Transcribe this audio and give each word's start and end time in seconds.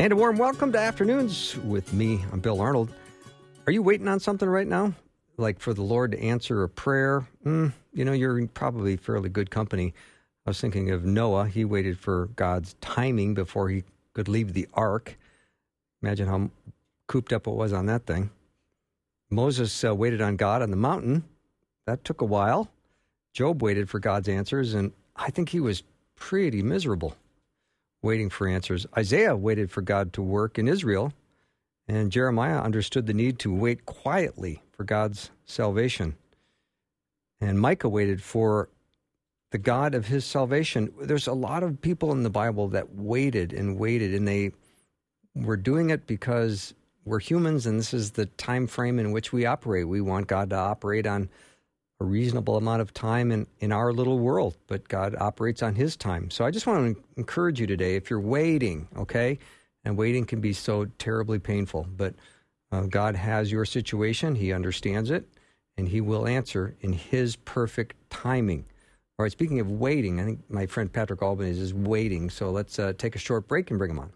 And 0.00 0.14
a 0.14 0.16
warm 0.16 0.38
welcome 0.38 0.72
to 0.72 0.78
Afternoons 0.78 1.58
with 1.58 1.92
me. 1.92 2.24
I'm 2.32 2.40
Bill 2.40 2.62
Arnold. 2.62 2.90
Are 3.66 3.70
you 3.70 3.82
waiting 3.82 4.08
on 4.08 4.18
something 4.18 4.48
right 4.48 4.66
now? 4.66 4.94
Like 5.36 5.60
for 5.60 5.74
the 5.74 5.82
Lord 5.82 6.12
to 6.12 6.22
answer 6.22 6.62
a 6.62 6.70
prayer? 6.70 7.28
Mm, 7.44 7.74
you 7.92 8.06
know, 8.06 8.12
you're 8.12 8.46
probably 8.46 8.96
fairly 8.96 9.28
good 9.28 9.50
company. 9.50 9.92
I 10.46 10.50
was 10.50 10.58
thinking 10.58 10.90
of 10.90 11.04
Noah. 11.04 11.48
He 11.48 11.66
waited 11.66 11.98
for 11.98 12.30
God's 12.34 12.76
timing 12.80 13.34
before 13.34 13.68
he 13.68 13.84
could 14.14 14.26
leave 14.26 14.54
the 14.54 14.66
ark. 14.72 15.18
Imagine 16.02 16.28
how 16.28 16.50
cooped 17.06 17.34
up 17.34 17.46
it 17.46 17.52
was 17.52 17.74
on 17.74 17.84
that 17.84 18.06
thing. 18.06 18.30
Moses 19.28 19.84
uh, 19.84 19.94
waited 19.94 20.22
on 20.22 20.36
God 20.36 20.62
on 20.62 20.70
the 20.70 20.78
mountain. 20.78 21.24
That 21.86 22.06
took 22.06 22.22
a 22.22 22.24
while. 22.24 22.70
Job 23.34 23.62
waited 23.62 23.90
for 23.90 23.98
God's 23.98 24.30
answers, 24.30 24.72
and 24.72 24.92
I 25.14 25.28
think 25.28 25.50
he 25.50 25.60
was 25.60 25.82
pretty 26.16 26.62
miserable 26.62 27.18
waiting 28.02 28.30
for 28.30 28.48
answers. 28.48 28.86
Isaiah 28.96 29.36
waited 29.36 29.70
for 29.70 29.82
God 29.82 30.12
to 30.14 30.22
work 30.22 30.58
in 30.58 30.68
Israel, 30.68 31.12
and 31.86 32.12
Jeremiah 32.12 32.60
understood 32.60 33.06
the 33.06 33.14
need 33.14 33.38
to 33.40 33.54
wait 33.54 33.86
quietly 33.86 34.62
for 34.72 34.84
God's 34.84 35.30
salvation. 35.44 36.16
And 37.40 37.60
Micah 37.60 37.88
waited 37.88 38.22
for 38.22 38.68
the 39.50 39.58
God 39.58 39.94
of 39.94 40.06
his 40.06 40.24
salvation. 40.24 40.92
There's 41.00 41.26
a 41.26 41.32
lot 41.32 41.62
of 41.62 41.80
people 41.80 42.12
in 42.12 42.22
the 42.22 42.30
Bible 42.30 42.68
that 42.68 42.94
waited 42.94 43.52
and 43.52 43.78
waited, 43.78 44.14
and 44.14 44.26
they 44.26 44.52
were 45.34 45.56
doing 45.56 45.90
it 45.90 46.06
because 46.06 46.74
we're 47.04 47.18
humans, 47.18 47.66
and 47.66 47.78
this 47.78 47.92
is 47.92 48.12
the 48.12 48.26
time 48.26 48.66
frame 48.66 48.98
in 48.98 49.10
which 49.10 49.32
we 49.32 49.46
operate. 49.46 49.88
We 49.88 50.00
want 50.00 50.26
God 50.28 50.50
to 50.50 50.56
operate 50.56 51.06
on 51.06 51.28
a 52.00 52.04
reasonable 52.04 52.56
amount 52.56 52.80
of 52.80 52.94
time 52.94 53.30
in, 53.30 53.46
in 53.60 53.72
our 53.72 53.92
little 53.92 54.18
world, 54.18 54.56
but 54.66 54.88
God 54.88 55.14
operates 55.20 55.62
on 55.62 55.74
His 55.74 55.96
time. 55.96 56.30
So 56.30 56.44
I 56.44 56.50
just 56.50 56.66
want 56.66 56.96
to 56.96 57.02
encourage 57.16 57.60
you 57.60 57.66
today 57.66 57.94
if 57.94 58.08
you're 58.08 58.20
waiting, 58.20 58.88
okay, 58.96 59.38
and 59.84 59.96
waiting 59.96 60.24
can 60.24 60.40
be 60.40 60.52
so 60.52 60.86
terribly 60.98 61.38
painful, 61.38 61.86
but 61.96 62.14
uh, 62.72 62.82
God 62.82 63.16
has 63.16 63.52
your 63.52 63.64
situation, 63.64 64.34
He 64.34 64.52
understands 64.52 65.10
it, 65.10 65.28
and 65.76 65.88
He 65.88 66.00
will 66.00 66.26
answer 66.26 66.74
in 66.80 66.94
His 66.94 67.36
perfect 67.36 67.94
timing. 68.08 68.64
All 69.18 69.24
right, 69.24 69.32
speaking 69.32 69.60
of 69.60 69.70
waiting, 69.70 70.20
I 70.20 70.24
think 70.24 70.40
my 70.48 70.64
friend 70.64 70.90
Patrick 70.90 71.20
Albanese 71.20 71.60
is 71.60 71.74
waiting, 71.74 72.30
so 72.30 72.50
let's 72.50 72.78
uh, 72.78 72.94
take 72.96 73.14
a 73.14 73.18
short 73.18 73.46
break 73.46 73.70
and 73.70 73.78
bring 73.78 73.90
him 73.90 73.98
on. 73.98 74.10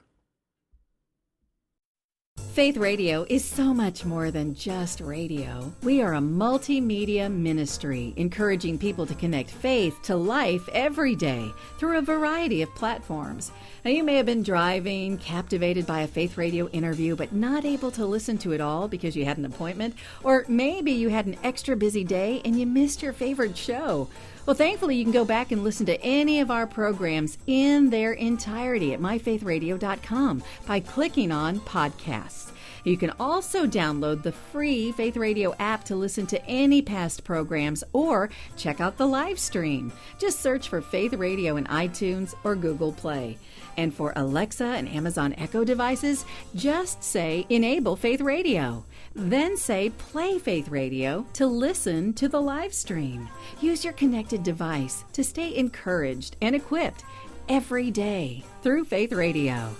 Faith 2.54 2.76
Radio 2.76 3.26
is 3.28 3.44
so 3.44 3.74
much 3.74 4.04
more 4.04 4.30
than 4.30 4.54
just 4.54 5.00
radio. 5.00 5.72
We 5.82 6.00
are 6.02 6.14
a 6.14 6.20
multimedia 6.20 7.28
ministry 7.28 8.14
encouraging 8.14 8.78
people 8.78 9.06
to 9.06 9.14
connect 9.16 9.50
faith 9.50 10.00
to 10.04 10.14
life 10.14 10.68
every 10.72 11.16
day 11.16 11.50
through 11.78 11.98
a 11.98 12.02
variety 12.02 12.62
of 12.62 12.72
platforms. 12.76 13.50
Now, 13.84 13.90
you 13.90 14.04
may 14.04 14.14
have 14.14 14.26
been 14.26 14.44
driving, 14.44 15.18
captivated 15.18 15.84
by 15.84 16.02
a 16.02 16.06
Faith 16.06 16.38
Radio 16.38 16.68
interview, 16.68 17.16
but 17.16 17.32
not 17.32 17.64
able 17.64 17.90
to 17.90 18.06
listen 18.06 18.38
to 18.38 18.52
it 18.52 18.60
all 18.60 18.86
because 18.86 19.16
you 19.16 19.24
had 19.24 19.36
an 19.36 19.46
appointment, 19.46 19.96
or 20.22 20.44
maybe 20.46 20.92
you 20.92 21.08
had 21.08 21.26
an 21.26 21.36
extra 21.42 21.74
busy 21.74 22.04
day 22.04 22.40
and 22.44 22.56
you 22.56 22.66
missed 22.66 23.02
your 23.02 23.12
favorite 23.12 23.58
show. 23.58 24.08
Well, 24.46 24.54
thankfully, 24.54 24.96
you 24.96 25.04
can 25.04 25.12
go 25.12 25.24
back 25.24 25.52
and 25.52 25.64
listen 25.64 25.86
to 25.86 26.00
any 26.02 26.40
of 26.40 26.50
our 26.50 26.66
programs 26.66 27.38
in 27.46 27.88
their 27.88 28.12
entirety 28.12 28.92
at 28.92 29.00
myfaithradio.com 29.00 30.42
by 30.66 30.80
clicking 30.80 31.32
on 31.32 31.60
podcasts. 31.60 32.50
You 32.84 32.98
can 32.98 33.12
also 33.18 33.66
download 33.66 34.22
the 34.22 34.32
free 34.32 34.92
Faith 34.92 35.16
Radio 35.16 35.54
app 35.58 35.84
to 35.84 35.96
listen 35.96 36.26
to 36.26 36.44
any 36.46 36.82
past 36.82 37.24
programs 37.24 37.82
or 37.94 38.28
check 38.58 38.80
out 38.82 38.98
the 38.98 39.06
live 39.06 39.38
stream. 39.38 39.90
Just 40.18 40.40
search 40.40 40.68
for 40.68 40.82
Faith 40.82 41.14
Radio 41.14 41.56
in 41.56 41.64
iTunes 41.64 42.34
or 42.44 42.54
Google 42.54 42.92
Play. 42.92 43.38
And 43.78 43.92
for 43.92 44.12
Alexa 44.14 44.66
and 44.66 44.86
Amazon 44.90 45.34
Echo 45.38 45.64
devices, 45.64 46.26
just 46.54 47.02
say 47.02 47.46
Enable 47.48 47.96
Faith 47.96 48.20
Radio. 48.20 48.84
Then 49.16 49.56
say 49.56 49.90
Play 49.90 50.40
Faith 50.40 50.68
Radio 50.68 51.24
to 51.34 51.46
listen 51.46 52.12
to 52.14 52.28
the 52.28 52.40
live 52.40 52.74
stream. 52.74 53.28
Use 53.60 53.84
your 53.84 53.92
connected 53.92 54.42
device 54.42 55.04
to 55.12 55.22
stay 55.22 55.54
encouraged 55.54 56.36
and 56.42 56.56
equipped 56.56 57.04
every 57.48 57.92
day 57.92 58.42
through 58.62 58.84
Faith 58.84 59.12
Radio. 59.12 59.70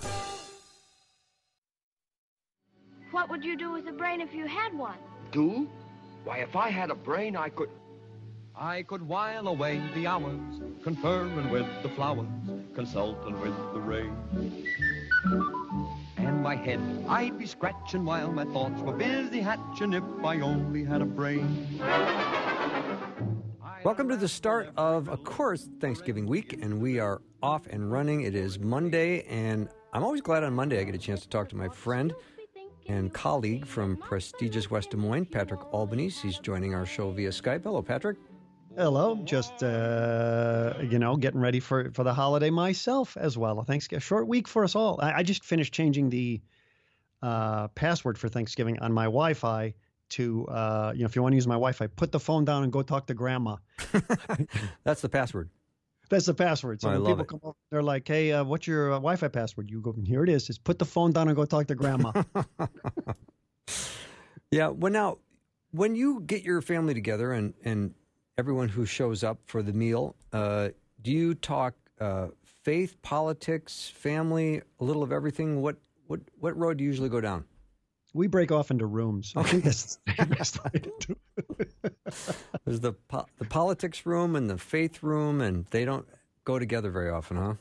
What 3.10 3.28
would 3.28 3.44
you 3.44 3.56
do 3.56 3.72
with 3.72 3.88
a 3.88 3.92
brain 3.92 4.20
if 4.20 4.32
you 4.32 4.46
had 4.46 4.72
one? 4.72 4.98
Do? 5.32 5.68
Why, 6.22 6.38
if 6.38 6.54
I 6.54 6.70
had 6.70 6.90
a 6.90 6.94
brain, 6.94 7.34
I 7.36 7.48
could. 7.48 7.70
I 8.56 8.82
could 8.82 9.02
while 9.02 9.48
away 9.48 9.82
the 9.96 10.06
hours, 10.06 10.60
conferring 10.84 11.50
with 11.50 11.66
the 11.82 11.88
flowers, 11.88 12.28
consulting 12.76 13.40
with 13.40 13.56
the 13.72 13.80
rain. 13.80 14.14
And 16.24 16.42
my 16.42 16.56
head 16.56 16.80
I'd 17.06 17.38
be 17.38 17.44
scratching 17.44 18.06
while 18.06 18.32
my 18.32 18.46
thoughts 18.46 18.80
were 18.80 18.94
busy 18.94 19.42
hatching 19.42 19.92
if 19.92 20.02
I 20.24 20.40
only 20.40 20.82
had 20.82 21.02
a 21.02 21.04
brain. 21.04 21.78
Welcome 23.84 24.08
to 24.08 24.16
the 24.16 24.26
start 24.26 24.70
of, 24.78 25.10
of 25.10 25.22
course, 25.22 25.68
Thanksgiving 25.80 26.26
week, 26.26 26.54
and 26.62 26.80
we 26.80 26.98
are 26.98 27.20
off 27.42 27.66
and 27.66 27.92
running. 27.92 28.22
It 28.22 28.34
is 28.34 28.58
Monday, 28.58 29.24
and 29.24 29.68
I'm 29.92 30.02
always 30.02 30.22
glad 30.22 30.44
on 30.44 30.54
Monday 30.54 30.80
I 30.80 30.84
get 30.84 30.94
a 30.94 30.98
chance 30.98 31.20
to 31.20 31.28
talk 31.28 31.50
to 31.50 31.56
my 31.56 31.68
friend 31.68 32.14
and 32.88 33.12
colleague 33.12 33.66
from 33.66 33.98
prestigious 33.98 34.70
West 34.70 34.92
Des 34.92 34.96
Moines, 34.96 35.26
Patrick 35.26 35.60
Albanese. 35.74 36.26
He's 36.26 36.38
joining 36.38 36.74
our 36.74 36.86
show 36.86 37.10
via 37.10 37.28
Skype. 37.28 37.64
Hello, 37.64 37.82
Patrick. 37.82 38.16
Hello, 38.76 39.20
just 39.24 39.62
uh, 39.62 40.74
you 40.82 40.98
know, 40.98 41.16
getting 41.16 41.40
ready 41.40 41.60
for 41.60 41.92
for 41.92 42.02
the 42.02 42.12
holiday 42.12 42.50
myself 42.50 43.16
as 43.16 43.38
well. 43.38 43.64
A 43.68 44.00
short 44.00 44.26
week 44.26 44.48
for 44.48 44.64
us 44.64 44.74
all. 44.74 44.98
I, 45.00 45.18
I 45.18 45.22
just 45.22 45.44
finished 45.44 45.72
changing 45.72 46.10
the 46.10 46.40
uh, 47.22 47.68
password 47.68 48.18
for 48.18 48.28
Thanksgiving 48.28 48.78
on 48.80 48.92
my 48.92 49.04
Wi-Fi 49.04 49.74
to 50.10 50.46
uh, 50.48 50.92
you 50.94 51.00
know, 51.00 51.06
if 51.06 51.14
you 51.14 51.22
want 51.22 51.32
to 51.32 51.36
use 51.36 51.46
my 51.46 51.54
Wi-Fi, 51.54 51.86
put 51.88 52.10
the 52.10 52.18
phone 52.18 52.44
down 52.44 52.64
and 52.64 52.72
go 52.72 52.82
talk 52.82 53.06
to 53.06 53.14
grandma. 53.14 53.56
That's 54.84 55.00
the 55.00 55.08
password. 55.08 55.50
That's 56.10 56.26
the 56.26 56.34
password. 56.34 56.80
So 56.80 56.90
I 56.90 56.94
when 56.98 57.06
people 57.06 57.22
it. 57.22 57.28
come 57.28 57.40
over, 57.44 57.56
they're 57.70 57.82
like, 57.82 58.06
"Hey, 58.08 58.32
uh, 58.32 58.44
what's 58.44 58.66
your 58.66 58.92
uh, 58.92 58.96
Wi-Fi 58.96 59.28
password?" 59.28 59.70
You 59.70 59.80
go, 59.80 59.94
"Here 60.04 60.24
it 60.24 60.28
is. 60.28 60.46
Just 60.46 60.64
put 60.64 60.78
the 60.80 60.84
phone 60.84 61.12
down 61.12 61.28
and 61.28 61.36
go 61.36 61.44
talk 61.44 61.68
to 61.68 61.74
grandma." 61.74 62.12
Yeah. 64.50 64.68
Well, 64.68 64.92
now, 64.92 65.18
when 65.72 65.96
you 65.96 66.20
get 66.20 66.44
your 66.44 66.62
family 66.62 66.94
together 66.94 67.32
and 67.32 67.54
and 67.64 67.94
everyone 68.38 68.68
who 68.68 68.86
shows 68.86 69.24
up 69.24 69.38
for 69.46 69.62
the 69.62 69.72
meal, 69.72 70.16
uh, 70.32 70.70
do 71.02 71.10
you 71.10 71.34
talk 71.34 71.74
uh, 72.00 72.28
faith, 72.62 73.00
politics, 73.02 73.92
family, 73.94 74.62
a 74.80 74.84
little 74.84 75.02
of 75.02 75.12
everything? 75.12 75.62
What 75.62 75.76
what 76.06 76.20
what 76.38 76.56
road 76.56 76.78
do 76.78 76.84
you 76.84 76.90
usually 76.90 77.08
go 77.08 77.20
down? 77.20 77.44
we 78.14 78.28
break 78.28 78.52
off 78.52 78.70
into 78.70 78.86
rooms. 78.86 79.32
I 79.36 79.42
think 79.42 79.64
that's 79.64 79.98
the 80.16 80.26
best 80.26 80.64
way 80.64 80.70
to 80.74 80.92
do 81.00 81.16
it. 81.58 81.72
There's 82.64 82.80
the 82.80 82.92
po- 82.92 83.26
the 83.38 83.44
politics 83.44 84.06
room 84.06 84.36
and 84.36 84.48
the 84.48 84.56
faith 84.56 85.02
room, 85.02 85.40
and 85.40 85.66
they 85.70 85.84
don't 85.84 86.06
go 86.44 86.58
together 86.58 86.90
very 86.90 87.10
often, 87.10 87.36
huh? 87.36 87.54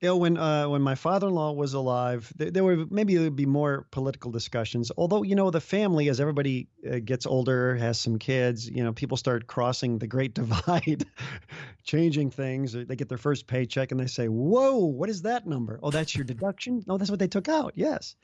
You 0.00 0.08
know, 0.08 0.16
when 0.16 0.38
uh, 0.38 0.66
when 0.66 0.80
my 0.80 0.94
father-in-law 0.94 1.52
was 1.52 1.74
alive, 1.74 2.32
there, 2.34 2.50
there 2.50 2.64
were 2.64 2.86
maybe 2.88 3.16
there 3.16 3.24
would 3.24 3.36
be 3.36 3.44
more 3.44 3.86
political 3.90 4.30
discussions. 4.30 4.90
Although 4.96 5.22
you 5.22 5.34
know, 5.34 5.50
the 5.50 5.60
family, 5.60 6.08
as 6.08 6.20
everybody 6.20 6.68
uh, 6.90 7.00
gets 7.04 7.26
older, 7.26 7.76
has 7.76 8.00
some 8.00 8.18
kids, 8.18 8.66
you 8.66 8.82
know, 8.82 8.94
people 8.94 9.18
start 9.18 9.46
crossing 9.46 9.98
the 9.98 10.06
great 10.06 10.32
divide, 10.42 11.04
changing 11.84 12.30
things. 12.30 12.72
They 12.72 12.96
get 12.96 13.10
their 13.10 13.18
first 13.18 13.46
paycheck 13.46 13.90
and 13.90 14.00
they 14.00 14.06
say, 14.06 14.28
"Whoa, 14.28 14.86
what 14.86 15.10
is 15.10 15.22
that 15.22 15.46
number? 15.46 15.78
Oh, 15.82 15.90
that's 15.90 16.16
your 16.16 16.24
deduction. 16.24 16.82
No, 16.86 16.96
that's 16.96 17.10
what 17.10 17.20
they 17.20 17.28
took 17.28 17.50
out. 17.50 17.72
Yes." 17.74 18.16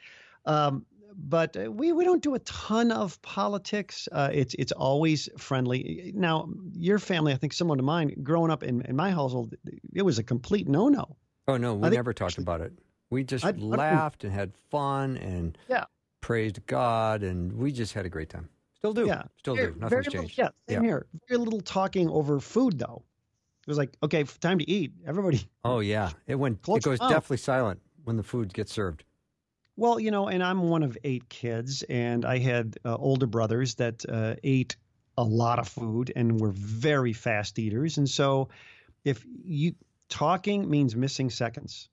Um, 0.47 0.87
but 1.15 1.59
uh, 1.59 1.71
we 1.71 1.93
we 1.93 2.05
don't 2.05 2.23
do 2.23 2.35
a 2.35 2.39
ton 2.39 2.91
of 2.91 3.21
politics. 3.21 4.09
Uh, 4.11 4.31
it's 4.33 4.55
it's 4.55 4.73
always 4.73 5.29
friendly. 5.37 6.13
Now, 6.15 6.49
your 6.73 6.99
family, 6.99 7.35
I 7.35 7.37
think, 7.37 7.53
similar 7.53 7.77
to 7.77 7.83
mine, 7.83 8.17
growing 8.23 8.51
up 8.51 8.63
in, 8.63 8.81
in 8.81 8.97
my 8.97 9.11
household, 9.11 9.55
it 9.93 10.03
was 10.03 10.19
a 10.19 10.23
complete 10.23 10.69
no 10.69 10.89
no. 10.89 11.17
Oh 11.49 11.57
no, 11.57 11.75
we 11.75 11.81
I 11.81 11.91
think- 11.91 11.99
never 11.99 12.13
talked 12.13 12.39
about 12.39 12.61
it. 12.61 12.73
We 13.11 13.23
just 13.25 13.45
I- 13.45 13.51
I 13.51 13.53
laughed 13.53 14.25
and 14.25 14.33
had 14.33 14.53
fun 14.71 15.17
and 15.19 15.57
Yeah. 15.69 15.85
praised 16.21 16.65
God, 16.67 17.23
and 17.23 17.53
we 17.53 17.71
just 17.73 17.93
had 17.95 18.05
a 18.05 18.09
great 18.09 18.29
time. 18.31 18.49
Still 18.75 18.93
do. 18.93 19.07
Yeah, 19.07 19.23
Still 19.39 19.55
Very- 19.55 19.69
do. 19.69 19.73
very 19.75 19.81
Nothing's 19.81 20.07
little- 20.07 20.21
changed. 20.23 20.39
Yeah, 20.39 20.49
same 20.69 20.83
here. 20.85 21.07
Very 21.29 21.39
little 21.39 21.61
talking 21.61 22.09
over 22.09 22.41
food, 22.41 22.79
though. 22.79 23.03
It 23.67 23.71
was 23.71 23.79
like, 23.79 23.97
okay, 24.03 24.23
time 24.25 24.59
to 24.59 24.69
eat. 24.71 24.93
Everybody. 25.07 25.41
Oh 25.65 25.81
yeah, 25.81 26.11
it 26.27 26.37
went. 26.37 26.63
Close 26.63 26.79
it 26.79 26.85
goes 26.85 26.99
mouth. 27.01 27.11
definitely 27.11 27.39
silent 27.39 27.81
when 28.05 28.17
the 28.17 28.23
food 28.23 28.53
gets 28.55 28.73
served. 28.73 29.05
Well, 29.77 29.99
you 30.01 30.11
know, 30.11 30.29
and 30.29 30.43
I'm 30.43 30.69
one 30.69 30.83
of 30.83 30.97
eight 31.05 31.29
kids, 31.29 31.83
and 31.85 32.25
I 32.25 32.39
had 32.39 32.77
uh, 32.85 32.97
older 32.97 33.27
brothers 33.27 33.75
that 33.77 34.05
uh, 34.09 34.37
ate 34.43 34.77
a 35.19 35.25
lot 35.25 35.59
of 35.59 35.69
food 35.69 36.13
and 36.17 36.41
were 36.41 36.53
very 36.53 37.13
fast 37.13 37.59
eaters. 37.59 37.99
And 37.99 38.09
so, 38.09 38.49
if 39.05 39.25
you 39.45 39.75
talking 40.09 40.69
means 40.69 40.97
missing 40.97 41.31
seconds, 41.31 41.89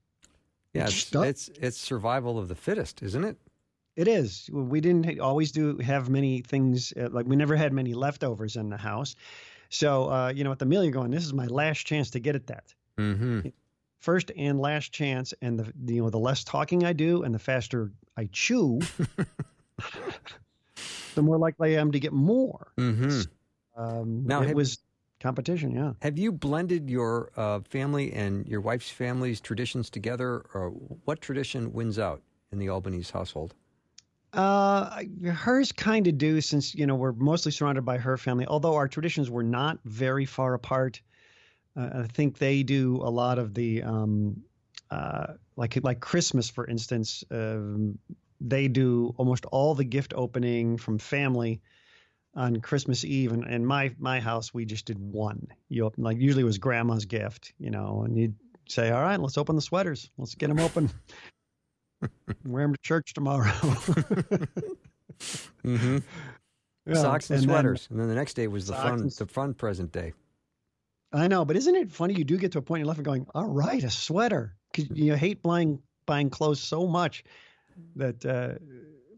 Yeah, 0.73 0.85
it's, 0.85 1.13
it's 1.13 1.49
it's 1.59 1.77
survival 1.77 2.39
of 2.39 2.47
the 2.47 2.55
fittest, 2.55 3.03
isn't 3.03 3.23
it? 3.23 3.37
It 3.95 4.07
is. 4.07 4.49
We 4.51 4.81
didn't 4.81 5.19
always 5.19 5.51
do 5.51 5.77
have 5.77 6.09
many 6.09 6.41
things 6.41 6.93
uh, 6.93 7.09
like 7.11 7.27
we 7.27 7.35
never 7.35 7.55
had 7.55 7.73
many 7.73 7.93
leftovers 7.93 8.55
in 8.55 8.69
the 8.69 8.77
house. 8.77 9.15
So 9.69 10.09
uh, 10.11 10.33
you 10.35 10.43
know, 10.43 10.51
at 10.51 10.59
the 10.59 10.65
meal, 10.65 10.83
you're 10.83 10.93
going. 10.93 11.11
This 11.11 11.25
is 11.25 11.33
my 11.33 11.47
last 11.47 11.85
chance 11.85 12.11
to 12.11 12.19
get 12.19 12.35
at 12.35 12.47
that. 12.47 12.73
Mm-hmm. 12.97 13.49
First 13.99 14.31
and 14.35 14.59
last 14.59 14.91
chance, 14.91 15.33
and 15.41 15.59
the 15.59 15.93
you 15.93 16.01
know 16.01 16.09
the 16.09 16.19
less 16.19 16.43
talking 16.43 16.85
I 16.85 16.93
do, 16.93 17.23
and 17.23 17.33
the 17.33 17.39
faster 17.39 17.91
I 18.17 18.29
chew, 18.31 18.79
the 21.15 21.21
more 21.21 21.37
likely 21.37 21.77
I 21.77 21.81
am 21.81 21.91
to 21.91 21.99
get 21.99 22.13
more. 22.13 22.71
Mm-hmm. 22.77 23.21
Um, 23.81 24.25
Now, 24.25 24.41
it 24.41 24.47
have- 24.49 24.55
was 24.55 24.79
competition. 25.23 25.71
Yeah. 25.71 25.93
Have 26.01 26.19
you 26.19 26.31
blended 26.31 26.89
your 26.89 27.31
uh, 27.37 27.61
family 27.61 28.13
and 28.13 28.47
your 28.47 28.61
wife's 28.61 28.89
family's 28.89 29.39
traditions 29.39 29.89
together, 29.89 30.45
or 30.53 30.69
what 31.05 31.21
tradition 31.21 31.73
wins 31.73 31.97
out 31.97 32.21
in 32.51 32.59
the 32.59 32.69
Albanese 32.69 33.11
household? 33.11 33.55
Uh, 34.33 35.03
hers 35.31 35.71
kind 35.71 36.07
of 36.07 36.17
do 36.17 36.41
since 36.41 36.75
you 36.75 36.85
know 36.85 36.95
we're 36.95 37.13
mostly 37.13 37.51
surrounded 37.51 37.85
by 37.85 37.97
her 37.97 38.17
family. 38.17 38.45
Although 38.45 38.75
our 38.75 38.87
traditions 38.87 39.29
were 39.29 39.43
not 39.43 39.79
very 39.85 40.25
far 40.25 40.53
apart, 40.53 41.01
uh, 41.77 42.03
I 42.03 42.07
think 42.07 42.37
they 42.37 42.61
do 42.63 42.97
a 42.97 43.09
lot 43.09 43.39
of 43.39 43.53
the 43.53 43.81
um, 43.83 44.43
uh, 44.91 45.33
like 45.55 45.79
like 45.83 46.01
Christmas, 46.01 46.49
for 46.49 46.67
instance. 46.67 47.23
Um, 47.31 47.97
they 48.41 48.67
do 48.67 49.15
almost 49.17 49.45
all 49.45 49.73
the 49.73 49.85
gift 49.85 50.13
opening 50.17 50.77
from 50.77 50.99
family 50.99 51.61
on 52.35 52.57
Christmas 52.61 53.05
Eve, 53.05 53.31
and 53.31 53.45
in 53.45 53.65
my 53.65 53.93
my 53.99 54.19
house 54.19 54.53
we 54.53 54.65
just 54.65 54.85
did 54.85 54.97
one. 54.99 55.47
You 55.69 55.85
open, 55.85 56.03
like 56.03 56.17
usually 56.17 56.41
it 56.43 56.45
was 56.45 56.57
Grandma's 56.57 57.05
gift, 57.05 57.53
you 57.59 57.69
know, 57.69 58.03
and 58.03 58.17
you'd 58.17 58.35
say, 58.67 58.91
"All 58.91 59.01
right, 59.01 59.19
let's 59.19 59.37
open 59.37 59.55
the 59.55 59.61
sweaters. 59.61 60.09
Let's 60.17 60.35
get 60.35 60.47
them 60.47 60.59
open." 60.59 60.89
Wear 62.45 62.63
them 62.65 62.73
to 62.75 62.81
church 62.81 63.13
tomorrow. 63.13 63.51
Mm-hmm. 65.63 65.99
Yeah, 66.85 66.93
Socks 66.95 67.29
and, 67.29 67.39
and 67.39 67.49
then- 67.49 67.55
sweaters, 67.55 67.87
and 67.89 67.99
then 67.99 68.09
the 68.09 68.15
next 68.15 68.33
day 68.33 68.47
was 68.47 68.67
the 68.67 68.73
fun, 68.73 68.99
and- 69.01 69.11
the 69.11 69.25
fun 69.25 69.53
present 69.53 69.91
day. 69.91 70.11
I 71.13 71.27
know, 71.27 71.45
but 71.45 71.55
isn't 71.55 71.75
it 71.75 71.91
funny? 71.91 72.15
You 72.15 72.23
do 72.25 72.37
get 72.37 72.51
to 72.53 72.57
a 72.57 72.61
point 72.61 72.79
in 72.79 72.85
your 72.85 72.87
life 72.89 72.97
of 72.97 73.03
going, 73.05 73.27
all 73.35 73.45
right, 73.45 73.81
a 73.83 73.89
sweater. 73.89 74.55
Because 74.71 74.97
you 74.97 75.13
hate 75.13 75.43
buying 75.43 75.79
buying 76.07 76.29
clothes 76.31 76.59
so 76.59 76.87
much 76.87 77.23
that, 77.95 78.25
uh, 78.25 78.55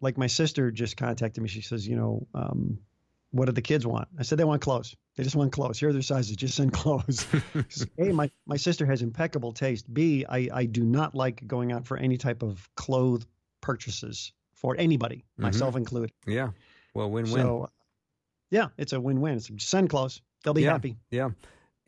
like 0.01 0.17
my 0.17 0.27
sister 0.27 0.69
just 0.71 0.97
contacted 0.97 1.41
me. 1.41 1.47
She 1.49 1.61
says, 1.61 1.87
you 1.87 1.95
know, 1.95 2.27
um, 2.35 2.79
what 3.35 3.47
do 3.47 3.51
the 3.51 3.61
kids 3.61 3.85
want? 3.85 4.07
I 4.17 4.23
said 4.23 4.37
they 4.37 4.45
want 4.45 4.61
clothes. 4.61 4.95
They 5.17 5.23
just 5.23 5.35
want 5.35 5.51
clothes. 5.51 5.77
Here 5.77 5.89
are 5.89 5.93
their 5.93 6.01
sizes. 6.01 6.37
Just 6.37 6.55
send 6.55 6.71
clothes. 6.71 7.27
A, 7.97 8.13
my 8.13 8.31
my 8.45 8.55
sister 8.55 8.85
has 8.85 9.01
impeccable 9.01 9.51
taste. 9.51 9.93
B, 9.93 10.25
I 10.29 10.47
I 10.53 10.65
do 10.65 10.85
not 10.85 11.13
like 11.15 11.45
going 11.45 11.73
out 11.73 11.85
for 11.85 11.97
any 11.97 12.17
type 12.17 12.43
of 12.43 12.69
clothes 12.75 13.25
purchases 13.59 14.31
for 14.53 14.77
anybody, 14.77 15.25
myself 15.37 15.75
included. 15.75 16.13
Yeah, 16.25 16.51
well, 16.93 17.11
win-win. 17.11 17.41
So, 17.41 17.69
yeah, 18.51 18.67
it's 18.77 18.93
a 18.93 19.01
win-win. 19.01 19.35
It's 19.35 19.51
send 19.65 19.89
clothes. 19.89 20.21
They'll 20.43 20.53
be 20.53 20.61
yeah, 20.61 20.71
happy. 20.71 20.95
Yeah. 21.11 21.31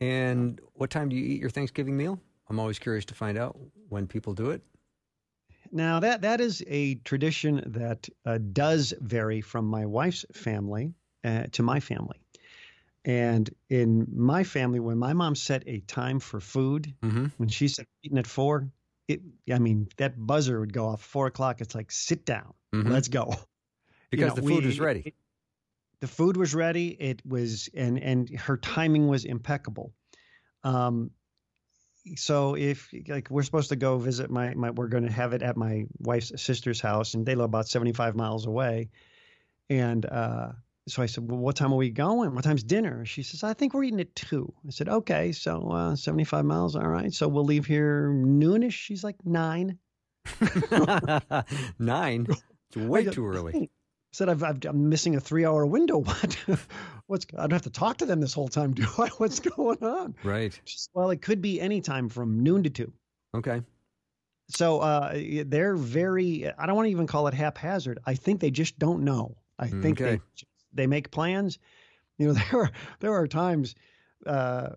And 0.00 0.60
what 0.74 0.90
time 0.90 1.08
do 1.08 1.16
you 1.16 1.24
eat 1.24 1.40
your 1.40 1.50
Thanksgiving 1.50 1.96
meal? 1.96 2.20
I'm 2.50 2.60
always 2.60 2.78
curious 2.78 3.06
to 3.06 3.14
find 3.14 3.38
out 3.38 3.58
when 3.88 4.06
people 4.06 4.34
do 4.34 4.50
it. 4.50 4.62
Now 5.72 6.00
that 6.00 6.20
that 6.22 6.42
is 6.42 6.62
a 6.66 6.96
tradition 6.96 7.62
that 7.68 8.06
uh, 8.26 8.38
does 8.52 8.92
vary 9.00 9.40
from 9.40 9.64
my 9.64 9.86
wife's 9.86 10.26
family 10.32 10.92
uh, 11.24 11.44
to 11.52 11.62
my 11.62 11.80
family. 11.80 12.18
And 13.04 13.48
in 13.70 14.06
my 14.14 14.44
family, 14.44 14.80
when 14.80 14.98
my 14.98 15.12
mom 15.12 15.34
set 15.34 15.62
a 15.66 15.80
time 15.80 16.20
for 16.20 16.40
food, 16.40 16.94
Mm-hmm. 17.02 17.26
when 17.38 17.48
she 17.48 17.68
said 17.68 17.86
eating 18.02 18.18
at 18.18 18.26
four, 18.26 18.68
it 19.06 19.20
I 19.52 19.58
mean 19.58 19.88
that 19.96 20.14
buzzer 20.18 20.60
would 20.60 20.72
go 20.72 20.86
off 20.88 21.02
four 21.02 21.26
o'clock. 21.26 21.60
It's 21.60 21.74
like 21.74 21.90
sit 21.90 22.24
down, 22.26 22.52
Mhm. 22.74 22.90
let's 22.90 23.08
go. 23.08 23.34
Because 24.10 24.28
know, 24.30 24.34
the 24.36 24.42
food 24.42 24.60
we- 24.62 24.66
was 24.66 24.80
ready. 24.80 25.14
the 26.00 26.06
food 26.06 26.36
was 26.36 26.54
ready. 26.54 26.88
It 26.88 27.22
was 27.26 27.68
and 27.74 27.98
and 28.02 28.28
her 28.40 28.56
timing 28.56 29.06
was 29.08 29.24
impeccable. 29.24 29.92
Um, 30.64 31.10
so 32.16 32.54
if 32.56 32.90
like 33.06 33.30
we're 33.30 33.42
supposed 33.42 33.68
to 33.68 33.76
go 33.76 33.98
visit 33.98 34.30
my 34.30 34.54
my 34.54 34.70
we're 34.70 34.88
going 34.88 35.04
to 35.06 35.12
have 35.12 35.32
it 35.34 35.42
at 35.42 35.56
my 35.56 35.84
wife's 35.98 36.32
sister's 36.40 36.80
house 36.80 37.14
and 37.14 37.26
they 37.26 37.34
live 37.34 37.44
about 37.44 37.68
75 37.68 38.16
miles 38.16 38.46
away 38.46 38.88
and 39.68 40.06
uh 40.06 40.52
so 40.88 41.02
I 41.02 41.06
said, 41.06 41.30
well, 41.30 41.38
what 41.38 41.56
time 41.56 41.72
are 41.72 41.76
we 41.76 41.90
going? 41.90 42.34
What 42.34 42.44
time's 42.44 42.62
dinner? 42.62 43.04
She 43.04 43.22
says, 43.22 43.42
I 43.44 43.54
think 43.54 43.74
we're 43.74 43.84
eating 43.84 44.00
at 44.00 44.14
two. 44.14 44.52
I 44.66 44.70
said, 44.70 44.88
okay, 44.88 45.32
so 45.32 45.70
uh, 45.70 45.96
75 45.96 46.44
miles. 46.44 46.76
All 46.76 46.88
right. 46.88 47.12
So 47.12 47.28
we'll 47.28 47.44
leave 47.44 47.66
here 47.66 48.08
noonish. 48.10 48.72
She's 48.72 49.04
like 49.04 49.16
nine. 49.24 49.78
Nine. 51.78 52.26
It's 52.28 52.76
way 52.76 53.00
I 53.00 53.04
go, 53.04 53.10
too 53.10 53.26
early. 53.26 53.52
I 53.54 53.68
said, 54.12 54.28
I've, 54.28 54.42
I've, 54.42 54.58
I'm 54.64 54.88
missing 54.88 55.16
a 55.16 55.20
three 55.20 55.44
hour 55.44 55.64
window. 55.66 56.00
What? 56.06 56.36
What's, 57.06 57.26
I 57.38 57.42
don't 57.42 57.52
have 57.52 57.62
to 57.62 57.70
talk 57.70 57.96
to 57.98 58.06
them 58.06 58.20
this 58.20 58.34
whole 58.34 58.48
time, 58.48 58.74
do 58.74 58.86
I? 58.98 59.08
What's 59.16 59.40
going 59.40 59.82
on? 59.82 60.14
Right. 60.22 60.58
She 60.64 60.76
says, 60.76 60.90
well, 60.92 61.10
it 61.10 61.22
could 61.22 61.40
be 61.40 61.58
any 61.60 61.80
time 61.80 62.10
from 62.10 62.42
noon 62.42 62.64
to 62.64 62.70
two. 62.70 62.92
Okay. 63.34 63.62
So 64.50 64.80
uh, 64.80 65.18
they're 65.46 65.74
very, 65.76 66.50
I 66.50 66.66
don't 66.66 66.76
want 66.76 66.86
to 66.86 66.90
even 66.90 67.06
call 67.06 67.26
it 67.28 67.34
haphazard. 67.34 67.98
I 68.04 68.14
think 68.14 68.40
they 68.40 68.50
just 68.50 68.78
don't 68.78 69.04
know. 69.04 69.36
I 69.58 69.68
think 69.68 70.00
Okay. 70.00 70.16
they 70.16 70.20
they 70.72 70.86
make 70.86 71.10
plans. 71.10 71.58
You 72.18 72.28
know, 72.28 72.32
there 72.50 72.60
are, 72.60 72.70
there 73.00 73.14
are 73.14 73.26
times, 73.26 73.74
uh, 74.26 74.70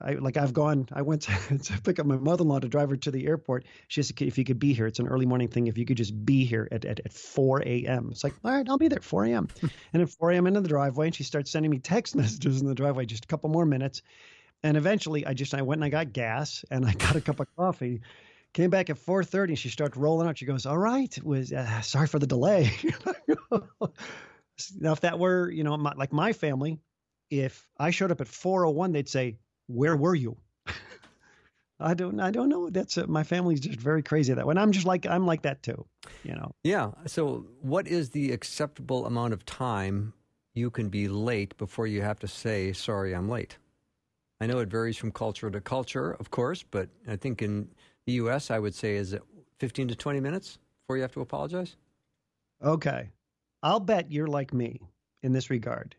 I, 0.00 0.12
like 0.12 0.36
I've 0.36 0.52
gone, 0.52 0.88
I 0.92 1.02
went 1.02 1.22
to, 1.48 1.58
to 1.58 1.82
pick 1.82 1.98
up 1.98 2.06
my 2.06 2.16
mother-in-law 2.16 2.60
to 2.60 2.68
drive 2.68 2.90
her 2.90 2.96
to 2.96 3.10
the 3.10 3.26
airport. 3.26 3.64
She 3.88 4.02
said, 4.02 4.20
if 4.22 4.38
you 4.38 4.44
could 4.44 4.58
be 4.58 4.72
here, 4.72 4.86
it's 4.86 4.98
an 4.98 5.08
early 5.08 5.26
morning 5.26 5.48
thing. 5.48 5.66
If 5.66 5.78
you 5.78 5.84
could 5.84 5.96
just 5.96 6.24
be 6.24 6.44
here 6.44 6.68
at, 6.70 6.84
at, 6.84 7.00
at 7.00 7.12
4 7.12 7.62
a.m. 7.62 8.08
It's 8.10 8.24
like, 8.24 8.34
all 8.44 8.52
right, 8.52 8.68
I'll 8.68 8.78
be 8.78 8.88
there 8.88 8.98
at 8.98 9.04
4 9.04 9.24
a.m. 9.26 9.48
and 9.92 10.02
at 10.02 10.10
4 10.10 10.32
a.m. 10.32 10.46
into 10.46 10.60
the 10.60 10.68
driveway 10.68 11.06
and 11.06 11.14
she 11.14 11.24
starts 11.24 11.50
sending 11.50 11.70
me 11.70 11.78
text 11.78 12.14
messages 12.14 12.60
in 12.60 12.68
the 12.68 12.74
driveway, 12.74 13.06
just 13.06 13.24
a 13.24 13.28
couple 13.28 13.50
more 13.50 13.66
minutes. 13.66 14.02
And 14.62 14.76
eventually 14.76 15.24
I 15.26 15.34
just, 15.34 15.54
I 15.54 15.62
went 15.62 15.78
and 15.78 15.84
I 15.84 15.88
got 15.88 16.12
gas 16.12 16.64
and 16.70 16.84
I 16.84 16.92
got 16.94 17.16
a 17.16 17.20
cup 17.20 17.40
of 17.40 17.46
coffee. 17.56 18.00
Came 18.54 18.70
back 18.70 18.88
at 18.90 18.96
4:30 18.96 19.48
and 19.48 19.58
she 19.58 19.68
starts 19.68 19.96
rolling 19.96 20.26
out. 20.26 20.38
She 20.38 20.46
goes, 20.46 20.64
"All 20.64 20.78
right, 20.78 21.16
was 21.22 21.52
uh, 21.52 21.82
sorry 21.82 22.06
for 22.06 22.18
the 22.18 22.26
delay." 22.26 22.72
Now, 24.78 24.92
if 24.92 25.00
that 25.00 25.18
were, 25.18 25.50
you 25.50 25.64
know, 25.64 25.76
my, 25.76 25.92
like 25.94 26.12
my 26.12 26.32
family, 26.32 26.78
if 27.30 27.68
I 27.78 27.90
showed 27.90 28.10
up 28.10 28.20
at 28.20 28.26
4:01, 28.26 28.92
they'd 28.92 29.08
say, 29.08 29.38
"Where 29.66 29.96
were 29.96 30.14
you?" 30.14 30.36
I 31.80 31.94
don't, 31.94 32.18
I 32.18 32.30
don't 32.30 32.48
know. 32.48 32.70
That's 32.70 32.98
uh, 32.98 33.06
my 33.06 33.22
family's 33.22 33.60
just 33.60 33.78
very 33.78 34.02
crazy 34.02 34.34
that 34.34 34.46
way. 34.46 34.52
And 34.52 34.58
I'm 34.58 34.72
just 34.72 34.86
like, 34.86 35.06
I'm 35.06 35.26
like 35.26 35.42
that 35.42 35.62
too, 35.62 35.86
you 36.24 36.34
know. 36.34 36.50
Yeah. 36.64 36.90
So, 37.06 37.46
what 37.60 37.86
is 37.86 38.10
the 38.10 38.32
acceptable 38.32 39.06
amount 39.06 39.32
of 39.32 39.44
time 39.44 40.12
you 40.54 40.70
can 40.70 40.88
be 40.88 41.08
late 41.08 41.56
before 41.56 41.86
you 41.86 42.02
have 42.02 42.18
to 42.20 42.28
say, 42.28 42.72
sorry, 42.72 43.14
I'm 43.14 43.28
late? 43.28 43.58
I 44.40 44.46
know 44.46 44.58
it 44.58 44.68
varies 44.68 44.96
from 44.96 45.12
culture 45.12 45.50
to 45.50 45.60
culture, 45.60 46.12
of 46.12 46.30
course, 46.30 46.64
but 46.68 46.88
I 47.06 47.16
think 47.16 47.42
in 47.42 47.68
the 48.06 48.14
U.S., 48.14 48.50
I 48.50 48.58
would 48.58 48.74
say, 48.74 48.96
is 48.96 49.12
it 49.12 49.22
15 49.58 49.88
to 49.88 49.96
20 49.96 50.20
minutes 50.20 50.58
before 50.82 50.96
you 50.96 51.02
have 51.02 51.12
to 51.12 51.20
apologize? 51.20 51.76
Okay, 52.62 53.10
I'll 53.62 53.80
bet 53.80 54.10
you're 54.12 54.26
like 54.28 54.52
me 54.52 54.80
in 55.22 55.32
this 55.32 55.50
regard. 55.50 55.96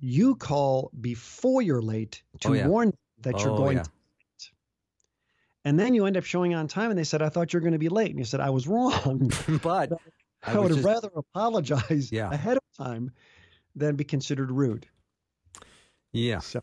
You 0.00 0.36
call 0.36 0.90
before 1.00 1.60
you're 1.62 1.82
late 1.82 2.22
to 2.40 2.48
Oh, 2.48 2.52
yeah. 2.52 2.66
warn 2.68 2.92
that 3.22 3.40
you're 3.40 3.50
Oh, 3.50 3.56
going 3.58 3.76
yeah. 3.78 3.82
to 3.82 3.90
and 5.64 5.78
then 5.78 5.92
you 5.92 6.06
end 6.06 6.16
up 6.16 6.24
showing 6.24 6.54
on 6.54 6.68
time 6.68 6.90
and 6.90 6.98
they 6.98 7.04
said 7.04 7.20
i 7.20 7.28
thought 7.28 7.52
you 7.52 7.56
were 7.58 7.62
going 7.62 7.72
to 7.72 7.78
be 7.80 7.88
late 7.88 8.10
and 8.10 8.18
you 8.18 8.24
said 8.24 8.38
i 8.40 8.48
was 8.48 8.68
wrong 8.68 9.30
but 9.62 9.92
i, 10.44 10.52
I 10.54 10.58
would 10.58 10.72
just- 10.72 10.84
rather 10.84 11.10
apologize 11.16 12.12
Yeah. 12.12 12.30
ahead 12.30 12.56
of 12.58 12.62
time 12.86 13.10
than 13.74 13.96
be 13.96 14.04
considered 14.04 14.52
rude 14.52 14.86
yeah. 16.12 16.38
so 16.38 16.62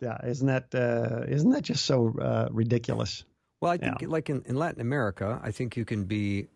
yeah 0.00 0.16
isn't 0.26 0.46
that 0.46 0.74
uh, 0.74 1.24
isn't 1.28 1.50
that 1.50 1.62
just 1.62 1.84
so 1.84 2.14
uh, 2.18 2.48
ridiculous 2.50 3.24
Well, 3.60 3.70
I 3.72 3.76
think 3.76 4.00
Yeah. 4.00 4.08
like 4.08 4.30
in, 4.30 4.42
in 4.46 4.56
Latin 4.56 4.80
America, 4.80 5.38
I 5.42 5.50
think 5.50 5.76
you 5.76 5.84
can 5.84 6.04
be, 6.04 6.46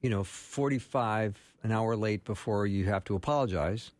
you 0.00 0.10
know, 0.10 0.24
45 0.24 1.38
an 1.62 1.72
hour 1.72 1.94
late 1.96 2.24
before 2.24 2.66
you 2.66 2.86
have 2.86 3.04
to 3.04 3.14
apologize. 3.14 3.92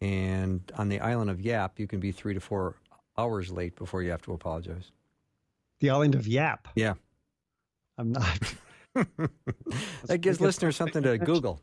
And 0.00 0.60
on 0.76 0.88
the 0.88 1.00
island 1.00 1.30
of 1.30 1.40
Yap, 1.40 1.78
you 1.78 1.86
can 1.86 2.00
be 2.00 2.12
three 2.12 2.34
to 2.34 2.40
four 2.40 2.76
hours 3.16 3.50
late 3.52 3.76
before 3.76 4.02
you 4.02 4.10
have 4.10 4.22
to 4.22 4.32
apologize. 4.32 4.90
the 5.80 5.90
island 5.90 6.14
of 6.14 6.26
yap 6.26 6.66
Yeah. 6.76 6.94
i'm 7.98 8.10
not 8.12 8.38
that 10.06 10.18
gives 10.20 10.40
listeners 10.40 10.76
something 10.76 11.02
to 11.02 11.18
Google 11.18 11.60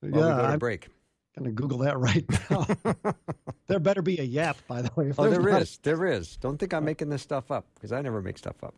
while 0.00 0.10
we 0.12 0.18
yeah 0.18 0.24
go 0.36 0.42
to 0.42 0.48
i'm 0.48 0.58
break. 0.58 0.88
going 1.36 1.44
to 1.44 1.50
google 1.52 1.78
that 1.78 1.98
right 1.98 2.24
now 2.50 2.66
there 3.66 3.78
better 3.78 4.00
be 4.02 4.18
a 4.18 4.22
yap 4.22 4.56
by 4.66 4.80
the 4.82 4.90
way 4.96 5.12
Oh, 5.18 5.28
there 5.28 5.46
is. 5.60 5.78
There 5.82 6.06
is. 6.06 6.36
Don't 6.38 6.56
think 6.58 6.72
I'm 6.72 6.84
making 6.84 7.10
this 7.10 7.20
stuff 7.22 7.50
up 7.50 7.66
because 7.74 7.92
I 7.92 8.00
never 8.00 8.22
make 8.22 8.38
stuff 8.38 8.62
up. 8.64 8.74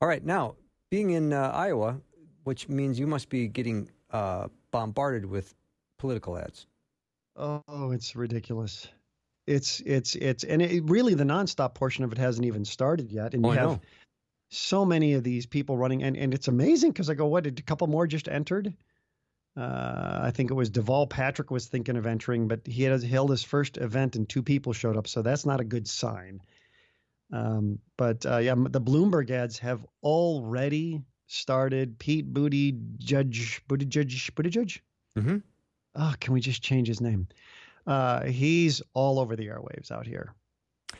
All 0.00 0.08
right. 0.08 0.24
Now, 0.24 0.54
being 0.90 1.10
in 1.10 1.32
uh, 1.34 1.50
Iowa, 1.54 2.00
which 2.46 2.68
means 2.68 2.96
you 2.96 3.08
must 3.08 3.28
be 3.28 3.48
getting 3.48 3.90
uh, 4.12 4.46
bombarded 4.70 5.26
with 5.26 5.52
political 5.98 6.38
ads. 6.38 6.64
Oh, 7.34 7.90
it's 7.90 8.14
ridiculous. 8.14 8.86
It's 9.48 9.80
it's 9.80 10.14
it's 10.14 10.44
and 10.44 10.62
it, 10.62 10.84
really 10.84 11.14
the 11.14 11.24
nonstop 11.24 11.74
portion 11.74 12.04
of 12.04 12.12
it 12.12 12.18
hasn't 12.18 12.46
even 12.46 12.64
started 12.64 13.10
yet, 13.10 13.34
and 13.34 13.44
Oh, 13.44 13.50
you 13.50 13.58
have 13.58 13.80
so 14.50 14.84
many 14.84 15.14
of 15.14 15.24
these 15.24 15.44
people 15.44 15.76
running, 15.76 16.04
and 16.04 16.16
and 16.16 16.32
it's 16.32 16.46
amazing 16.46 16.92
because 16.92 17.10
I 17.10 17.14
go, 17.14 17.26
what 17.26 17.42
did 17.42 17.58
a 17.58 17.62
couple 17.62 17.88
more 17.88 18.06
just 18.06 18.28
entered? 18.28 18.72
Uh, 19.56 20.20
I 20.22 20.30
think 20.30 20.52
it 20.52 20.54
was 20.54 20.70
Deval 20.70 21.10
Patrick 21.10 21.50
was 21.50 21.66
thinking 21.66 21.96
of 21.96 22.06
entering, 22.06 22.46
but 22.46 22.64
he 22.64 22.84
had 22.84 23.02
held 23.02 23.30
his 23.30 23.42
first 23.42 23.76
event 23.76 24.14
and 24.14 24.28
two 24.28 24.44
people 24.44 24.72
showed 24.72 24.96
up, 24.96 25.08
so 25.08 25.20
that's 25.20 25.46
not 25.46 25.60
a 25.60 25.64
good 25.64 25.88
sign. 25.88 26.40
Um, 27.32 27.80
but 27.96 28.24
uh, 28.24 28.38
yeah, 28.38 28.54
the 28.56 28.80
Bloomberg 28.80 29.30
ads 29.32 29.58
have 29.58 29.84
already 30.00 31.02
started. 31.26 31.98
Pete 31.98 32.32
Booty 32.32 32.76
Judge, 32.98 33.62
Buttigieg, 33.68 34.34
Booty 34.34 34.50
Judge. 34.50 34.82
Mhm. 35.16 35.42
Oh, 35.94 36.14
can 36.20 36.34
we 36.34 36.40
just 36.40 36.62
change 36.62 36.88
his 36.88 37.00
name? 37.00 37.26
Uh, 37.86 38.24
he's 38.24 38.82
all 38.94 39.18
over 39.18 39.36
the 39.36 39.46
airwaves 39.46 39.90
out 39.90 40.06
here, 40.06 40.34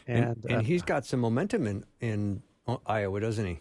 And, 0.06 0.24
and, 0.24 0.44
and 0.48 0.56
uh, 0.58 0.60
he's 0.60 0.82
got 0.82 1.04
some 1.04 1.20
momentum 1.20 1.66
in, 1.66 1.84
in 2.00 2.42
Iowa, 2.86 3.20
doesn't 3.20 3.44
he? 3.44 3.58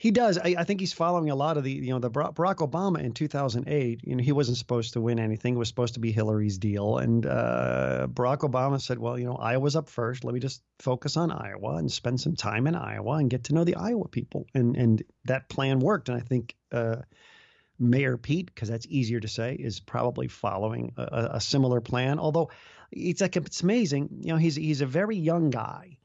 He 0.00 0.12
does. 0.12 0.38
I, 0.38 0.54
I 0.56 0.64
think 0.64 0.80
he's 0.80 0.94
following 0.94 1.28
a 1.28 1.34
lot 1.34 1.58
of 1.58 1.64
the, 1.64 1.72
you 1.72 1.90
know, 1.90 1.98
the 1.98 2.10
Barack 2.10 2.66
Obama 2.66 3.00
in 3.00 3.12
2008. 3.12 4.00
You 4.02 4.16
know, 4.16 4.22
he 4.22 4.32
wasn't 4.32 4.56
supposed 4.56 4.94
to 4.94 5.00
win 5.02 5.20
anything. 5.20 5.56
It 5.56 5.58
was 5.58 5.68
supposed 5.68 5.92
to 5.92 6.00
be 6.00 6.10
Hillary's 6.10 6.56
deal. 6.56 6.96
And 6.96 7.26
uh, 7.26 8.08
Barack 8.10 8.38
Obama 8.38 8.80
said, 8.80 8.98
well, 8.98 9.18
you 9.18 9.26
know, 9.26 9.36
Iowa's 9.36 9.76
up 9.76 9.90
first. 9.90 10.24
Let 10.24 10.32
me 10.32 10.40
just 10.40 10.62
focus 10.78 11.18
on 11.18 11.30
Iowa 11.30 11.74
and 11.74 11.92
spend 11.92 12.18
some 12.18 12.34
time 12.34 12.66
in 12.66 12.76
Iowa 12.76 13.16
and 13.16 13.28
get 13.28 13.44
to 13.44 13.54
know 13.54 13.64
the 13.64 13.76
Iowa 13.76 14.08
people. 14.08 14.46
And 14.54 14.74
and 14.74 15.02
that 15.26 15.50
plan 15.50 15.80
worked. 15.80 16.08
And 16.08 16.16
I 16.16 16.22
think 16.22 16.56
uh, 16.72 17.02
Mayor 17.78 18.16
Pete, 18.16 18.46
because 18.46 18.70
that's 18.70 18.86
easier 18.86 19.20
to 19.20 19.28
say, 19.28 19.54
is 19.54 19.80
probably 19.80 20.28
following 20.28 20.94
a, 20.96 21.32
a 21.32 21.40
similar 21.42 21.82
plan. 21.82 22.18
Although 22.18 22.50
it's 22.90 23.20
like 23.20 23.36
it's 23.36 23.62
amazing. 23.62 24.08
You 24.22 24.32
know, 24.32 24.38
he's 24.38 24.56
he's 24.56 24.80
a 24.80 24.86
very 24.86 25.18
young 25.18 25.50
guy, 25.50 25.98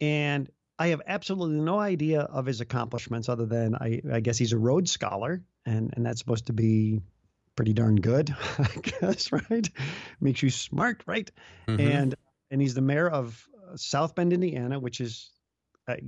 and 0.00 0.50
I 0.78 0.88
have 0.88 1.02
absolutely 1.06 1.60
no 1.60 1.78
idea 1.78 2.22
of 2.22 2.46
his 2.46 2.60
accomplishments 2.60 3.28
other 3.28 3.46
than 3.46 3.74
I, 3.74 4.00
I 4.12 4.20
guess 4.20 4.38
he's 4.38 4.52
a 4.52 4.58
Rhodes 4.58 4.90
Scholar, 4.90 5.44
and 5.64 5.92
and 5.94 6.04
that's 6.04 6.18
supposed 6.18 6.46
to 6.46 6.52
be 6.52 7.00
pretty 7.54 7.72
darn 7.72 7.96
good, 7.96 8.34
I 8.58 8.68
guess, 8.82 9.30
right? 9.32 9.68
Makes 10.20 10.42
you 10.42 10.50
smart, 10.50 11.02
right? 11.06 11.30
Mhm. 11.68 11.80
And 11.80 12.14
and 12.50 12.60
he's 12.60 12.74
the 12.74 12.80
mayor 12.82 13.08
of 13.08 13.46
South 13.76 14.14
Bend, 14.14 14.32
Indiana, 14.32 14.78
which 14.80 15.00
is, 15.00 15.30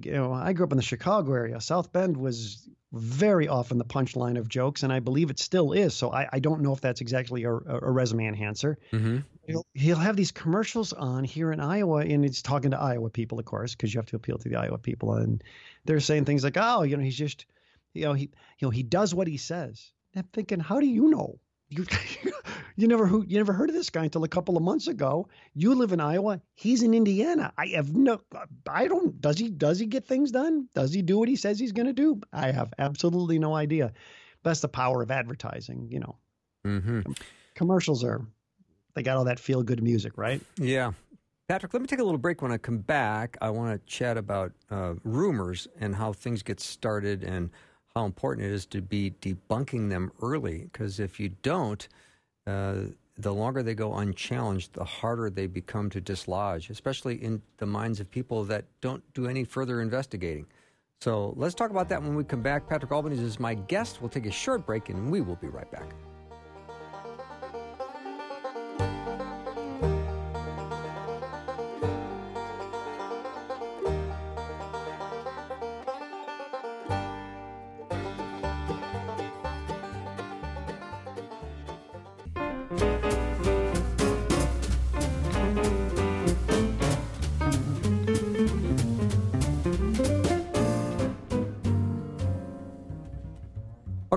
you 0.03 0.13
know, 0.13 0.33
I 0.33 0.53
grew 0.53 0.67
up 0.67 0.73
in 0.73 0.77
the 0.77 0.83
Chicago 0.83 1.33
area. 1.33 1.61
South 1.61 1.93
Bend 1.93 2.17
was 2.17 2.69
very 2.93 3.49
often 3.49 3.79
the 3.79 3.85
punchline 3.85 4.39
of 4.39 4.49
jokes, 4.49 4.83
and 4.85 4.93
I 4.93 5.01
believe 5.01 5.31
it 5.31 5.39
still 5.41 5.73
is. 5.73 5.95
So 5.95 6.13
I, 6.13 6.29
I 6.33 6.39
don't 6.39 6.61
know 6.61 6.73
if 6.73 6.81
that's 6.81 7.01
exactly 7.01 7.45
a, 7.45 7.51
a 7.51 7.91
resume 7.91 8.27
enhancer 8.27 8.79
Mm-hmm. 8.93 9.19
he'll, 9.47 9.67
he'll 9.75 9.97
have 9.97 10.17
these 10.17 10.31
commercials 10.33 10.93
on 10.93 11.25
here 11.25 11.53
in 11.53 11.61
Iowa, 11.61 11.99
and 11.99 12.25
he's 12.25 12.43
talking 12.43 12.71
to 12.71 12.81
Iowa 12.81 13.11
people, 13.11 13.39
of 13.39 13.45
course, 13.45 13.75
because 13.75 13.93
you 13.93 13.99
have 13.99 14.07
to 14.07 14.17
appeal 14.17 14.39
to 14.39 14.49
the 14.49 14.57
Iowa 14.57 14.79
people, 14.79 15.15
and 15.15 15.43
they're 15.85 16.01
saying 16.01 16.25
things 16.25 16.45
like, 16.45 16.57
"Oh, 16.57 16.83
you 16.83 16.97
know, 16.97 17.03
he's 17.03 17.17
just, 17.17 17.47
you 17.93 18.05
know, 18.05 18.13
he, 18.13 18.31
you 18.59 18.67
know, 18.67 18.71
he 18.71 18.83
does 18.83 19.15
what 19.15 19.27
he 19.27 19.37
says." 19.37 19.93
And 20.15 20.25
I'm 20.25 20.29
thinking, 20.33 20.61
how 20.61 20.81
do 20.81 20.87
you 20.87 21.11
know? 21.11 21.39
You, 21.75 21.87
you 22.77 22.89
never, 22.89 23.07
who, 23.07 23.25
you 23.27 23.37
never 23.37 23.53
heard 23.53 23.69
of 23.69 23.75
this 23.75 23.91
guy 23.91 24.05
until 24.05 24.25
a 24.25 24.29
couple 24.29 24.57
of 24.57 24.63
months 24.63 24.87
ago. 24.87 25.29
You 25.55 25.75
live 25.75 25.93
in 25.93 26.01
Iowa. 26.01 26.41
He's 26.55 26.83
in 26.83 26.95
Indiana. 26.95 27.53
I 27.59 27.67
have 27.69 27.95
no, 27.95 28.21
I 28.69 28.87
don't. 28.87 29.21
Does 29.21 29.39
he? 29.39 29.51
Does 29.51 29.79
he 29.79 29.87
get 29.87 30.07
things 30.07 30.31
done? 30.31 30.69
Does 30.75 30.93
he 30.93 31.03
do 31.03 31.19
what 31.19 31.29
he 31.29 31.37
says 31.37 31.59
he's 31.59 31.73
going 31.73 31.87
to 31.87 31.93
do? 31.93 32.21
I 32.33 32.53
have 32.53 32.73
absolutely 32.79 33.39
no 33.39 33.55
idea. 33.55 33.93
That's 34.43 34.61
the 34.61 34.69
power 34.69 35.03
of 35.03 35.11
advertising, 35.11 35.89
you 35.91 36.01
know. 36.01 36.17
Mm-hmm. 36.67 37.13
Commercials 37.55 38.05
are, 38.05 38.27
they 38.95 39.03
got 39.03 39.17
all 39.17 39.25
that 39.25 39.41
feel 39.41 39.63
good 39.63 39.83
music, 39.83 40.17
right? 40.17 40.41
Yeah. 40.57 40.93
Patrick, 41.49 41.75
let 41.75 41.83
me 41.83 41.87
take 41.87 41.99
a 41.99 42.05
little 42.05 42.19
break. 42.19 42.41
When 42.41 42.53
I 42.53 42.59
come 42.59 42.79
back, 42.79 43.37
I 43.43 43.51
want 43.51 43.73
to 43.73 43.87
chat 43.87 44.17
about 44.17 44.53
uh, 44.71 44.95
rumors 45.05 45.69
and 45.79 45.95
how 45.95 46.13
things 46.13 46.43
get 46.43 46.61
started 46.61 47.23
and 47.23 47.51
how 47.95 48.05
important 48.05 48.47
it 48.47 48.53
is 48.53 48.67
to 48.67 48.83
be 48.83 49.13
debunking 49.23 49.89
them 49.89 50.11
early. 50.21 50.69
Because 50.73 50.99
if 50.99 51.21
you 51.21 51.31
don't, 51.43 51.87
uh, 52.47 52.75
the 53.17 53.33
longer 53.33 53.63
they 53.63 53.75
go 53.75 53.95
unchallenged, 53.95 54.73
the 54.73 54.85
harder 54.85 55.31
they 55.31 55.47
become 55.47 55.89
to 55.91 56.01
dislodge, 56.01 56.71
especially 56.71 57.23
in 57.23 57.41
the 57.59 57.67
minds 57.67 58.01
of 58.01 58.11
people 58.11 58.45
that 58.45 58.65
don't 58.81 59.03
do 59.15 59.29
any 59.29 59.45
further 59.45 59.81
investigating. 59.81 60.47
So 61.01 61.35
let's 61.37 61.55
talk 61.55 61.71
about 61.71 61.89
that 61.91 62.03
when 62.03 62.17
we 62.17 62.25
come 62.25 62.43
back. 62.43 62.69
Patrick 62.69 62.91
Albanese 62.91 63.23
is 63.23 63.39
my 63.39 63.55
guest. 63.55 64.01
We'll 64.01 64.09
take 64.11 64.27
a 64.27 64.33
short 64.33 64.67
break 64.67 64.89
and 64.89 65.11
we 65.11 65.21
will 65.21 65.37
be 65.37 65.49
right 65.49 65.71
back. 65.71 65.95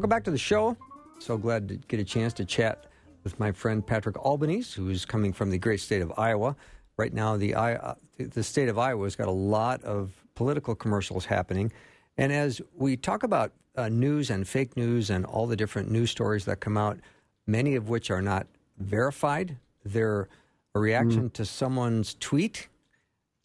Welcome 0.08 0.20
back 0.20 0.24
to 0.24 0.32
the 0.32 0.38
show. 0.38 0.78
So 1.20 1.38
glad 1.38 1.68
to 1.68 1.76
get 1.76 2.00
a 2.00 2.04
chance 2.06 2.32
to 2.36 2.46
chat 2.46 2.86
with 3.26 3.38
my 3.42 3.52
friend 3.52 3.86
Patrick 3.86 4.16
Albanese, 4.16 4.74
who's 4.74 5.04
coming 5.04 5.34
from 5.34 5.50
the 5.50 5.58
great 5.58 5.82
state 5.82 6.02
of 6.02 6.14
Iowa. 6.18 6.56
Right 6.96 7.14
now, 7.14 7.36
the 7.36 7.56
I- 7.56 7.76
uh, 7.76 7.96
the 8.18 8.42
state 8.42 8.70
of 8.70 8.80
Iowa 8.80 9.04
has 9.04 9.18
got 9.18 9.28
a 9.28 9.32
lot 9.32 9.84
of 9.84 10.14
political 10.34 10.76
commercials 10.76 11.26
happening, 11.26 11.74
and 12.18 12.32
as 12.32 12.62
we 12.74 12.96
talk 12.96 13.24
about 13.24 13.52
uh, 13.76 13.90
news 13.90 14.30
and 14.30 14.48
fake 14.48 14.78
news 14.78 15.10
and 15.10 15.26
all 15.26 15.46
the 15.46 15.58
different 15.58 15.92
news 15.92 16.10
stories 16.10 16.46
that 16.46 16.62
come 16.62 16.78
out, 16.78 17.00
many 17.46 17.76
of 17.76 17.90
which 17.90 18.10
are 18.10 18.22
not 18.22 18.48
verified, 18.78 19.58
they're 19.84 20.30
a 20.74 20.80
reaction 20.80 21.30
to 21.32 21.44
someone's 21.44 22.16
tweet, 22.22 22.70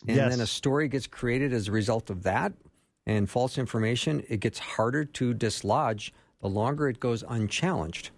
and 0.06 0.16
Yes. 0.16 0.30
then 0.30 0.40
a 0.40 0.46
story 0.46 0.86
gets 0.86 1.08
created 1.08 1.52
as 1.52 1.66
a 1.66 1.72
result 1.72 2.08
of 2.08 2.22
that 2.22 2.52
and 3.04 3.28
false 3.28 3.58
information, 3.58 4.22
it 4.28 4.38
gets 4.38 4.60
harder 4.60 5.04
to 5.04 5.34
dislodge 5.34 6.12
the 6.42 6.48
longer 6.48 6.88
it 6.88 7.00
goes 7.00 7.24
unchallenged. 7.26 8.10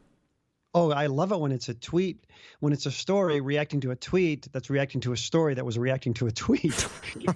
Oh, 0.76 0.90
I 0.90 1.06
love 1.06 1.30
it 1.30 1.38
when 1.38 1.52
it's 1.52 1.68
a 1.68 1.74
tweet, 1.74 2.24
when 2.58 2.72
it's 2.72 2.86
a 2.86 2.90
story 2.90 3.40
reacting 3.40 3.80
to 3.82 3.92
a 3.92 3.96
tweet 3.96 4.48
that's 4.52 4.68
reacting 4.70 5.00
to 5.02 5.12
a 5.12 5.16
story 5.16 5.54
that 5.54 5.64
was 5.64 5.78
reacting 5.78 6.14
to 6.14 6.26
a 6.26 6.32
tweet. 6.32 6.88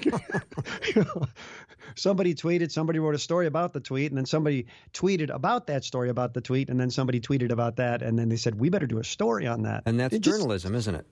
Somebody 1.95 2.35
tweeted, 2.35 2.71
somebody 2.73 2.99
wrote 2.99 3.15
a 3.15 3.19
story 3.19 3.47
about 3.47 3.73
the 3.73 3.81
tweet, 3.81 4.11
and 4.11 4.19
then 4.19 4.27
somebody 4.27 4.67
tweeted 4.93 5.31
about 5.33 5.67
that 5.69 5.85
story 5.85 6.09
about 6.11 6.35
the 6.35 6.41
tweet, 6.41 6.69
and 6.69 6.79
then 6.81 6.91
somebody 6.91 7.21
tweeted 7.21 7.51
about 7.53 7.77
that, 7.77 8.03
and 8.03 8.19
then 8.19 8.29
they 8.29 8.37
said, 8.37 8.59
we 8.59 8.69
better 8.71 8.87
do 8.87 8.99
a 8.99 9.05
story 9.05 9.47
on 9.47 9.63
that. 9.63 9.85
And 9.87 9.99
that's 10.01 10.15
It 10.15 10.21
just- 10.21 10.37
journalism, 10.37 10.75
isn't 10.75 10.95
it? 10.95 11.07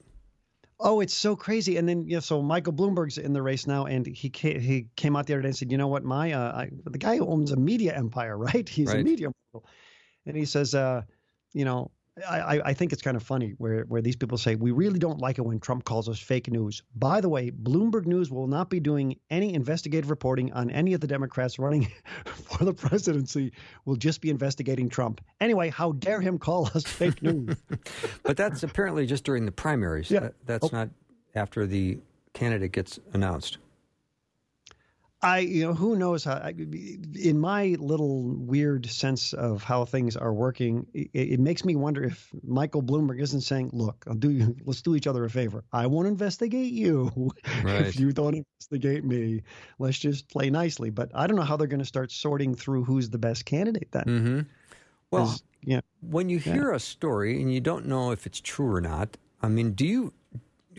Oh, 0.79 0.99
it's 0.99 1.13
so 1.13 1.35
crazy. 1.35 1.77
And 1.77 1.89
then, 1.89 2.05
yeah, 2.07 2.19
so 2.19 2.41
Michael 2.41 2.73
Bloomberg's 2.73 3.17
in 3.17 3.33
the 3.33 3.41
race 3.41 3.65
now, 3.65 3.85
and 3.85 4.05
he 4.05 4.29
came, 4.29 4.59
he 4.59 4.87
came 4.95 5.15
out 5.15 5.25
the 5.25 5.33
other 5.33 5.41
day 5.41 5.47
and 5.47 5.57
said, 5.57 5.71
you 5.71 5.77
know 5.77 5.87
what, 5.87 6.03
my 6.03 6.33
uh, 6.33 6.51
I, 6.55 6.69
the 6.85 6.99
guy 6.99 7.17
who 7.17 7.27
owns 7.27 7.51
a 7.51 7.55
media 7.55 7.95
empire, 7.95 8.37
right? 8.37 8.67
He's 8.67 8.93
a 8.93 8.97
media 9.03 9.29
mogul, 9.53 9.67
and 10.25 10.37
he 10.37 10.45
says, 10.45 10.75
uh, 10.75 11.01
you 11.53 11.65
know, 11.65 11.91
I, 12.27 12.61
I- 12.65 12.73
think 12.73 12.93
it's 12.93 13.01
kind 13.01 13.17
of 13.17 13.23
funny 13.23 13.53
where 13.57 13.83
where 13.83 14.01
these 14.01 14.15
people 14.15 14.37
say 14.37 14.55
we 14.55 14.71
really 14.71 14.99
don't 14.99 15.19
like 15.19 15.37
it 15.37 15.41
when 15.41 15.59
Trump 15.59 15.83
calls 15.83 16.07
us 16.09 16.19
fake 16.19 16.49
news. 16.49 16.81
By 16.95 17.21
the 17.21 17.29
way, 17.29 17.51
Bloomberg 17.51 18.05
News 18.05 18.31
will 18.31 18.47
not 18.47 18.69
be 18.69 18.79
doing 18.79 19.19
any 19.29 19.53
investigative 19.53 20.09
reporting 20.09 20.51
on 20.53 20.69
any 20.71 20.93
of 20.93 21.01
the 21.01 21.07
Democrats 21.07 21.59
running 21.59 21.87
for 22.25 22.65
the 22.65 22.73
presidency. 22.73 23.51
We'll 23.85 23.95
just 23.97 24.21
be 24.21 24.29
investigating 24.29 24.89
Trump. 24.89 25.21
Anyway, 25.41 25.69
how 25.69 25.91
dare 25.93 26.21
him 26.21 26.37
call 26.39 26.67
us 26.75 26.83
fake 26.85 27.21
news? 27.21 27.55
But 28.23 28.37
that's 28.37 28.63
apparently 28.63 29.05
just 29.05 29.23
during 29.23 29.45
the 29.45 29.51
primaries. 29.51 30.09
Yeah. 30.09 30.21
That- 30.21 30.33
that's 30.45 30.65
Oh. 30.65 30.69
not 30.71 30.89
after 31.35 31.65
the 31.67 31.99
candidate 32.33 32.71
gets 32.71 32.99
announced. 33.13 33.57
I, 35.21 35.39
you 35.39 35.65
know, 35.65 35.73
who 35.73 35.95
knows 35.95 36.23
how, 36.25 36.33
I, 36.33 36.53
in 37.15 37.39
my 37.39 37.75
little 37.79 38.35
weird 38.35 38.85
sense 38.85 39.33
of 39.33 39.63
how 39.63 39.83
things 39.83 40.15
are 40.15 40.31
working, 40.31 40.85
it, 40.93 41.09
it 41.13 41.39
makes 41.39 41.65
me 41.65 41.75
wonder 41.75 42.03
if 42.03 42.29
Michael 42.43 42.83
Bloomberg 42.83 43.19
isn't 43.19 43.41
saying, 43.41 43.71
look, 43.73 44.05
I'll 44.07 44.13
do 44.13 44.29
you, 44.29 44.55
let's 44.65 44.83
do 44.83 44.95
each 44.95 45.07
other 45.07 45.25
a 45.25 45.29
favor. 45.29 45.63
I 45.73 45.87
won't 45.87 46.07
investigate 46.07 46.71
you 46.71 47.31
Right. 47.63 47.87
if 47.87 47.99
you 47.99 48.11
don't 48.11 48.35
investigate 48.35 49.03
me. 49.03 49.41
Let's 49.79 49.97
just 49.97 50.29
play 50.29 50.51
nicely. 50.51 50.91
But 50.91 51.09
I 51.15 51.25
don't 51.25 51.35
know 51.35 51.43
how 51.43 51.57
they're 51.57 51.67
going 51.67 51.79
to 51.79 51.85
start 51.85 52.11
sorting 52.11 52.53
through 52.53 52.83
who's 52.83 53.09
the 53.09 53.17
best 53.17 53.45
candidate 53.45 53.91
then. 53.91 54.03
Mm-hmm. 54.05 54.39
Well, 55.09 55.35
yeah. 55.63 55.81
when 56.01 56.29
you 56.29 56.37
hear 56.37 56.71
a 56.71 56.79
story 56.79 57.41
and 57.41 57.51
you 57.51 57.61
don't 57.61 57.87
know 57.87 58.11
if 58.11 58.27
it's 58.27 58.39
true 58.39 58.71
or 58.71 58.81
not, 58.81 59.17
I 59.41 59.47
mean, 59.47 59.71
do 59.71 59.85
you 59.85 60.13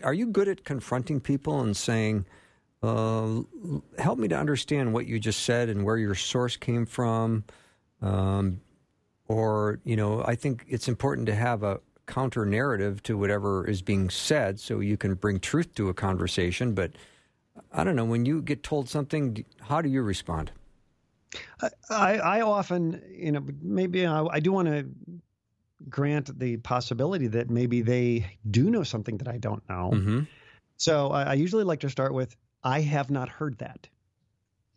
are 0.03 0.13
you 0.13 0.27
good 0.27 0.47
at 0.47 0.63
confronting 0.63 1.19
people 1.19 1.59
and 1.59 1.75
saying, 1.75 2.25
uh, 2.81 3.41
"Help 3.97 4.19
me 4.19 4.27
to 4.27 4.37
understand 4.37 4.93
what 4.93 5.05
you 5.05 5.19
just 5.19 5.43
said 5.43 5.69
and 5.69 5.83
where 5.83 5.97
your 5.97 6.15
source 6.15 6.57
came 6.57 6.85
from"? 6.85 7.43
Um, 8.01 8.61
or 9.27 9.79
you 9.83 9.95
know, 9.95 10.23
I 10.25 10.35
think 10.35 10.65
it's 10.67 10.87
important 10.87 11.27
to 11.27 11.35
have 11.35 11.63
a 11.63 11.79
counter 12.07 12.45
narrative 12.45 13.03
to 13.03 13.17
whatever 13.17 13.67
is 13.67 13.81
being 13.81 14.09
said, 14.09 14.59
so 14.59 14.79
you 14.79 14.97
can 14.97 15.13
bring 15.13 15.39
truth 15.39 15.75
to 15.75 15.89
a 15.89 15.93
conversation. 15.93 16.73
But 16.73 16.93
I 17.71 17.83
don't 17.83 17.95
know 17.95 18.05
when 18.05 18.25
you 18.25 18.41
get 18.41 18.63
told 18.63 18.89
something, 18.89 19.45
how 19.61 19.81
do 19.81 19.89
you 19.89 20.01
respond? 20.01 20.51
I, 21.89 22.17
I 22.17 22.41
often, 22.41 23.01
you 23.11 23.31
know, 23.31 23.45
maybe 23.61 24.05
I, 24.05 24.23
I 24.25 24.39
do 24.39 24.51
want 24.51 24.67
to 24.69 24.87
grant 25.87 26.37
the 26.39 26.57
possibility 26.57 27.27
that 27.27 27.49
maybe 27.49 27.81
they 27.81 28.25
do 28.49 28.69
know 28.69 28.83
something 28.83 29.17
that 29.17 29.27
I 29.27 29.37
don't 29.37 29.61
know. 29.69 29.91
Mm-hmm. 29.93 30.19
So 30.77 31.11
I, 31.11 31.23
I 31.23 31.33
usually 31.33 31.63
like 31.63 31.81
to 31.81 31.89
start 31.89 32.13
with, 32.13 32.35
I 32.63 32.81
have 32.81 33.09
not 33.09 33.29
heard 33.29 33.57
that. 33.59 33.87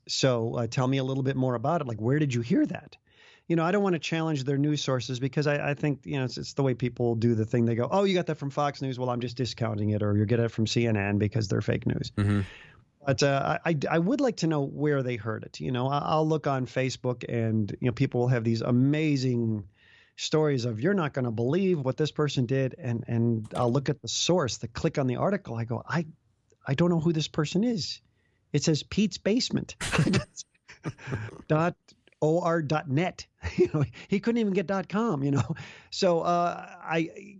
So 0.08 0.54
uh, 0.54 0.66
tell 0.66 0.86
me 0.86 0.98
a 0.98 1.04
little 1.04 1.22
bit 1.22 1.36
more 1.36 1.54
about 1.54 1.80
it. 1.80 1.86
Like, 1.86 2.00
where 2.00 2.18
did 2.18 2.34
you 2.34 2.40
hear 2.40 2.66
that? 2.66 2.96
You 3.48 3.56
know, 3.56 3.64
I 3.64 3.72
don't 3.72 3.82
want 3.82 3.94
to 3.94 3.98
challenge 3.98 4.44
their 4.44 4.58
news 4.58 4.82
sources 4.82 5.18
because 5.20 5.46
I, 5.46 5.70
I 5.70 5.74
think, 5.74 6.00
you 6.04 6.18
know, 6.18 6.24
it's, 6.24 6.38
it's, 6.38 6.54
the 6.54 6.62
way 6.62 6.74
people 6.74 7.14
do 7.14 7.34
the 7.34 7.44
thing. 7.44 7.66
They 7.66 7.74
go, 7.74 7.88
oh, 7.90 8.04
you 8.04 8.14
got 8.14 8.26
that 8.26 8.38
from 8.38 8.50
Fox 8.50 8.80
News. 8.82 8.98
Well, 8.98 9.10
I'm 9.10 9.20
just 9.20 9.36
discounting 9.36 9.90
it. 9.90 10.02
Or 10.02 10.16
you 10.16 10.24
get 10.26 10.40
it 10.40 10.50
from 10.50 10.66
CNN 10.66 11.18
because 11.18 11.48
they're 11.48 11.60
fake 11.60 11.86
news. 11.86 12.12
Mm-hmm. 12.16 12.40
But 13.04 13.22
uh, 13.22 13.58
I, 13.64 13.76
I 13.90 13.98
would 13.98 14.20
like 14.20 14.36
to 14.38 14.46
know 14.46 14.64
where 14.64 15.02
they 15.02 15.16
heard 15.16 15.42
it. 15.42 15.58
You 15.60 15.72
know, 15.72 15.88
I'll 15.88 16.26
look 16.26 16.46
on 16.46 16.66
Facebook 16.66 17.24
and, 17.28 17.70
you 17.80 17.86
know, 17.86 17.92
people 17.92 18.20
will 18.20 18.28
have 18.28 18.44
these 18.44 18.62
amazing 18.62 19.64
stories 20.16 20.64
of 20.64 20.80
you're 20.80 20.94
not 20.94 21.12
going 21.12 21.24
to 21.24 21.30
believe 21.30 21.80
what 21.80 21.96
this 21.96 22.10
person 22.10 22.46
did 22.46 22.74
and 22.78 23.02
and 23.08 23.46
I'll 23.56 23.72
look 23.72 23.88
at 23.88 24.02
the 24.02 24.08
source 24.08 24.58
the 24.58 24.68
click 24.68 24.98
on 24.98 25.06
the 25.06 25.16
article 25.16 25.56
I 25.56 25.64
go 25.64 25.82
I 25.88 26.06
I 26.66 26.74
don't 26.74 26.90
know 26.90 27.00
who 27.00 27.12
this 27.12 27.28
person 27.28 27.64
is. 27.64 28.00
It 28.52 28.62
says 28.62 28.82
Pete's 28.82 29.18
basement. 29.18 29.76
Dot 31.48 31.76
or 32.20 32.62
dot 32.62 32.88
net. 32.88 33.26
You 33.56 33.68
know 33.74 33.84
he 34.08 34.20
couldn't 34.20 34.40
even 34.40 34.52
get 34.52 34.66
dot 34.66 34.88
com 34.88 35.22
you 35.22 35.32
know. 35.32 35.56
So 35.90 36.20
uh, 36.20 36.66
I 36.82 37.36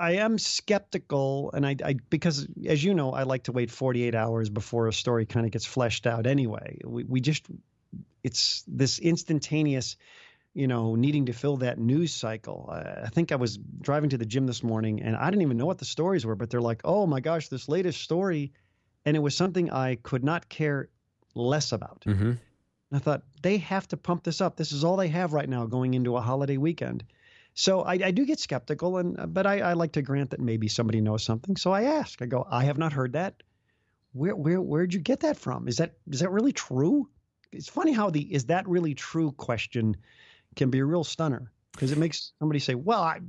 I 0.00 0.12
am 0.12 0.38
skeptical 0.38 1.52
and 1.52 1.66
I, 1.66 1.76
I 1.84 1.94
because 2.10 2.48
as 2.66 2.82
you 2.82 2.94
know 2.94 3.12
I 3.12 3.22
like 3.22 3.44
to 3.44 3.52
wait 3.52 3.70
48 3.70 4.14
hours 4.14 4.48
before 4.50 4.88
a 4.88 4.92
story 4.92 5.26
kind 5.26 5.46
of 5.46 5.52
gets 5.52 5.66
fleshed 5.66 6.06
out 6.06 6.26
anyway. 6.26 6.78
We 6.84 7.04
we 7.04 7.20
just 7.20 7.46
it's 8.24 8.64
this 8.66 8.98
instantaneous 8.98 9.96
you 10.54 10.66
know, 10.66 10.94
needing 10.94 11.26
to 11.26 11.32
fill 11.32 11.58
that 11.58 11.78
news 11.78 12.12
cycle. 12.12 12.68
I 12.70 13.08
think 13.08 13.32
I 13.32 13.36
was 13.36 13.56
driving 13.56 14.10
to 14.10 14.18
the 14.18 14.26
gym 14.26 14.46
this 14.46 14.62
morning 14.62 15.02
and 15.02 15.16
I 15.16 15.30
didn't 15.30 15.42
even 15.42 15.56
know 15.56 15.66
what 15.66 15.78
the 15.78 15.84
stories 15.84 16.26
were, 16.26 16.36
but 16.36 16.50
they're 16.50 16.60
like, 16.60 16.82
oh 16.84 17.06
my 17.06 17.20
gosh, 17.20 17.48
this 17.48 17.68
latest 17.68 18.02
story. 18.02 18.52
And 19.04 19.16
it 19.16 19.20
was 19.20 19.36
something 19.36 19.70
I 19.70 19.96
could 19.96 20.22
not 20.22 20.48
care 20.48 20.90
less 21.34 21.72
about. 21.72 22.04
Mm-hmm. 22.06 22.32
I 22.92 22.98
thought, 22.98 23.22
they 23.42 23.56
have 23.58 23.88
to 23.88 23.96
pump 23.96 24.22
this 24.22 24.40
up. 24.40 24.56
This 24.56 24.72
is 24.72 24.84
all 24.84 24.96
they 24.96 25.08
have 25.08 25.32
right 25.32 25.48
now 25.48 25.64
going 25.64 25.94
into 25.94 26.16
a 26.16 26.20
holiday 26.20 26.58
weekend. 26.58 27.04
So 27.54 27.82
I, 27.82 27.92
I 27.94 28.10
do 28.10 28.24
get 28.24 28.38
skeptical, 28.38 28.98
and 28.98 29.34
but 29.34 29.46
I, 29.46 29.60
I 29.60 29.72
like 29.74 29.92
to 29.92 30.02
grant 30.02 30.30
that 30.30 30.40
maybe 30.40 30.68
somebody 30.68 31.00
knows 31.00 31.22
something. 31.22 31.56
So 31.56 31.72
I 31.72 31.84
ask. 31.84 32.20
I 32.22 32.26
go, 32.26 32.46
I 32.48 32.64
have 32.64 32.78
not 32.78 32.92
heard 32.92 33.14
that. 33.14 33.42
Where 34.12 34.36
where 34.36 34.60
where'd 34.60 34.94
you 34.94 35.00
get 35.00 35.20
that 35.20 35.38
from? 35.38 35.68
Is 35.68 35.78
that 35.78 35.94
is 36.10 36.20
that 36.20 36.30
really 36.30 36.52
true? 36.52 37.08
It's 37.50 37.68
funny 37.68 37.92
how 37.92 38.10
the 38.10 38.20
is 38.20 38.46
that 38.46 38.68
really 38.68 38.94
true 38.94 39.32
question 39.32 39.96
can 40.56 40.70
be 40.70 40.78
a 40.80 40.84
real 40.84 41.04
stunner 41.04 41.50
because 41.72 41.92
it 41.92 41.98
makes 41.98 42.32
somebody 42.38 42.60
say, 42.60 42.74
"Well, 42.74 43.02
I 43.02 43.20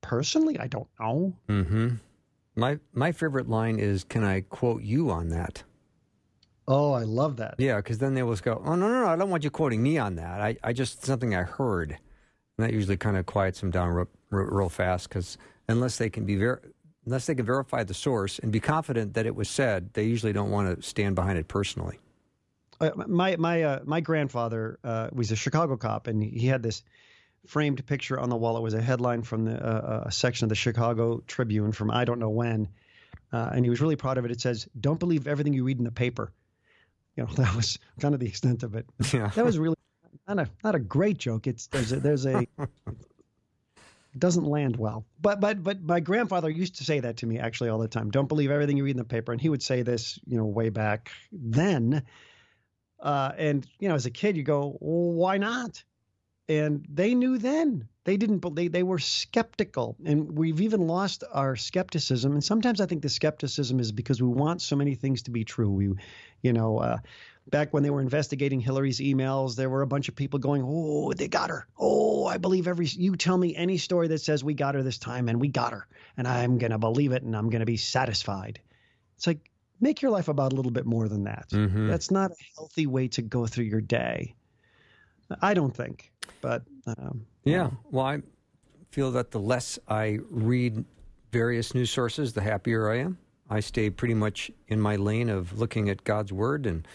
personally, 0.00 0.58
I 0.58 0.66
don't 0.66 0.88
know." 1.00 1.36
Mm-hmm. 1.48 1.88
My 2.54 2.78
my 2.92 3.12
favorite 3.12 3.48
line 3.48 3.78
is, 3.78 4.04
"Can 4.04 4.24
I 4.24 4.42
quote 4.42 4.82
you 4.82 5.10
on 5.10 5.28
that?" 5.30 5.62
Oh, 6.68 6.92
I 6.92 7.04
love 7.04 7.36
that. 7.36 7.54
Yeah, 7.58 7.76
because 7.76 7.98
then 7.98 8.14
they 8.14 8.22
will 8.22 8.36
go, 8.36 8.62
"Oh 8.64 8.74
no, 8.74 8.88
no, 8.88 9.02
no! 9.02 9.06
I 9.06 9.16
don't 9.16 9.30
want 9.30 9.44
you 9.44 9.50
quoting 9.50 9.82
me 9.82 9.98
on 9.98 10.16
that. 10.16 10.40
I, 10.40 10.56
I 10.62 10.72
just 10.72 11.04
something 11.04 11.34
I 11.34 11.42
heard." 11.42 11.98
And 12.58 12.66
that 12.66 12.72
usually 12.72 12.96
kind 12.96 13.16
of 13.16 13.26
quiets 13.26 13.60
them 13.60 13.70
down 13.70 13.90
real, 13.90 14.08
real, 14.30 14.46
real 14.46 14.68
fast 14.68 15.08
because 15.08 15.36
unless 15.68 15.98
they 15.98 16.08
can 16.08 16.24
be 16.24 16.36
ver- 16.36 16.62
unless 17.04 17.26
they 17.26 17.34
can 17.34 17.44
verify 17.44 17.84
the 17.84 17.94
source 17.94 18.38
and 18.38 18.50
be 18.50 18.60
confident 18.60 19.14
that 19.14 19.26
it 19.26 19.34
was 19.34 19.48
said, 19.48 19.92
they 19.94 20.04
usually 20.04 20.32
don't 20.32 20.50
want 20.50 20.74
to 20.74 20.82
stand 20.82 21.14
behind 21.14 21.38
it 21.38 21.48
personally. 21.48 21.98
Uh, 22.80 22.90
my 23.06 23.36
my 23.36 23.62
uh, 23.62 23.80
my 23.84 24.00
grandfather 24.00 24.78
uh, 24.84 25.08
was 25.12 25.32
a 25.32 25.36
Chicago 25.36 25.76
cop, 25.76 26.06
and 26.06 26.22
he 26.22 26.46
had 26.46 26.62
this 26.62 26.82
framed 27.46 27.84
picture 27.86 28.18
on 28.18 28.28
the 28.28 28.36
wall. 28.36 28.56
It 28.56 28.62
was 28.62 28.74
a 28.74 28.82
headline 28.82 29.22
from 29.22 29.44
the 29.44 29.54
uh, 29.54 29.68
uh, 29.68 30.02
a 30.06 30.12
section 30.12 30.44
of 30.44 30.48
the 30.48 30.54
Chicago 30.54 31.22
Tribune 31.26 31.72
from 31.72 31.90
I 31.90 32.04
don't 32.04 32.18
know 32.18 32.30
when, 32.30 32.68
uh, 33.32 33.50
and 33.52 33.64
he 33.64 33.70
was 33.70 33.80
really 33.80 33.96
proud 33.96 34.18
of 34.18 34.24
it. 34.24 34.30
It 34.30 34.40
says, 34.40 34.68
"Don't 34.78 35.00
believe 35.00 35.26
everything 35.26 35.52
you 35.52 35.64
read 35.64 35.78
in 35.78 35.84
the 35.84 35.92
paper." 35.92 36.32
You 37.16 37.24
know, 37.24 37.32
that 37.36 37.54
was 37.54 37.78
kind 38.00 38.14
of 38.14 38.20
the 38.20 38.26
extent 38.26 38.62
of 38.62 38.74
it. 38.74 38.86
Yeah. 39.12 39.28
That 39.28 39.44
was 39.44 39.58
really 39.58 39.76
not 40.28 40.38
a 40.38 40.48
not 40.62 40.74
a 40.74 40.80
great 40.80 41.18
joke. 41.18 41.46
It's 41.46 41.68
there's 41.68 41.92
a, 41.92 42.00
there's 42.00 42.26
a 42.26 42.46
doesn't 44.18 44.44
land 44.44 44.76
well. 44.76 45.04
But 45.20 45.40
but 45.40 45.62
but 45.62 45.82
my 45.82 46.00
grandfather 46.00 46.50
used 46.50 46.76
to 46.76 46.84
say 46.84 47.00
that 47.00 47.18
to 47.18 47.26
me 47.26 47.38
actually 47.38 47.70
all 47.70 47.78
the 47.78 47.88
time. 47.88 48.10
Don't 48.10 48.28
believe 48.28 48.50
everything 48.50 48.76
you 48.76 48.84
read 48.84 48.92
in 48.92 48.98
the 48.98 49.04
paper, 49.04 49.32
and 49.32 49.40
he 49.40 49.48
would 49.48 49.62
say 49.62 49.82
this, 49.82 50.18
you 50.26 50.36
know, 50.36 50.44
way 50.44 50.68
back 50.68 51.10
then. 51.32 52.04
Uh, 53.00 53.32
and 53.36 53.66
you 53.78 53.88
know, 53.88 53.94
as 53.94 54.06
a 54.06 54.10
kid, 54.10 54.36
you 54.36 54.42
go, 54.42 54.76
well, 54.80 55.12
"Why 55.12 55.38
not?" 55.38 55.82
And 56.48 56.86
they 56.88 57.14
knew 57.14 57.38
then. 57.38 57.88
They 58.04 58.16
didn't. 58.16 58.54
They 58.54 58.68
they 58.68 58.84
were 58.84 59.00
skeptical, 59.00 59.96
and 60.04 60.38
we've 60.38 60.60
even 60.60 60.86
lost 60.86 61.24
our 61.32 61.56
skepticism. 61.56 62.32
And 62.32 62.44
sometimes 62.44 62.80
I 62.80 62.86
think 62.86 63.02
the 63.02 63.08
skepticism 63.08 63.80
is 63.80 63.90
because 63.90 64.22
we 64.22 64.28
want 64.28 64.62
so 64.62 64.76
many 64.76 64.94
things 64.94 65.22
to 65.22 65.32
be 65.32 65.44
true. 65.44 65.68
We, 65.68 65.90
you 66.42 66.52
know, 66.52 66.78
uh, 66.78 66.98
back 67.48 67.74
when 67.74 67.82
they 67.82 67.90
were 67.90 68.00
investigating 68.00 68.60
Hillary's 68.60 69.00
emails, 69.00 69.56
there 69.56 69.68
were 69.68 69.82
a 69.82 69.88
bunch 69.88 70.08
of 70.08 70.14
people 70.14 70.38
going, 70.38 70.62
"Oh, 70.64 71.12
they 71.14 71.26
got 71.26 71.50
her. 71.50 71.66
Oh, 71.76 72.26
I 72.26 72.38
believe 72.38 72.68
every. 72.68 72.86
You 72.86 73.16
tell 73.16 73.36
me 73.36 73.56
any 73.56 73.76
story 73.76 74.06
that 74.08 74.20
says 74.20 74.44
we 74.44 74.54
got 74.54 74.76
her 74.76 74.84
this 74.84 74.98
time, 74.98 75.28
and 75.28 75.40
we 75.40 75.48
got 75.48 75.72
her, 75.72 75.88
and 76.16 76.28
I'm 76.28 76.58
gonna 76.58 76.78
believe 76.78 77.10
it, 77.10 77.24
and 77.24 77.36
I'm 77.36 77.50
gonna 77.50 77.66
be 77.66 77.76
satisfied." 77.76 78.60
It's 79.16 79.26
like 79.26 79.50
make 79.80 80.02
your 80.02 80.10
life 80.10 80.28
about 80.28 80.52
a 80.52 80.56
little 80.56 80.72
bit 80.72 80.86
more 80.86 81.08
than 81.08 81.24
that. 81.24 81.48
Mm-hmm. 81.50 81.88
That's 81.88 82.10
not 82.10 82.30
a 82.30 82.36
healthy 82.56 82.86
way 82.86 83.08
to 83.08 83.22
go 83.22 83.46
through 83.46 83.64
your 83.64 83.80
day. 83.80 84.34
I 85.42 85.54
don't 85.54 85.74
think, 85.74 86.12
but 86.40 86.62
um, 86.86 87.26
yeah. 87.44 87.70
Well, 87.90 88.06
I 88.06 88.22
feel 88.90 89.10
that 89.12 89.32
the 89.32 89.40
less 89.40 89.78
I 89.88 90.20
read 90.30 90.84
various 91.32 91.74
news 91.74 91.90
sources, 91.90 92.32
the 92.32 92.40
happier 92.40 92.90
I 92.90 92.98
am. 92.98 93.18
I 93.50 93.60
stay 93.60 93.90
pretty 93.90 94.14
much 94.14 94.50
in 94.68 94.80
my 94.80 94.96
lane 94.96 95.28
of 95.28 95.58
looking 95.58 95.88
at 95.88 96.04
God's 96.04 96.32
word 96.32 96.66
and 96.66 96.86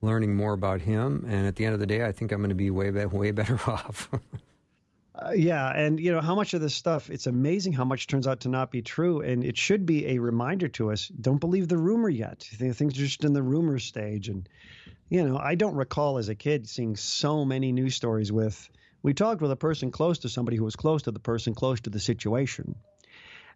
learning 0.00 0.34
more 0.34 0.52
about 0.52 0.80
Him. 0.80 1.24
And 1.28 1.46
at 1.46 1.56
the 1.56 1.64
end 1.64 1.74
of 1.74 1.80
the 1.80 1.86
day, 1.86 2.04
I 2.04 2.12
think 2.12 2.32
I'm 2.32 2.38
going 2.38 2.50
to 2.50 2.54
be 2.54 2.70
way 2.70 2.90
way 2.90 3.30
better 3.30 3.58
off. 3.66 4.08
Uh, 5.14 5.32
yeah, 5.32 5.70
and 5.70 6.00
you 6.00 6.10
know 6.10 6.22
how 6.22 6.34
much 6.34 6.54
of 6.54 6.62
this 6.62 6.74
stuff 6.74 7.10
it's 7.10 7.26
amazing 7.26 7.74
how 7.74 7.84
much 7.84 8.06
turns 8.06 8.26
out 8.26 8.40
to 8.40 8.48
not 8.48 8.70
be 8.70 8.80
true 8.80 9.20
and 9.20 9.44
it 9.44 9.58
should 9.58 9.84
be 9.84 10.06
a 10.06 10.18
reminder 10.18 10.68
to 10.68 10.90
us 10.90 11.08
don't 11.08 11.38
believe 11.38 11.68
the 11.68 11.76
rumor 11.76 12.08
yet. 12.08 12.42
Things 12.42 12.80
are 12.80 12.96
just 12.96 13.22
in 13.22 13.34
the 13.34 13.42
rumor 13.42 13.78
stage 13.78 14.28
and 14.28 14.48
you 15.10 15.28
know, 15.28 15.36
I 15.36 15.54
don't 15.56 15.74
recall 15.74 16.16
as 16.16 16.30
a 16.30 16.34
kid 16.34 16.66
seeing 16.66 16.96
so 16.96 17.44
many 17.44 17.72
news 17.72 17.94
stories 17.94 18.32
with 18.32 18.70
we 19.02 19.12
talked 19.12 19.42
with 19.42 19.50
a 19.50 19.56
person 19.56 19.90
close 19.90 20.20
to 20.20 20.30
somebody 20.30 20.56
who 20.56 20.64
was 20.64 20.76
close 20.76 21.02
to 21.02 21.10
the 21.10 21.20
person 21.20 21.54
close 21.54 21.82
to 21.82 21.90
the 21.90 22.00
situation. 22.00 22.74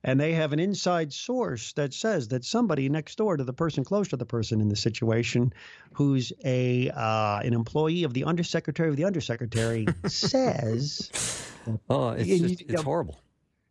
And 0.04 0.20
they 0.20 0.32
have 0.32 0.52
an 0.52 0.58
inside 0.58 1.12
source 1.12 1.72
that 1.74 1.94
says 1.94 2.28
that 2.28 2.44
somebody 2.44 2.88
next 2.88 3.16
door 3.16 3.36
to 3.36 3.44
the 3.44 3.52
person 3.52 3.84
close 3.84 4.08
to 4.08 4.16
the 4.16 4.26
person 4.26 4.60
in 4.60 4.68
the 4.68 4.76
situation, 4.76 5.52
who's 5.92 6.32
a 6.44 6.90
uh, 6.90 7.40
an 7.40 7.52
employee 7.52 8.04
of 8.04 8.14
the 8.14 8.24
undersecretary 8.24 8.88
of 8.88 8.96
the 8.96 9.04
undersecretary, 9.04 9.86
says, 10.06 11.10
"Oh, 11.90 12.10
it's 12.10 12.28
just, 12.28 12.60
it's 12.60 12.60
you 12.62 12.76
know, 12.76 12.82
horrible." 12.82 13.20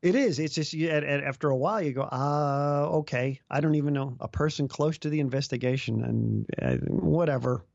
It 0.01 0.13
is. 0.13 0.38
It's 0.38 0.53
just 0.53 0.71
you, 0.73 0.91
after 0.91 1.49
a 1.49 1.57
while 1.57 1.81
you 1.81 1.91
go, 1.91 2.07
ah, 2.11 2.83
uh, 2.83 2.97
okay. 2.97 3.41
I 3.49 3.59
don't 3.59 3.73
even 3.73 3.95
know 3.95 4.15
a 4.19 4.27
person 4.27 4.67
close 4.67 4.99
to 4.99 5.09
the 5.09 5.19
investigation, 5.19 6.03
and 6.03 6.45
uh, 6.61 6.85
whatever. 6.85 7.65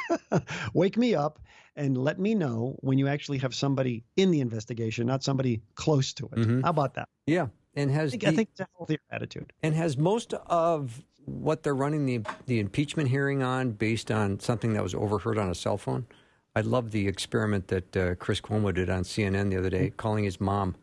Wake 0.72 0.96
me 0.96 1.14
up 1.14 1.38
and 1.76 1.98
let 1.98 2.18
me 2.18 2.34
know 2.34 2.76
when 2.80 2.96
you 2.96 3.08
actually 3.08 3.38
have 3.38 3.54
somebody 3.54 4.04
in 4.16 4.30
the 4.30 4.40
investigation, 4.40 5.06
not 5.06 5.22
somebody 5.22 5.60
close 5.74 6.14
to 6.14 6.24
it. 6.26 6.36
Mm-hmm. 6.36 6.62
How 6.62 6.70
about 6.70 6.94
that? 6.94 7.08
Yeah, 7.26 7.48
and 7.76 7.90
has 7.90 8.08
I 8.08 8.10
think, 8.10 8.22
the, 8.22 8.28
I 8.28 8.34
think 8.34 8.48
it's 8.52 8.60
a 8.60 8.68
healthier 8.76 8.98
attitude. 9.10 9.52
And 9.62 9.74
has 9.74 9.96
most 9.96 10.34
of 10.34 11.04
what 11.24 11.62
they're 11.62 11.74
running 11.74 12.06
the 12.06 12.22
the 12.46 12.58
impeachment 12.60 13.08
hearing 13.10 13.42
on 13.42 13.72
based 13.72 14.10
on 14.10 14.40
something 14.40 14.72
that 14.72 14.82
was 14.82 14.94
overheard 14.94 15.38
on 15.38 15.50
a 15.50 15.54
cell 15.54 15.78
phone? 15.78 16.06
I 16.54 16.62
love 16.62 16.90
the 16.90 17.06
experiment 17.06 17.68
that 17.68 17.96
uh, 17.96 18.14
Chris 18.14 18.40
Cuomo 18.40 18.72
did 18.72 18.88
on 18.88 19.02
CNN 19.02 19.50
the 19.50 19.58
other 19.58 19.68
day, 19.68 19.88
mm-hmm. 19.88 19.96
calling 19.96 20.24
his 20.24 20.40
mom. 20.40 20.74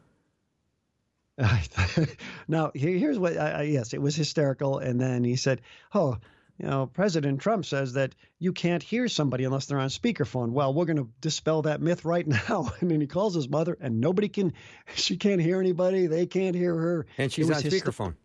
now 2.47 2.71
here's 2.75 3.17
what 3.17 3.35
I, 3.35 3.63
yes 3.63 3.93
it 3.95 3.99
was 4.01 4.15
hysterical 4.15 4.77
and 4.77 5.01
then 5.01 5.23
he 5.23 5.35
said 5.35 5.61
oh 5.95 6.19
you 6.59 6.67
know, 6.67 6.85
President 6.87 7.41
Trump 7.41 7.65
says 7.65 7.93
that 7.93 8.13
you 8.39 8.53
can't 8.53 8.83
hear 8.83 9.07
somebody 9.07 9.43
unless 9.43 9.65
they're 9.65 9.79
on 9.79 9.89
speakerphone. 9.89 10.51
Well, 10.51 10.73
we're 10.73 10.85
going 10.85 10.97
to 10.97 11.09
dispel 11.19 11.63
that 11.63 11.81
myth 11.81 12.05
right 12.05 12.27
now. 12.49 12.71
And 12.79 12.91
then 12.91 13.01
he 13.01 13.07
calls 13.07 13.33
his 13.35 13.49
mother, 13.49 13.77
and 13.81 13.99
nobody 13.99 14.29
can, 14.29 14.53
she 14.95 15.17
can't 15.17 15.41
hear 15.41 15.59
anybody. 15.59 16.07
They 16.07 16.25
can't 16.25 16.55
hear 16.55 16.75
her. 16.75 17.05
And 17.17 17.31
she's 17.31 17.49
on 17.49 17.61
speakerphone. 17.61 18.15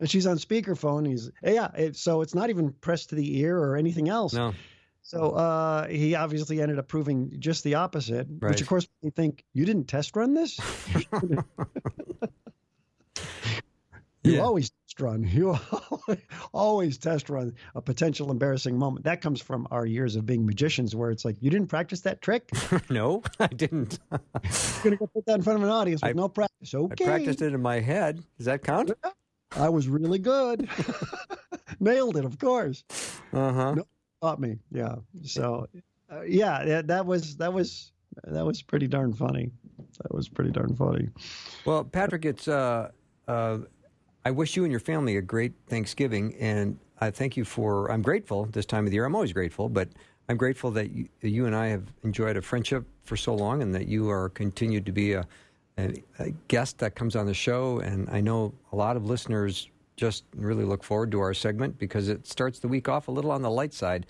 And 0.00 0.10
she's 0.10 0.26
on 0.26 0.38
speakerphone. 0.38 1.06
He's, 1.06 1.30
yeah. 1.42 1.68
It, 1.76 1.96
so 1.96 2.22
it's 2.22 2.34
not 2.34 2.48
even 2.48 2.72
pressed 2.72 3.10
to 3.10 3.14
the 3.16 3.38
ear 3.40 3.58
or 3.58 3.76
anything 3.76 4.08
else. 4.08 4.32
No. 4.32 4.54
So 5.02 5.30
uh, 5.30 5.88
he 5.88 6.14
obviously 6.14 6.60
ended 6.62 6.78
up 6.78 6.86
proving 6.88 7.36
just 7.38 7.64
the 7.64 7.74
opposite, 7.76 8.26
Right. 8.38 8.50
which 8.50 8.60
of 8.60 8.68
course 8.68 8.86
you 9.02 9.10
think 9.10 9.44
you 9.52 9.64
didn't 9.66 9.84
test 9.86 10.14
run 10.16 10.34
this. 10.34 10.58
You 14.22 14.32
Yeah. 14.34 14.40
always 14.40 14.70
test 15.00 15.02
run. 15.02 15.24
You 15.40 15.58
always 16.52 16.98
test 16.98 17.30
run 17.30 17.54
a 17.74 17.80
potential 17.80 18.30
embarrassing 18.30 18.76
moment. 18.76 19.04
That 19.04 19.20
comes 19.20 19.40
from 19.40 19.66
our 19.70 19.86
years 19.86 20.16
of 20.16 20.26
being 20.26 20.44
magicians, 20.44 20.94
where 20.94 21.10
it's 21.10 21.24
like 21.24 21.36
you 21.40 21.50
didn't 21.50 21.68
practice 21.68 22.00
that 22.02 22.20
trick. 22.20 22.50
no, 22.90 23.22
I 23.38 23.46
didn't. 23.46 23.98
You're 24.12 24.82
gonna 24.82 24.96
go 24.96 25.06
put 25.06 25.26
that 25.26 25.36
in 25.36 25.42
front 25.42 25.58
of 25.58 25.62
an 25.62 25.70
audience 25.70 26.02
with 26.02 26.10
I- 26.10 26.12
no 26.12 26.28
practice. 26.28 26.74
Okay. 26.74 27.04
I 27.04 27.06
practiced 27.06 27.42
it 27.42 27.54
in 27.54 27.62
my 27.62 27.80
head. 27.80 28.22
Does 28.36 28.46
that 28.46 28.62
count? 28.62 28.92
I 29.56 29.68
was 29.68 29.88
really 29.88 30.18
good. 30.18 30.68
Nailed 31.80 32.16
it, 32.16 32.24
of 32.24 32.38
course. 32.38 32.84
Uh 33.32 33.52
huh. 33.52 33.74
No. 33.74 33.84
Taught 34.22 34.40
me. 34.40 34.58
Yeah. 34.70 34.96
So, 35.22 35.66
uh, 36.12 36.22
yeah, 36.22 36.64
that, 36.64 36.86
that 36.88 37.06
was 37.06 37.36
that 37.36 37.52
was 37.52 37.92
that 38.24 38.44
was 38.44 38.60
pretty 38.62 38.86
darn 38.86 39.14
funny. 39.14 39.50
That 40.02 40.14
was 40.14 40.28
pretty 40.28 40.50
darn 40.50 40.74
funny. 40.76 41.08
Well, 41.64 41.84
Patrick, 41.84 42.24
it's. 42.24 42.48
Uh, 42.48 42.90
uh, 43.28 43.58
I 44.24 44.30
wish 44.30 44.56
you 44.56 44.64
and 44.64 44.70
your 44.70 44.80
family 44.80 45.16
a 45.16 45.22
great 45.22 45.52
Thanksgiving, 45.68 46.34
and 46.36 46.78
I 47.00 47.10
thank 47.10 47.36
you 47.36 47.44
for. 47.44 47.90
I'm 47.90 48.02
grateful 48.02 48.46
this 48.46 48.66
time 48.66 48.84
of 48.84 48.90
the 48.90 48.96
year. 48.96 49.04
I'm 49.04 49.14
always 49.14 49.32
grateful, 49.32 49.68
but 49.68 49.88
I'm 50.28 50.36
grateful 50.36 50.70
that 50.72 50.90
you, 50.90 51.08
you 51.22 51.46
and 51.46 51.56
I 51.56 51.68
have 51.68 51.84
enjoyed 52.04 52.36
a 52.36 52.42
friendship 52.42 52.84
for 53.04 53.16
so 53.16 53.34
long, 53.34 53.62
and 53.62 53.74
that 53.74 53.88
you 53.88 54.10
are 54.10 54.28
continued 54.28 54.84
to 54.86 54.92
be 54.92 55.14
a, 55.14 55.26
a, 55.78 56.02
a 56.18 56.30
guest 56.48 56.78
that 56.78 56.94
comes 56.94 57.16
on 57.16 57.26
the 57.26 57.34
show. 57.34 57.78
And 57.80 58.08
I 58.10 58.20
know 58.20 58.52
a 58.72 58.76
lot 58.76 58.96
of 58.96 59.06
listeners 59.06 59.68
just 59.96 60.24
really 60.36 60.64
look 60.64 60.82
forward 60.82 61.10
to 61.12 61.20
our 61.20 61.34
segment 61.34 61.78
because 61.78 62.08
it 62.08 62.26
starts 62.26 62.58
the 62.58 62.68
week 62.68 62.88
off 62.88 63.08
a 63.08 63.10
little 63.10 63.30
on 63.30 63.42
the 63.42 63.50
light 63.50 63.72
side, 63.72 64.06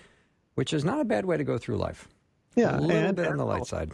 which 0.54 0.72
is 0.72 0.84
not 0.84 1.00
a 1.00 1.04
bad 1.04 1.24
way 1.24 1.36
to 1.36 1.44
go 1.44 1.58
through 1.58 1.76
life. 1.76 2.08
Yeah, 2.56 2.78
a 2.78 2.80
little 2.80 2.96
and, 2.96 3.16
bit 3.16 3.28
on 3.28 3.36
the 3.36 3.44
light 3.44 3.66
side. 3.66 3.92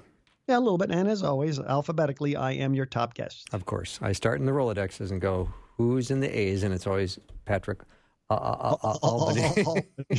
Yeah, 0.49 0.59
a 0.59 0.61
little 0.61 0.79
bit. 0.79 0.91
And 0.91 1.09
as 1.09 1.23
always, 1.23 1.59
alphabetically, 1.59 2.37
I 2.37 2.53
am 2.53 2.75
your 2.75 2.87
top 2.87 3.15
guest. 3.15 3.49
Of 3.53 3.67
course. 3.67 3.99
I 4.01 4.13
start 4.13 4.41
in 4.41 4.47
the 4.47 4.53
Rolodexes 4.53 5.11
and 5.11 5.21
go, 5.21 5.49
who's 5.77 6.11
in 6.11 6.21
the 6.21 6.39
A's? 6.39 6.63
And 6.63 6.73
it's 6.75 6.87
always 6.87 7.19
Patrick 7.45 7.81
uh, 8.31 8.35
uh, 8.35 8.77
uh, 8.83 8.89
uh, 8.89 8.99
Albany. 9.03 9.85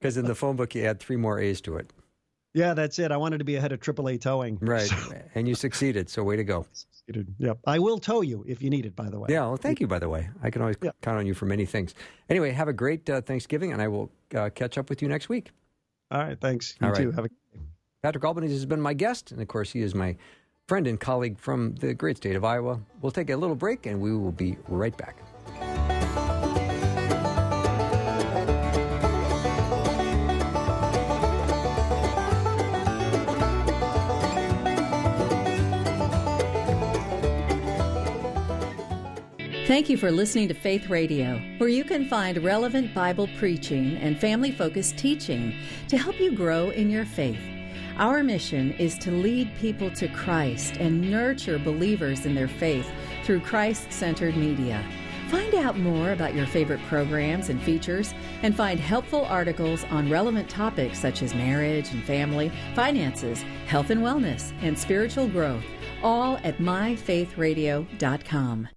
Because 0.00 0.16
in 0.16 0.24
the 0.26 0.34
phone 0.34 0.56
book, 0.56 0.74
you 0.74 0.84
add 0.84 1.00
three 1.00 1.16
more 1.16 1.38
A's 1.40 1.60
to 1.62 1.76
it. 1.76 1.92
yeah, 2.54 2.74
that's 2.74 2.98
it. 2.98 3.10
I 3.12 3.16
wanted 3.16 3.38
to 3.38 3.44
be 3.44 3.56
ahead 3.56 3.72
of 3.72 3.80
AAA 3.80 4.20
towing. 4.20 4.58
Right. 4.60 4.90
and 5.34 5.48
you 5.48 5.54
succeeded. 5.54 6.08
So 6.08 6.22
way 6.22 6.36
to 6.36 6.44
go. 6.44 6.66
Succeeded. 6.72 7.34
Yep. 7.38 7.58
I 7.66 7.78
will 7.78 7.98
tow 7.98 8.20
you 8.20 8.44
if 8.46 8.62
you 8.62 8.70
need 8.70 8.86
it. 8.86 8.94
By 8.96 9.08
the 9.08 9.18
way. 9.18 9.28
Yeah. 9.30 9.40
Well, 9.42 9.56
thank 9.56 9.80
you, 9.80 9.86
by 9.86 9.98
the 9.98 10.08
way. 10.08 10.28
I 10.42 10.50
can 10.50 10.62
always 10.62 10.76
Yeah. 10.82 10.90
count 11.02 11.18
on 11.18 11.26
you 11.26 11.34
for 11.34 11.46
many 11.46 11.66
things. 11.66 11.94
Anyway, 12.28 12.50
have 12.52 12.68
a 12.68 12.72
great 12.72 13.08
uh, 13.10 13.20
Thanksgiving, 13.20 13.72
and 13.72 13.80
I 13.82 13.88
will 13.88 14.10
uh, 14.34 14.50
catch 14.54 14.76
up 14.78 14.88
with 14.90 15.02
you 15.02 15.08
next 15.08 15.28
week. 15.28 15.50
All 16.10 16.18
right. 16.20 16.38
Thanks. 16.40 16.76
You 16.80 16.86
All 16.86 16.92
right. 16.92 17.02
too. 17.02 17.10
Have 17.12 17.24
a 17.24 17.28
Patrick 18.02 18.24
Albanese 18.24 18.52
has 18.54 18.66
been 18.66 18.80
my 18.80 18.94
guest, 18.94 19.32
and 19.32 19.40
of 19.40 19.48
course, 19.48 19.72
he 19.72 19.80
is 19.82 19.94
my 19.94 20.16
friend 20.66 20.88
and 20.88 20.98
colleague 20.98 21.38
from 21.38 21.74
the 21.76 21.94
great 21.94 22.16
state 22.16 22.34
of 22.34 22.44
Iowa. 22.44 22.80
We'll 23.00 23.12
take 23.12 23.30
a 23.30 23.36
little 23.36 23.54
break, 23.54 23.86
and 23.86 24.00
we 24.00 24.16
will 24.16 24.32
be 24.32 24.56
right 24.68 24.96
back. 24.96 25.16
Thank 39.66 39.88
you 39.88 39.96
for 39.96 40.10
listening 40.12 40.48
to 40.48 40.54
Faith 40.54 40.88
Radio, 40.88 41.40
where 41.58 41.68
you 41.68 41.84
can 41.84 42.08
find 42.08 42.42
relevant 42.42 42.94
Bible 42.94 43.28
preaching 43.36 43.96
and 43.98 44.18
family 44.18 44.52
focused 44.52 44.96
teaching 44.96 45.54
to 45.88 45.98
help 45.98 46.18
you 46.20 46.32
grow 46.32 46.70
in 46.70 46.88
your 46.88 47.04
faith. 47.04 47.55
Our 47.98 48.22
mission 48.22 48.72
is 48.72 48.98
to 48.98 49.10
lead 49.10 49.56
people 49.56 49.90
to 49.92 50.06
Christ 50.08 50.76
and 50.76 51.10
nurture 51.10 51.58
believers 51.58 52.26
in 52.26 52.34
their 52.34 52.46
faith 52.46 52.86
through 53.24 53.40
Christ 53.40 53.90
centered 53.90 54.36
media. 54.36 54.84
Find 55.28 55.54
out 55.54 55.78
more 55.78 56.12
about 56.12 56.34
your 56.34 56.46
favorite 56.46 56.82
programs 56.88 57.48
and 57.48 57.58
features 57.62 58.12
and 58.42 58.54
find 58.54 58.78
helpful 58.78 59.24
articles 59.24 59.84
on 59.84 60.10
relevant 60.10 60.50
topics 60.50 60.98
such 60.98 61.22
as 61.22 61.34
marriage 61.34 61.90
and 61.92 62.04
family, 62.04 62.52
finances, 62.74 63.40
health 63.66 63.88
and 63.88 64.02
wellness, 64.02 64.52
and 64.60 64.78
spiritual 64.78 65.26
growth, 65.26 65.64
all 66.02 66.36
at 66.44 66.58
myfaithradio.com. 66.58 68.68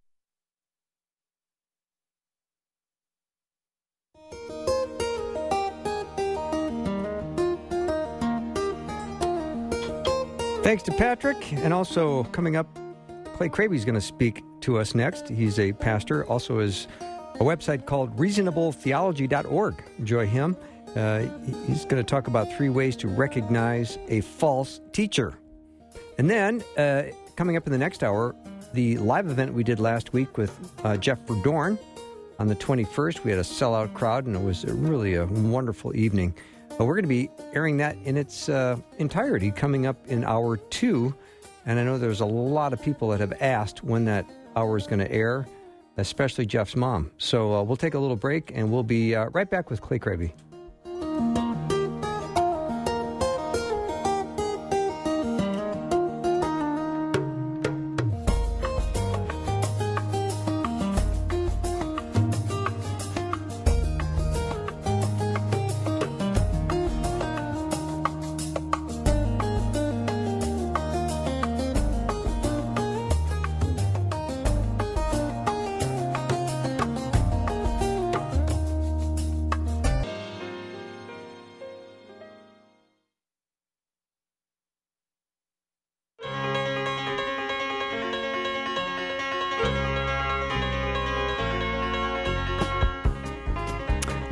Thanks 10.69 10.83
to 10.83 10.91
Patrick. 10.91 11.51
And 11.53 11.73
also 11.73 12.25
coming 12.25 12.55
up, 12.55 12.77
Clay 13.33 13.49
Kraby 13.49 13.75
is 13.75 13.85
going 13.85 13.95
to 13.95 14.01
speak 14.01 14.43
to 14.61 14.77
us 14.77 14.93
next. 14.93 15.27
He's 15.27 15.57
a 15.57 15.73
pastor, 15.73 16.27
also 16.27 16.59
has 16.59 16.87
a 17.01 17.43
website 17.43 17.87
called 17.87 18.15
reasonabletheology.org. 18.17 19.83
Enjoy 19.97 20.27
him. 20.27 20.55
Uh, 20.95 21.21
he's 21.65 21.85
going 21.85 21.99
to 21.99 22.03
talk 22.03 22.27
about 22.27 22.53
three 22.53 22.69
ways 22.69 22.95
to 22.97 23.07
recognize 23.07 23.97
a 24.09 24.21
false 24.21 24.79
teacher. 24.91 25.39
And 26.19 26.29
then, 26.29 26.63
uh, 26.77 27.05
coming 27.35 27.57
up 27.57 27.65
in 27.65 27.71
the 27.71 27.79
next 27.79 28.03
hour, 28.03 28.35
the 28.71 28.99
live 28.99 29.25
event 29.25 29.51
we 29.51 29.63
did 29.63 29.79
last 29.79 30.13
week 30.13 30.37
with 30.37 30.71
uh, 30.83 30.97
Jeff 30.97 31.17
Verdorn 31.25 31.79
on 32.37 32.45
the 32.47 32.55
21st. 32.55 33.23
We 33.23 33.31
had 33.31 33.39
a 33.39 33.43
sellout 33.43 33.95
crowd, 33.95 34.27
and 34.27 34.35
it 34.35 34.43
was 34.43 34.65
really 34.65 35.15
a 35.15 35.25
wonderful 35.25 35.95
evening. 35.95 36.35
But 36.79 36.85
we're 36.85 36.95
going 36.95 37.03
to 37.03 37.09
be 37.09 37.29
airing 37.53 37.75
that 37.77 37.97
in 38.05 38.15
its 38.15 38.47
uh, 38.47 38.77
entirety 38.99 39.51
coming 39.51 39.85
up 39.85 39.97
in 40.07 40.23
hour 40.23 40.55
two. 40.55 41.13
And 41.65 41.77
I 41.77 41.83
know 41.83 41.97
there's 41.97 42.21
a 42.21 42.25
lot 42.25 42.71
of 42.71 42.81
people 42.81 43.09
that 43.09 43.19
have 43.19 43.33
asked 43.41 43.83
when 43.83 44.05
that 44.05 44.25
hour 44.55 44.77
is 44.77 44.87
going 44.87 44.99
to 44.99 45.11
air, 45.11 45.45
especially 45.97 46.45
Jeff's 46.45 46.77
mom. 46.77 47.11
So 47.17 47.53
uh, 47.53 47.63
we'll 47.63 47.75
take 47.75 47.95
a 47.95 47.99
little 47.99 48.15
break, 48.15 48.53
and 48.55 48.71
we'll 48.71 48.83
be 48.83 49.13
uh, 49.13 49.25
right 49.31 49.49
back 49.49 49.69
with 49.69 49.81
Clay 49.81 49.99
Kraby. 49.99 50.33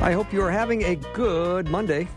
I 0.08 0.12
hope 0.12 0.32
you 0.32 0.40
are 0.40 0.50
having 0.50 0.84
a 0.84 0.96
good 1.12 1.68
Monday. 1.68 2.08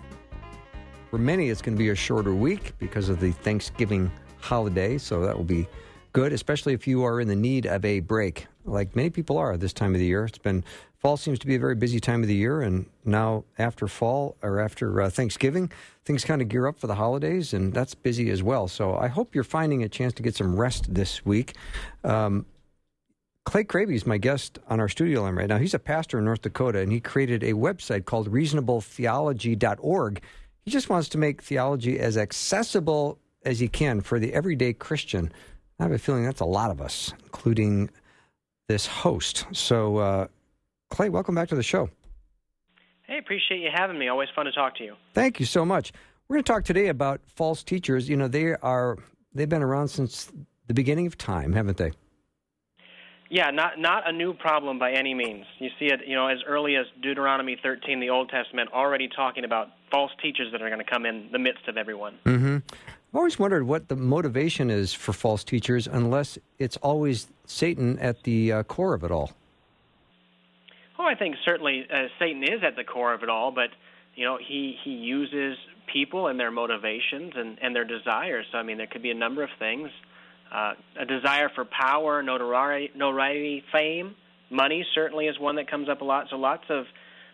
For 1.09 1.17
many, 1.17 1.49
it's 1.49 1.61
going 1.61 1.75
to 1.75 1.77
be 1.77 1.89
a 1.89 1.95
shorter 1.95 2.33
week 2.33 2.71
because 2.79 3.09
of 3.09 3.19
the 3.19 3.33
Thanksgiving 3.33 4.09
holiday, 4.39 4.97
so 4.97 5.19
that 5.25 5.35
will 5.35 5.43
be 5.43 5.67
good, 6.13 6.31
especially 6.31 6.71
if 6.71 6.87
you 6.87 7.03
are 7.03 7.19
in 7.19 7.27
the 7.27 7.35
need 7.35 7.65
of 7.65 7.83
a 7.83 7.99
break, 7.99 8.47
like 8.63 8.95
many 8.95 9.09
people 9.09 9.37
are 9.37 9.57
this 9.57 9.73
time 9.73 9.93
of 9.93 9.99
the 9.99 10.05
year. 10.05 10.23
It's 10.23 10.37
been 10.37 10.63
fall 10.99 11.17
seems 11.17 11.37
to 11.39 11.45
be 11.45 11.55
a 11.55 11.59
very 11.59 11.75
busy 11.75 11.99
time 11.99 12.21
of 12.21 12.29
the 12.29 12.33
year, 12.33 12.61
and 12.61 12.85
now 13.03 13.43
after 13.59 13.89
fall 13.89 14.37
or 14.41 14.61
after 14.61 15.01
uh, 15.01 15.09
Thanksgiving, 15.09 15.69
things 16.05 16.23
kind 16.23 16.41
of 16.41 16.47
gear 16.47 16.67
up 16.67 16.79
for 16.79 16.87
the 16.87 16.95
holidays, 16.95 17.53
and 17.53 17.73
that's 17.73 17.93
busy 17.93 18.29
as 18.29 18.41
well. 18.41 18.69
So 18.69 18.95
I 18.95 19.09
hope 19.09 19.35
you're 19.35 19.43
finding 19.43 19.83
a 19.83 19.89
chance 19.89 20.13
to 20.13 20.23
get 20.23 20.33
some 20.33 20.55
rest 20.55 20.93
this 20.93 21.25
week. 21.25 21.55
Um, 22.05 22.45
Clay 23.45 23.63
Kraby 23.63 23.95
is 23.95 24.05
my 24.05 24.17
guest 24.17 24.59
on 24.67 24.79
our 24.79 24.87
studio 24.87 25.23
line 25.23 25.35
right 25.35 25.47
now. 25.47 25.57
He's 25.57 25.73
a 25.73 25.79
pastor 25.79 26.19
in 26.19 26.25
North 26.25 26.41
Dakota, 26.41 26.79
and 26.79 26.91
he 26.91 26.99
created 26.99 27.43
a 27.43 27.53
website 27.53 28.05
called 28.05 28.31
reasonabletheology.org. 28.31 30.21
He 30.63 30.71
just 30.71 30.89
wants 30.89 31.09
to 31.09 31.17
make 31.17 31.41
theology 31.41 31.99
as 31.99 32.17
accessible 32.17 33.17
as 33.43 33.59
he 33.59 33.67
can 33.67 34.01
for 34.01 34.19
the 34.19 34.31
everyday 34.33 34.73
Christian. 34.73 35.31
I 35.79 35.83
have 35.83 35.91
a 35.91 35.97
feeling 35.97 36.23
that's 36.23 36.39
a 36.39 36.45
lot 36.45 36.69
of 36.69 36.81
us, 36.81 37.13
including 37.23 37.89
this 38.67 38.85
host. 38.85 39.45
So, 39.53 39.97
uh, 39.97 40.27
Clay, 40.91 41.09
welcome 41.09 41.33
back 41.33 41.49
to 41.49 41.55
the 41.55 41.63
show. 41.63 41.89
Hey, 43.01 43.17
appreciate 43.17 43.59
you 43.59 43.69
having 43.73 43.97
me. 43.97 44.07
Always 44.07 44.29
fun 44.35 44.45
to 44.45 44.51
talk 44.51 44.75
to 44.77 44.83
you. 44.83 44.95
Thank 45.15 45.39
you 45.39 45.47
so 45.47 45.65
much. 45.65 45.91
We're 46.27 46.35
going 46.35 46.43
to 46.43 46.51
talk 46.53 46.63
today 46.63 46.87
about 46.87 47.21
false 47.25 47.63
teachers. 47.63 48.07
You 48.07 48.17
know, 48.17 48.27
they 48.27 48.53
are 48.53 48.99
they've 49.33 49.49
been 49.49 49.63
around 49.63 49.87
since 49.87 50.31
the 50.67 50.75
beginning 50.75 51.07
of 51.07 51.17
time, 51.17 51.53
haven't 51.53 51.77
they? 51.77 51.91
Yeah, 53.31 53.49
not 53.49 53.79
not 53.79 54.09
a 54.09 54.11
new 54.11 54.33
problem 54.33 54.77
by 54.77 54.91
any 54.91 55.13
means. 55.13 55.45
You 55.57 55.69
see 55.79 55.85
it, 55.85 56.01
you 56.05 56.15
know, 56.15 56.27
as 56.27 56.39
early 56.45 56.75
as 56.75 56.85
Deuteronomy 57.01 57.57
13, 57.63 58.01
the 58.01 58.09
Old 58.09 58.27
Testament, 58.27 58.69
already 58.73 59.07
talking 59.07 59.45
about 59.45 59.69
false 59.89 60.11
teachers 60.21 60.51
that 60.51 60.61
are 60.61 60.67
going 60.67 60.83
to 60.83 60.91
come 60.91 61.05
in 61.05 61.29
the 61.31 61.39
midst 61.39 61.65
of 61.69 61.77
everyone. 61.77 62.17
Mm-hmm. 62.25 62.57
I've 62.57 63.15
always 63.15 63.39
wondered 63.39 63.65
what 63.65 63.87
the 63.87 63.95
motivation 63.95 64.69
is 64.69 64.93
for 64.93 65.13
false 65.13 65.45
teachers, 65.45 65.87
unless 65.87 66.37
it's 66.59 66.75
always 66.77 67.27
Satan 67.45 67.97
at 67.99 68.21
the 68.23 68.51
uh, 68.51 68.63
core 68.63 68.93
of 68.93 69.05
it 69.05 69.11
all. 69.11 69.31
Oh, 70.99 71.05
I 71.05 71.15
think 71.15 71.37
certainly 71.45 71.87
uh, 71.89 72.07
Satan 72.19 72.43
is 72.43 72.61
at 72.63 72.75
the 72.75 72.83
core 72.83 73.13
of 73.13 73.23
it 73.23 73.29
all, 73.29 73.51
but 73.51 73.69
you 74.13 74.25
know 74.25 74.39
he 74.45 74.75
he 74.83 74.91
uses 74.91 75.57
people 75.87 76.27
and 76.27 76.37
their 76.37 76.51
motivations 76.51 77.31
and 77.37 77.57
and 77.61 77.73
their 77.73 77.85
desires. 77.85 78.45
So 78.51 78.57
I 78.57 78.63
mean, 78.63 78.77
there 78.77 78.87
could 78.87 79.01
be 79.01 79.11
a 79.11 79.15
number 79.15 79.41
of 79.41 79.51
things: 79.57 79.89
uh, 80.51 80.73
a 80.99 81.05
desire 81.05 81.49
for 81.55 81.65
power, 81.65 82.21
notoriety, 82.21 82.91
notoriety, 82.95 83.63
fame, 83.71 84.15
money. 84.49 84.85
Certainly 84.93 85.27
is 85.27 85.39
one 85.39 85.55
that 85.55 85.69
comes 85.69 85.89
up 85.89 86.01
a 86.01 86.05
lot. 86.05 86.27
So 86.29 86.35
lots 86.35 86.65
of 86.69 86.85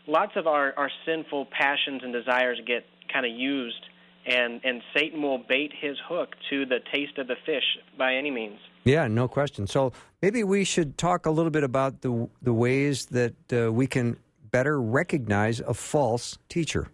lots 0.08 0.34
of 0.36 0.48
our 0.48 0.74
our 0.78 0.92
sinful 1.06 1.48
passions 1.48 2.02
and 2.04 2.14
desires 2.14 2.60
get 2.66 2.86
kind 3.12 3.26
of 3.26 3.32
used, 3.32 3.84
and 4.26 4.62
and 4.64 4.82
Satan 4.96 5.22
will 5.22 5.40
bait 5.40 5.72
his 5.80 5.98
hook 6.08 6.30
to 6.50 6.66
the 6.66 6.80
taste 6.94 7.18
of 7.18 7.28
the 7.28 7.36
fish 7.46 7.64
by 7.98 8.16
any 8.16 8.32
means. 8.32 8.60
Yeah, 8.84 9.08
no 9.08 9.28
question. 9.28 9.68
So 9.68 9.92
maybe 10.22 10.44
we 10.44 10.64
should 10.64 10.98
talk 10.98 11.26
a 11.26 11.32
little 11.32 11.52
bit 11.52 11.64
about 11.64 12.02
the 12.02 12.30
the 12.42 12.54
ways 12.54 13.08
that 13.08 13.36
uh, 13.52 13.72
we 13.72 13.88
can 13.88 14.18
better 14.52 14.80
recognize 14.80 15.60
a 15.60 15.74
false 15.74 16.38
teacher. 16.50 16.88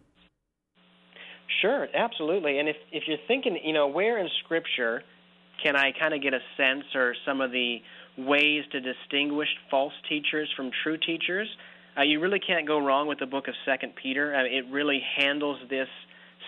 Sure, 1.61 1.87
absolutely. 1.93 2.59
And 2.59 2.69
if 2.69 2.77
if 2.91 3.03
you're 3.07 3.17
thinking, 3.27 3.59
you 3.63 3.73
know, 3.73 3.87
where 3.87 4.17
in 4.17 4.29
Scripture 4.43 5.03
can 5.63 5.75
I 5.75 5.91
kind 5.97 6.13
of 6.13 6.21
get 6.21 6.33
a 6.33 6.41
sense 6.57 6.83
or 6.93 7.15
some 7.25 7.41
of 7.41 7.51
the 7.51 7.77
ways 8.17 8.63
to 8.73 8.81
distinguish 8.81 9.47
false 9.71 9.93
teachers 10.09 10.49
from 10.55 10.69
true 10.83 10.97
teachers? 10.97 11.47
Uh, 11.97 12.01
you 12.01 12.19
really 12.19 12.39
can't 12.39 12.67
go 12.67 12.79
wrong 12.79 13.07
with 13.07 13.19
the 13.19 13.25
book 13.25 13.47
of 13.47 13.53
Second 13.65 13.93
Peter. 13.95 14.35
Uh, 14.35 14.43
it 14.43 14.65
really 14.71 15.01
handles 15.17 15.59
this 15.69 15.87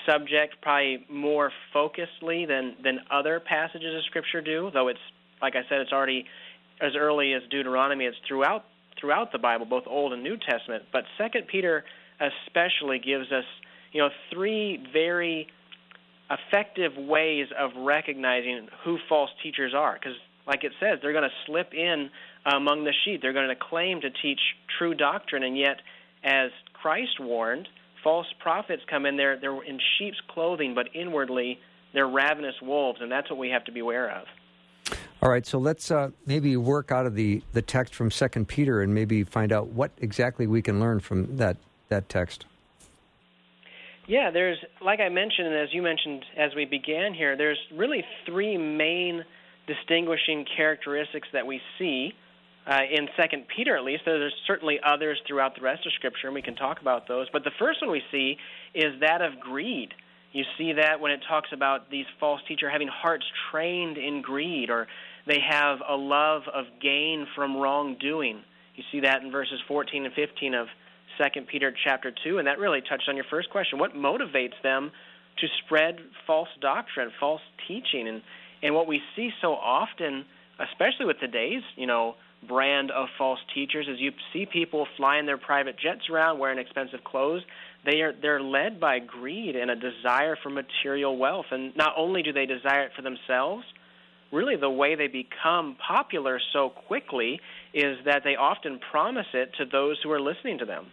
subject 0.06 0.56
probably 0.62 1.06
more 1.10 1.51
focusedly 1.73 2.47
than 2.47 2.75
than 2.84 2.99
other 3.12 3.39
passages 3.39 3.95
of 3.95 4.04
Scripture 4.06 4.41
do. 4.41 4.69
Though 4.73 4.89
it's 4.89 4.99
like 5.41 5.56
I 5.56 5.62
said, 5.69 5.80
it's 5.80 5.93
already 5.93 6.25
as 6.82 6.91
early 6.97 7.34
as 7.34 7.41
Deuteronomy. 7.49 8.06
It's 8.06 8.17
throughout 8.28 8.65
throughout 8.99 9.32
the 9.32 9.38
Bible, 9.38 9.65
both 9.65 9.84
Old 9.88 10.13
and 10.13 10.23
New 10.23 10.38
Testament. 10.38 10.84
But 10.91 11.04
Second 11.17 11.47
Peter 11.47 11.84
especially 12.19 12.99
gives 12.99 13.32
us, 13.32 13.43
you 13.91 14.01
know, 14.01 14.10
three 14.32 14.84
very 14.91 15.47
effective 16.29 16.97
ways 16.97 17.47
of 17.57 17.71
recognizing 17.77 18.67
who 18.83 18.97
false 19.07 19.29
teachers 19.43 19.73
are. 19.75 19.93
Because, 19.93 20.17
like 20.47 20.63
it 20.63 20.73
says, 20.79 20.99
they're 21.01 21.13
going 21.13 21.29
to 21.29 21.35
slip 21.45 21.73
in 21.73 22.09
among 22.45 22.83
the 22.83 22.93
sheep. 23.03 23.21
They're 23.21 23.33
going 23.33 23.49
to 23.49 23.55
claim 23.55 24.01
to 24.01 24.09
teach 24.09 24.39
true 24.77 24.93
doctrine, 24.93 25.43
and 25.43 25.57
yet, 25.57 25.77
as 26.23 26.51
Christ 26.73 27.19
warned, 27.19 27.67
false 28.03 28.27
prophets 28.39 28.83
come 28.89 29.05
in 29.05 29.17
there. 29.17 29.39
They're 29.39 29.63
in 29.63 29.79
sheep's 29.97 30.19
clothing, 30.27 30.75
but 30.75 30.88
inwardly 30.93 31.59
they're 31.93 32.07
ravenous 32.07 32.55
wolves, 32.61 32.99
and 33.01 33.11
that's 33.11 33.29
what 33.29 33.39
we 33.39 33.49
have 33.49 33.63
to 33.65 33.71
be 33.71 33.79
aware 33.79 34.11
of. 34.11 34.25
All 35.21 35.29
right, 35.29 35.45
so 35.45 35.57
let's 35.57 35.89
uh, 35.89 36.11
maybe 36.27 36.55
work 36.57 36.91
out 36.91 37.05
of 37.05 37.15
the, 37.15 37.41
the 37.53 37.61
text 37.61 37.95
from 37.95 38.11
Second 38.11 38.47
Peter 38.47 38.81
and 38.81 38.93
maybe 38.93 39.23
find 39.23 39.51
out 39.51 39.67
what 39.69 39.91
exactly 39.97 40.45
we 40.45 40.61
can 40.61 40.79
learn 40.79 40.99
from 40.99 41.38
that 41.38 41.57
that 41.89 42.09
text. 42.09 42.45
Yeah, 44.08 44.30
there's 44.32 44.58
like 44.84 45.00
I 45.00 45.10
mentioned, 45.10 45.48
and 45.48 45.56
as 45.56 45.70
you 45.74 45.82
mentioned 45.82 46.24
as 46.38 46.52
we 46.56 46.65
began 46.65 47.13
here, 47.13 47.36
there's 47.36 47.58
really 47.74 48.04
three 48.26 48.58
main 48.58 49.24
distinguishing 49.68 50.46
characteristics 50.56 51.28
that 51.34 51.48
we 51.48 51.60
see 51.80 52.13
uh, 52.68 52.82
in 52.91 53.08
Second 53.18 53.46
Peter, 53.56 53.76
at 53.76 53.84
least. 53.84 54.04
There's 54.06 54.34
certainly 54.46 54.80
others 54.86 55.20
throughout 55.28 55.56
the 55.56 55.62
rest 55.62 55.86
of 55.88 55.94
Scripture, 55.94 56.28
and 56.28 56.36
we 56.36 56.44
can 56.44 56.56
talk 56.56 56.82
about 56.82 57.08
those. 57.08 57.28
But 57.34 57.44
the 57.44 57.52
first 57.58 57.82
one 57.82 57.91
we 57.91 58.04
see 58.12 58.38
is 58.76 59.00
that 59.02 59.22
of 59.22 59.39
greed. 59.39 59.94
You 60.34 60.44
see 60.58 60.74
that 60.74 61.00
when 61.00 61.12
it 61.12 61.22
talks 61.28 61.50
about 61.54 61.89
these 61.89 62.06
false 62.20 62.41
teachers 62.48 62.70
having 62.72 62.89
hearts 62.89 63.26
trained 63.52 63.98
in 63.98 64.22
greed, 64.22 64.70
or 64.70 64.88
they 65.26 65.39
have 65.50 65.80
a 65.88 65.96
love 65.96 66.44
of 66.54 66.65
gain 66.82 67.26
from 67.36 67.58
wrongdoing. 67.58 68.44
You 68.76 68.84
see 68.91 69.00
that 69.00 69.24
in 69.24 69.32
verses 69.32 69.60
14 69.68 70.06
and 70.06 70.13
15 70.13 70.54
of 70.54 70.68
2 71.17 71.41
Peter 71.41 71.73
chapter 71.84 72.13
2, 72.23 72.38
and 72.38 72.47
that 72.47 72.60
really 72.60 72.82
touched 72.82 73.08
on 73.08 73.15
your 73.15 73.25
first 73.30 73.49
question. 73.49 73.80
What 73.80 73.95
motivates 73.95 74.60
them 74.63 74.91
to 75.39 75.47
spread 75.65 75.99
false 76.25 76.49
doctrine, 76.62 77.12
false 77.19 77.41
teaching? 77.67 78.08
And, 78.08 78.21
and 78.63 78.75
what 78.75 78.88
we 78.88 79.01
see 79.15 79.32
so 79.41 79.54
often, 79.54 80.25
especially 80.60 81.06
with 81.06 81.19
today's, 81.19 81.63
you 81.75 81.88
know, 81.88 82.15
brand 82.47 82.91
of 82.91 83.08
false 83.17 83.39
teachers, 83.54 83.88
is 83.88 83.99
you 83.99 84.12
see 84.32 84.45
people 84.45 84.88
flying 84.97 85.25
their 85.25 85.38
private 85.38 85.78
jets 85.80 86.10
around, 86.12 86.39
wearing 86.39 86.60
expensive 86.60 87.04
clothes, 87.04 87.41
they 87.86 88.01
are 88.01 88.13
they're 88.21 88.41
led 88.41 88.80
by 88.80 88.99
greed 88.99 89.56
and 89.56 89.69
a 89.69 89.75
desire 89.75 90.36
for 90.41 90.49
material 90.49 91.17
wealth 91.17 91.45
and 91.51 91.75
not 91.78 91.93
only 91.97 92.23
do 92.23 92.34
they 92.34 92.45
desire 92.45 92.84
it 92.84 92.91
for 92.95 93.01
themselves 93.01 93.63
really 94.32 94.56
the 94.56 94.69
way 94.69 94.95
they 94.95 95.08
become 95.08 95.78
popular 95.88 96.39
so 96.51 96.69
quickly 96.69 97.39
is 97.73 97.97
that 98.06 98.23
they 98.23 98.36
often 98.36 98.80
promise 98.91 99.28
it 99.34 99.51
to 99.58 99.65
those 99.65 99.97
who 100.04 100.12
are 100.12 100.19
listening 100.19 100.58
to 100.58 100.65
them 100.65 100.88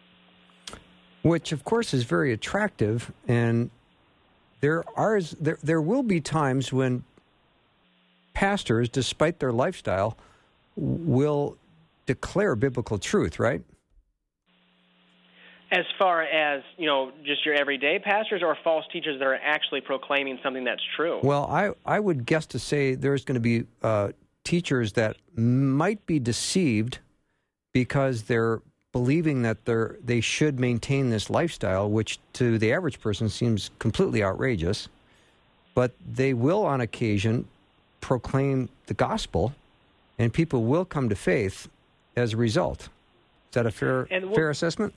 which 1.23 1.53
of 1.53 1.65
course 1.65 1.95
is 1.95 2.05
very 2.05 2.33
attractive. 2.33 3.13
And 3.27 3.71
there 4.61 4.85
are 4.97 5.21
there 5.41 5.59
there 5.63 5.81
will 5.81 6.03
be 6.03 6.21
times 6.21 6.73
when 6.73 7.05
pastors 8.35 8.89
despite 8.89 9.39
their 9.39 9.53
lifestyle 9.53 10.17
will 10.77 11.57
declare 12.07 12.57
biblical 12.57 12.99
truth 12.99 13.39
right? 13.39 13.63
As 15.71 15.85
far 15.99 16.23
as 16.23 16.63
you 16.77 16.87
know 16.87 17.13
just 17.25 17.47
your 17.47 17.55
everyday 17.55 17.99
pastors 17.99 18.43
or 18.43 18.57
false 18.63 18.85
teachers 18.93 19.19
that 19.19 19.27
are 19.27 19.35
actually 19.35 19.81
proclaiming 19.81 20.39
something 20.43 20.65
that's 20.65 20.83
true? 20.97 21.21
Well 21.23 21.47
i 21.47 21.71
i 21.87 21.99
would 21.99 22.27
guess 22.27 22.47
to 22.47 22.59
say 22.59 22.95
there's 22.95 23.25
going 23.25 23.35
to 23.35 23.41
be 23.41 23.65
uh, 23.83 24.13
teachers 24.45 24.93
that 24.95 25.17
might 25.37 26.05
be 26.07 26.19
deceived 26.19 26.99
because 27.73 28.25
they're 28.25 28.61
believing 28.93 29.43
that 29.43 29.65
they're 29.65 29.97
they 30.05 30.21
should 30.21 30.61
maintain 30.61 31.11
this 31.11 31.31
lifestyle 31.31 31.89
which 31.89 32.19
to 32.33 32.59
the 32.59 32.73
average 32.73 33.01
person 33.01 33.29
seems 33.29 33.71
completely 33.79 34.23
outrageous 34.23 34.89
but 35.75 35.93
they 36.07 36.35
will 36.35 36.65
on 36.65 36.81
occasion 36.81 37.47
proclaim 38.01 38.69
the 38.87 38.95
gospel 38.95 39.55
and 40.19 40.33
people 40.33 40.65
will 40.65 40.85
come 40.85 41.09
to 41.09 41.17
faith 41.17 41.69
as 42.17 42.35
a 42.35 42.37
result. 42.37 42.83
Is 42.83 42.89
that 43.55 43.67
a 43.67 43.71
fair 43.71 44.07
fair 44.35 44.51
assessment? 44.51 44.95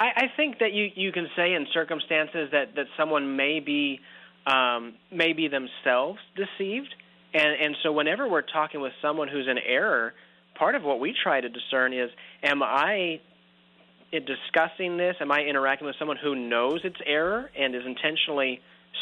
I, 0.00 0.06
I 0.16 0.26
think 0.36 0.58
that 0.58 0.72
you 0.72 0.90
you 0.94 1.12
can 1.12 1.28
say 1.36 1.54
in 1.54 1.66
circumstances 1.72 2.48
that 2.52 2.74
that 2.74 2.86
someone 2.96 3.36
may 3.36 3.60
be 3.60 4.00
um, 4.46 4.94
may 5.10 5.32
be 5.32 5.48
themselves 5.48 6.18
deceived, 6.36 6.94
and 7.32 7.56
and 7.60 7.76
so 7.82 7.92
whenever 7.92 8.28
we're 8.28 8.42
talking 8.42 8.80
with 8.80 8.92
someone 9.00 9.28
who's 9.28 9.48
in 9.48 9.58
error, 9.58 10.14
part 10.54 10.74
of 10.74 10.82
what 10.82 11.00
we 11.00 11.14
try 11.22 11.40
to 11.40 11.48
discern 11.48 11.92
is, 11.92 12.10
am 12.42 12.62
I 12.62 13.20
discussing 14.12 14.96
this? 14.96 15.16
Am 15.20 15.32
I 15.32 15.40
interacting 15.40 15.86
with 15.86 15.96
someone 15.98 16.18
who 16.22 16.34
knows 16.34 16.80
it's 16.84 17.00
error 17.06 17.50
and 17.58 17.74
is 17.74 17.82
intentionally 17.86 18.60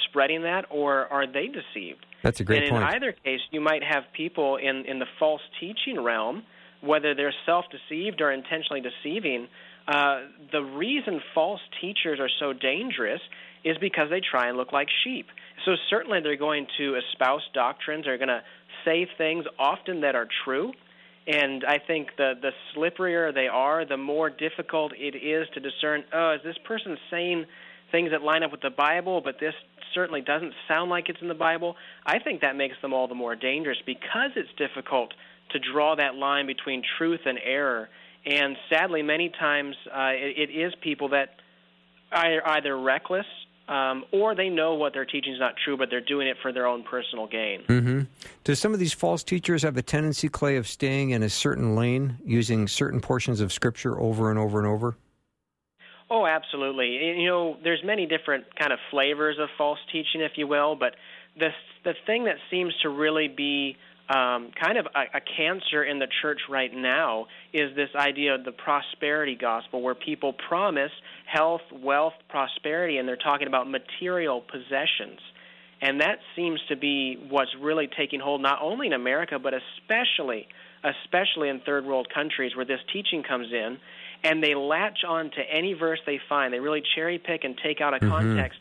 spreading 0.09 0.43
that, 0.43 0.67
or 0.71 1.07
are 1.13 1.27
they 1.27 1.49
deceived? 1.49 2.07
That's 2.23 2.41
a 2.41 2.45
great 2.45 2.63
and 2.63 2.71
point. 2.71 2.83
in 2.85 2.89
either 2.91 3.13
case, 3.13 3.41
you 3.51 3.61
might 3.61 3.83
have 3.83 4.05
people 4.13 4.57
in 4.57 4.85
in 4.87 4.99
the 4.99 5.07
false 5.19 5.41
teaching 5.59 6.01
realm, 6.01 6.45
whether 6.81 7.15
they're 7.15 7.35
self-deceived 7.47 8.21
or 8.21 8.31
intentionally 8.31 8.83
deceiving 8.83 9.49
uh, 9.91 10.21
the 10.53 10.63
reason 10.63 11.21
false 11.35 11.61
teachers 11.81 12.21
are 12.21 12.31
so 12.39 12.53
dangerous 12.53 13.21
is 13.65 13.77
because 13.79 14.09
they 14.09 14.21
try 14.21 14.49
and 14.49 14.57
look 14.57 14.73
like 14.73 14.89
sheep. 15.05 15.27
So 15.65 15.73
certainly 15.89 16.21
they're 16.23 16.37
going 16.37 16.67
to 16.79 16.97
espouse 16.97 17.43
doctrines, 17.53 18.05
they're 18.05 18.19
going 18.19 18.29
to 18.29 18.43
say 18.85 19.09
things 19.19 19.45
often 19.59 20.03
that 20.03 20.15
are 20.15 20.29
true. 20.45 20.73
And 21.27 21.65
I 21.65 21.79
think 21.79 22.09
the 22.17 22.35
the 22.41 22.51
slipperier 22.75 23.33
they 23.33 23.49
are, 23.49 23.85
the 23.85 23.97
more 23.97 24.31
difficult 24.31 24.93
it 24.97 25.17
is 25.17 25.49
to 25.55 25.61
discern. 25.61 26.05
Oh, 26.13 26.33
is 26.33 26.41
this 26.43 26.57
person 26.65 26.97
saying 27.11 27.47
things 27.93 28.11
that 28.13 28.23
line 28.23 28.43
up 28.43 28.53
with 28.53 28.63
the 28.63 28.71
Bible, 28.71 29.21
but 29.21 29.37
this 29.39 29.55
certainly 29.95 30.21
doesn't 30.21 30.55
sound 30.67 30.91
like 30.91 31.09
it's 31.09 31.21
in 31.21 31.29
the 31.29 31.35
Bible? 31.35 31.77
I 32.07 32.19
think 32.19 32.41
that 32.41 32.57
makes 32.57 32.77
them 32.83 32.93
all 32.93 33.09
the 33.09 33.15
more 33.15 33.37
dangerous 33.37 33.79
because 33.85 34.31
it's 34.37 34.51
difficult 34.57 35.13
to 35.51 35.59
draw 35.59 35.97
that 35.97 36.15
line 36.15 36.47
between 36.47 36.83
truth 36.99 37.21
and 37.27 37.39
error 37.45 37.89
and 38.27 38.57
sadly, 38.69 39.03
many 39.03 39.31
times 39.31 39.77
uh, 39.87 40.11
it, 40.13 40.51
it 40.51 40.53
is 40.53 40.75
people 40.83 41.11
that 41.11 41.37
are 42.13 42.47
either 42.57 42.77
reckless 42.79 43.27
um, 43.71 44.05
or 44.11 44.35
they 44.35 44.49
know 44.49 44.75
what 44.75 44.93
they're 44.93 45.07
teaching 45.07 45.33
is 45.33 45.39
not 45.39 45.55
true, 45.65 45.77
but 45.77 45.91
they're 45.91 46.01
doing 46.01 46.27
it 46.27 46.37
for 46.43 46.53
their 46.53 46.67
own 46.67 46.83
personal 46.83 47.29
gain. 47.29 47.63
Mm-hmm. 47.69 48.01
Do 48.43 48.55
some 48.57 48.75
of 48.75 48.81
these 48.81 48.93
false 48.93 49.23
teachers 49.23 49.63
have 49.63 49.77
a 49.77 49.83
tendency, 49.83 50.29
Clay, 50.29 50.57
of 50.57 50.67
staying 50.67 51.11
in 51.11 51.23
a 51.23 51.31
certain 51.31 51.77
lane, 51.77 52.19
using 52.25 52.67
certain 52.67 53.01
portions 53.01 53.41
of 53.41 53.53
Scripture 53.53 53.99
over 53.99 54.29
and 54.29 54.41
over 54.41 54.59
and 54.59 54.67
over? 54.67 54.97
Oh, 56.11 56.27
absolutely. 56.27 56.97
You 57.21 57.27
know, 57.27 57.57
there's 57.63 57.83
many 57.85 58.07
different 58.07 58.45
kind 58.59 58.73
of 58.73 58.81
flavors 58.91 59.37
of 59.39 59.49
false 59.57 59.79
teaching, 59.93 60.21
if 60.21 60.33
you 60.35 60.49
will, 60.49 60.75
but 60.75 60.97
the 61.39 61.51
the 61.85 61.95
thing 62.07 62.25
that 62.25 62.37
seems 62.51 62.75
to 62.83 62.89
really 62.89 63.29
be 63.29 63.77
um, 64.11 64.51
kind 64.61 64.77
of 64.77 64.87
a, 64.87 65.19
a 65.19 65.21
cancer 65.37 65.85
in 65.85 66.01
the 66.01 66.09
church 66.21 66.41
right 66.51 66.75
now 66.75 67.27
is 67.53 67.75
this 67.77 67.91
idea 67.95 68.35
of 68.35 68.45
the 68.45 68.51
prosperity 68.53 69.37
gospel, 69.37 69.83
where 69.83 69.95
people 69.95 70.33
promise 70.33 70.91
health, 71.27 71.61
wealth, 71.73 72.15
prosperity, 72.29 72.99
and 72.99 73.09
they're 73.09 73.17
talking 73.17 73.47
about 73.47 73.71
material 73.71 74.41
possessions. 74.41 75.21
And 75.81 76.01
that 76.01 76.19
seems 76.35 76.61
to 76.69 76.77
be 76.77 77.25
what's 77.31 77.55
really 77.61 77.89
taking 77.97 78.21
hold 78.21 78.43
not 78.43 78.61
only 78.61 78.89
in 78.89 78.93
America, 78.93 79.39
but 79.39 79.55
especially 79.55 80.49
especially 80.83 81.51
in 81.51 81.61
third 81.61 81.85
world 81.85 82.09
countries 82.13 82.57
where 82.57 82.65
this 82.65 82.81
teaching 82.91 83.23
comes 83.23 83.53
in 83.53 83.77
and 84.25 84.43
they 84.43 84.55
latch 84.55 85.05
on 85.07 85.31
to 85.31 85.41
any 85.51 85.75
verse 85.75 85.99
they 86.07 86.19
find. 86.27 86.55
They 86.55 86.59
really 86.59 86.83
cherry 86.95 87.19
pick 87.19 87.45
and 87.45 87.57
take 87.63 87.83
out 87.83 87.93
of 87.93 88.01
Mhm. 88.01 88.09
context 88.09 88.59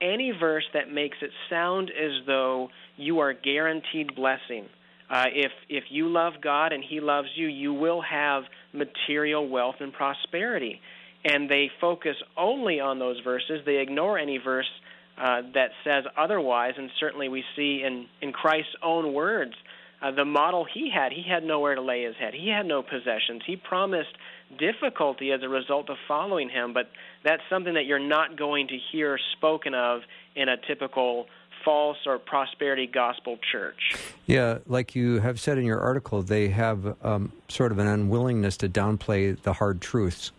any 0.00 0.30
verse 0.30 0.64
that 0.72 0.90
makes 0.90 1.18
it 1.20 1.32
sound 1.50 1.90
as 1.90 2.24
though 2.26 2.70
you 2.96 3.18
are 3.18 3.32
guaranteed 3.32 4.14
blessing. 4.14 4.68
Uh, 5.10 5.24
if 5.32 5.52
if 5.68 5.84
you 5.90 6.08
love 6.08 6.34
God 6.42 6.72
and 6.72 6.84
He 6.84 7.00
loves 7.00 7.28
you, 7.34 7.46
you 7.46 7.72
will 7.72 8.02
have 8.02 8.44
material 8.72 9.48
wealth 9.48 9.76
and 9.80 9.92
prosperity. 9.92 10.80
And 11.24 11.50
they 11.50 11.70
focus 11.80 12.16
only 12.36 12.78
on 12.80 12.98
those 12.98 13.20
verses. 13.20 13.60
They 13.66 13.78
ignore 13.78 14.18
any 14.18 14.38
verse 14.38 14.70
uh, 15.16 15.42
that 15.54 15.70
says 15.82 16.04
otherwise. 16.16 16.74
And 16.76 16.90
certainly, 17.00 17.28
we 17.28 17.42
see 17.56 17.82
in 17.84 18.06
in 18.20 18.32
Christ's 18.32 18.76
own 18.82 19.14
words 19.14 19.54
uh, 20.02 20.10
the 20.12 20.24
model 20.24 20.66
He 20.72 20.90
had. 20.94 21.12
He 21.12 21.24
had 21.28 21.42
nowhere 21.42 21.74
to 21.74 21.82
lay 21.82 22.04
His 22.04 22.14
head. 22.16 22.34
He 22.34 22.48
had 22.48 22.66
no 22.66 22.82
possessions. 22.82 23.42
He 23.46 23.56
promised 23.56 24.10
difficulty 24.58 25.32
as 25.32 25.42
a 25.42 25.48
result 25.48 25.90
of 25.90 25.96
following 26.06 26.48
Him. 26.50 26.72
But 26.72 26.90
that's 27.24 27.42
something 27.50 27.74
that 27.74 27.86
you're 27.86 27.98
not 27.98 28.38
going 28.38 28.68
to 28.68 28.78
hear 28.92 29.18
spoken 29.36 29.74
of 29.74 30.02
in 30.36 30.48
a 30.48 30.56
typical 30.68 31.26
false 31.68 31.98
or 32.06 32.18
prosperity 32.18 32.86
gospel 32.86 33.38
church. 33.52 33.94
Yeah, 34.24 34.60
like 34.66 34.94
you 34.94 35.20
have 35.20 35.38
said 35.38 35.58
in 35.58 35.66
your 35.66 35.80
article, 35.80 36.22
they 36.22 36.48
have 36.48 36.96
um, 37.04 37.30
sort 37.48 37.72
of 37.72 37.78
an 37.78 37.86
unwillingness 37.86 38.56
to 38.58 38.70
downplay 38.70 39.38
the 39.42 39.52
hard 39.52 39.82
truths. 39.82 40.32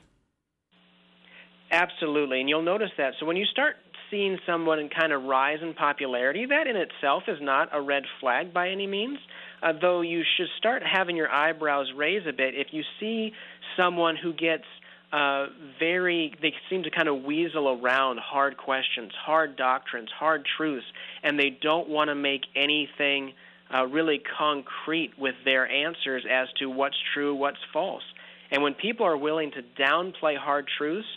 Absolutely, 1.69 2.39
and 2.39 2.49
you'll 2.49 2.63
notice 2.63 2.89
that. 2.97 3.13
So 3.19 3.27
when 3.27 3.37
you 3.37 3.45
start 3.45 3.75
seeing 4.09 4.39
someone 4.47 4.89
kind 4.89 5.13
of 5.13 5.21
rise 5.21 5.59
in 5.61 5.75
popularity, 5.75 6.47
that 6.47 6.65
in 6.65 6.75
itself 6.75 7.23
is 7.27 7.37
not 7.39 7.69
a 7.73 7.79
red 7.79 8.05
flag 8.19 8.51
by 8.51 8.69
any 8.69 8.87
means. 8.87 9.19
Uh, 9.61 9.73
though 9.79 10.01
you 10.01 10.23
should 10.35 10.47
start 10.57 10.81
having 10.83 11.15
your 11.15 11.29
eyebrows 11.29 11.91
raise 11.95 12.25
a 12.27 12.33
bit 12.33 12.55
if 12.55 12.69
you 12.71 12.81
see 12.99 13.33
someone 13.77 14.15
who 14.15 14.33
gets 14.33 14.63
uh, 15.11 15.47
very, 15.79 16.33
they 16.41 16.53
seem 16.69 16.83
to 16.83 16.91
kind 16.91 17.07
of 17.07 17.23
weasel 17.23 17.69
around 17.69 18.19
hard 18.19 18.57
questions, 18.57 19.11
hard 19.25 19.55
doctrines, 19.55 20.09
hard 20.11 20.45
truths, 20.57 20.85
and 21.23 21.39
they 21.39 21.49
don't 21.49 21.89
want 21.89 22.09
to 22.09 22.15
make 22.15 22.41
anything 22.55 23.33
uh, 23.73 23.85
really 23.85 24.21
concrete 24.37 25.11
with 25.17 25.35
their 25.45 25.67
answers 25.67 26.25
as 26.29 26.47
to 26.59 26.69
what's 26.69 26.97
true, 27.13 27.33
what's 27.33 27.57
false. 27.73 28.03
And 28.51 28.63
when 28.63 28.73
people 28.73 29.05
are 29.05 29.17
willing 29.17 29.51
to 29.51 29.63
downplay 29.81 30.37
hard 30.37 30.67
truths, 30.77 31.07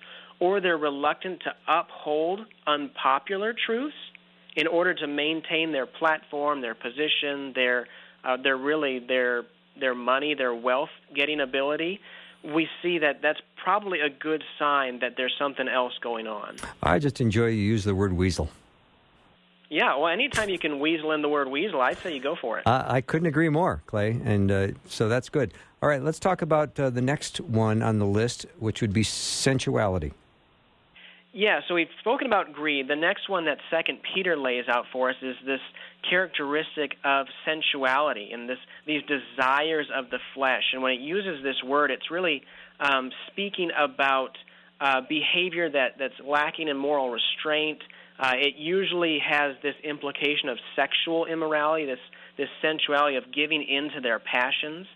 or 0.40 0.60
they're 0.60 0.76
reluctant 0.76 1.40
to 1.40 1.54
uphold 1.68 2.40
unpopular 2.66 3.54
truths 3.54 3.94
in 4.56 4.66
order 4.66 4.92
to 4.92 5.06
maintain 5.06 5.72
their 5.72 5.86
platform, 5.86 6.60
their 6.60 6.74
position, 6.74 7.52
their 7.54 7.86
uh, 8.24 8.36
their 8.36 8.56
really 8.56 8.98
their 8.98 9.44
their 9.78 9.94
money, 9.94 10.34
their 10.34 10.54
wealth 10.54 10.90
getting 11.14 11.40
ability, 11.40 12.00
we 12.44 12.68
see 12.82 12.98
that 12.98 13.22
that's 13.22 13.40
probably 13.62 14.00
a 14.00 14.10
good 14.10 14.42
sign 14.58 15.00
that 15.00 15.16
there's 15.16 15.34
something 15.38 15.68
else 15.68 15.92
going 16.00 16.26
on. 16.26 16.56
I 16.82 16.98
just 16.98 17.20
enjoy 17.20 17.46
you 17.46 17.62
use 17.62 17.84
the 17.84 17.94
word 17.94 18.12
weasel. 18.12 18.50
Yeah, 19.68 19.96
well, 19.96 20.08
anytime 20.08 20.50
you 20.50 20.58
can 20.58 20.80
weasel 20.80 21.12
in 21.12 21.22
the 21.22 21.30
word 21.30 21.48
weasel, 21.48 21.80
I'd 21.80 21.96
say 21.98 22.14
you 22.14 22.20
go 22.20 22.36
for 22.36 22.58
it. 22.58 22.66
I, 22.66 22.96
I 22.96 23.00
couldn't 23.00 23.26
agree 23.26 23.48
more, 23.48 23.82
Clay, 23.86 24.20
and 24.22 24.52
uh, 24.52 24.68
so 24.86 25.08
that's 25.08 25.30
good. 25.30 25.54
All 25.82 25.88
right, 25.88 26.02
let's 26.02 26.18
talk 26.18 26.42
about 26.42 26.78
uh, 26.78 26.90
the 26.90 27.00
next 27.00 27.40
one 27.40 27.80
on 27.82 27.98
the 27.98 28.06
list, 28.06 28.44
which 28.58 28.82
would 28.82 28.92
be 28.92 29.02
sensuality. 29.02 30.12
Yeah, 31.34 31.60
so 31.66 31.74
we've 31.74 31.88
spoken 32.00 32.26
about 32.26 32.52
greed. 32.52 32.88
The 32.88 32.96
next 32.96 33.30
one 33.30 33.46
that 33.46 33.56
Second 33.70 34.00
Peter 34.14 34.36
lays 34.36 34.64
out 34.68 34.84
for 34.92 35.08
us 35.08 35.16
is 35.22 35.34
this 35.46 35.60
characteristic 36.08 36.92
of 37.04 37.26
sensuality 37.46 38.30
and 38.34 38.46
this 38.46 38.58
these 38.86 39.00
desires 39.04 39.86
of 39.94 40.10
the 40.10 40.18
flesh. 40.34 40.62
And 40.74 40.82
when 40.82 40.92
it 40.92 41.00
uses 41.00 41.42
this 41.42 41.56
word, 41.64 41.90
it's 41.90 42.10
really 42.10 42.42
um, 42.80 43.10
speaking 43.30 43.70
about 43.78 44.36
uh, 44.78 45.00
behavior 45.08 45.70
that, 45.70 45.92
that's 45.98 46.20
lacking 46.22 46.68
in 46.68 46.76
moral 46.76 47.08
restraint. 47.08 47.78
Uh, 48.20 48.32
it 48.36 48.56
usually 48.58 49.18
has 49.26 49.54
this 49.62 49.74
implication 49.82 50.50
of 50.50 50.58
sexual 50.76 51.24
immorality, 51.24 51.86
this 51.86 51.98
this 52.36 52.48
sensuality 52.60 53.16
of 53.16 53.24
giving 53.34 53.62
in 53.62 53.90
to 53.94 54.02
their 54.02 54.18
passions. 54.18 54.86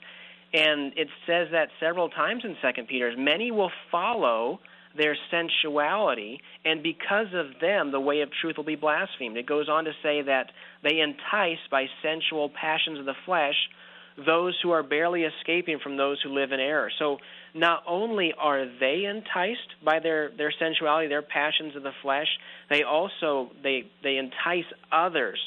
And 0.52 0.92
it 0.96 1.08
says 1.26 1.48
that 1.52 1.68
several 1.80 2.10
times 2.10 2.42
in 2.44 2.56
Second 2.60 2.88
Peter. 2.88 3.10
Many 3.16 3.50
will 3.50 3.72
follow 3.90 4.60
their 4.96 5.16
sensuality, 5.30 6.40
and 6.64 6.82
because 6.82 7.28
of 7.34 7.60
them, 7.60 7.92
the 7.92 8.00
way 8.00 8.20
of 8.20 8.30
truth 8.40 8.56
will 8.56 8.64
be 8.64 8.76
blasphemed. 8.76 9.36
It 9.36 9.46
goes 9.46 9.68
on 9.68 9.84
to 9.84 9.92
say 10.02 10.22
that 10.22 10.50
they 10.82 11.00
entice 11.00 11.58
by 11.70 11.86
sensual 12.02 12.50
passions 12.50 12.98
of 12.98 13.04
the 13.04 13.14
flesh 13.24 13.56
those 14.24 14.58
who 14.62 14.70
are 14.70 14.82
barely 14.82 15.24
escaping 15.24 15.78
from 15.82 15.96
those 15.96 16.20
who 16.22 16.30
live 16.30 16.52
in 16.52 16.60
error. 16.60 16.90
So 16.98 17.18
not 17.54 17.82
only 17.86 18.32
are 18.38 18.64
they 18.64 19.04
enticed 19.04 19.84
by 19.84 20.00
their, 20.00 20.30
their 20.36 20.52
sensuality, 20.58 21.08
their 21.08 21.22
passions 21.22 21.76
of 21.76 21.82
the 21.82 21.92
flesh, 22.02 22.28
they 22.70 22.82
also 22.82 23.50
they 23.62 23.90
they 24.02 24.16
entice 24.16 24.64
others. 24.90 25.38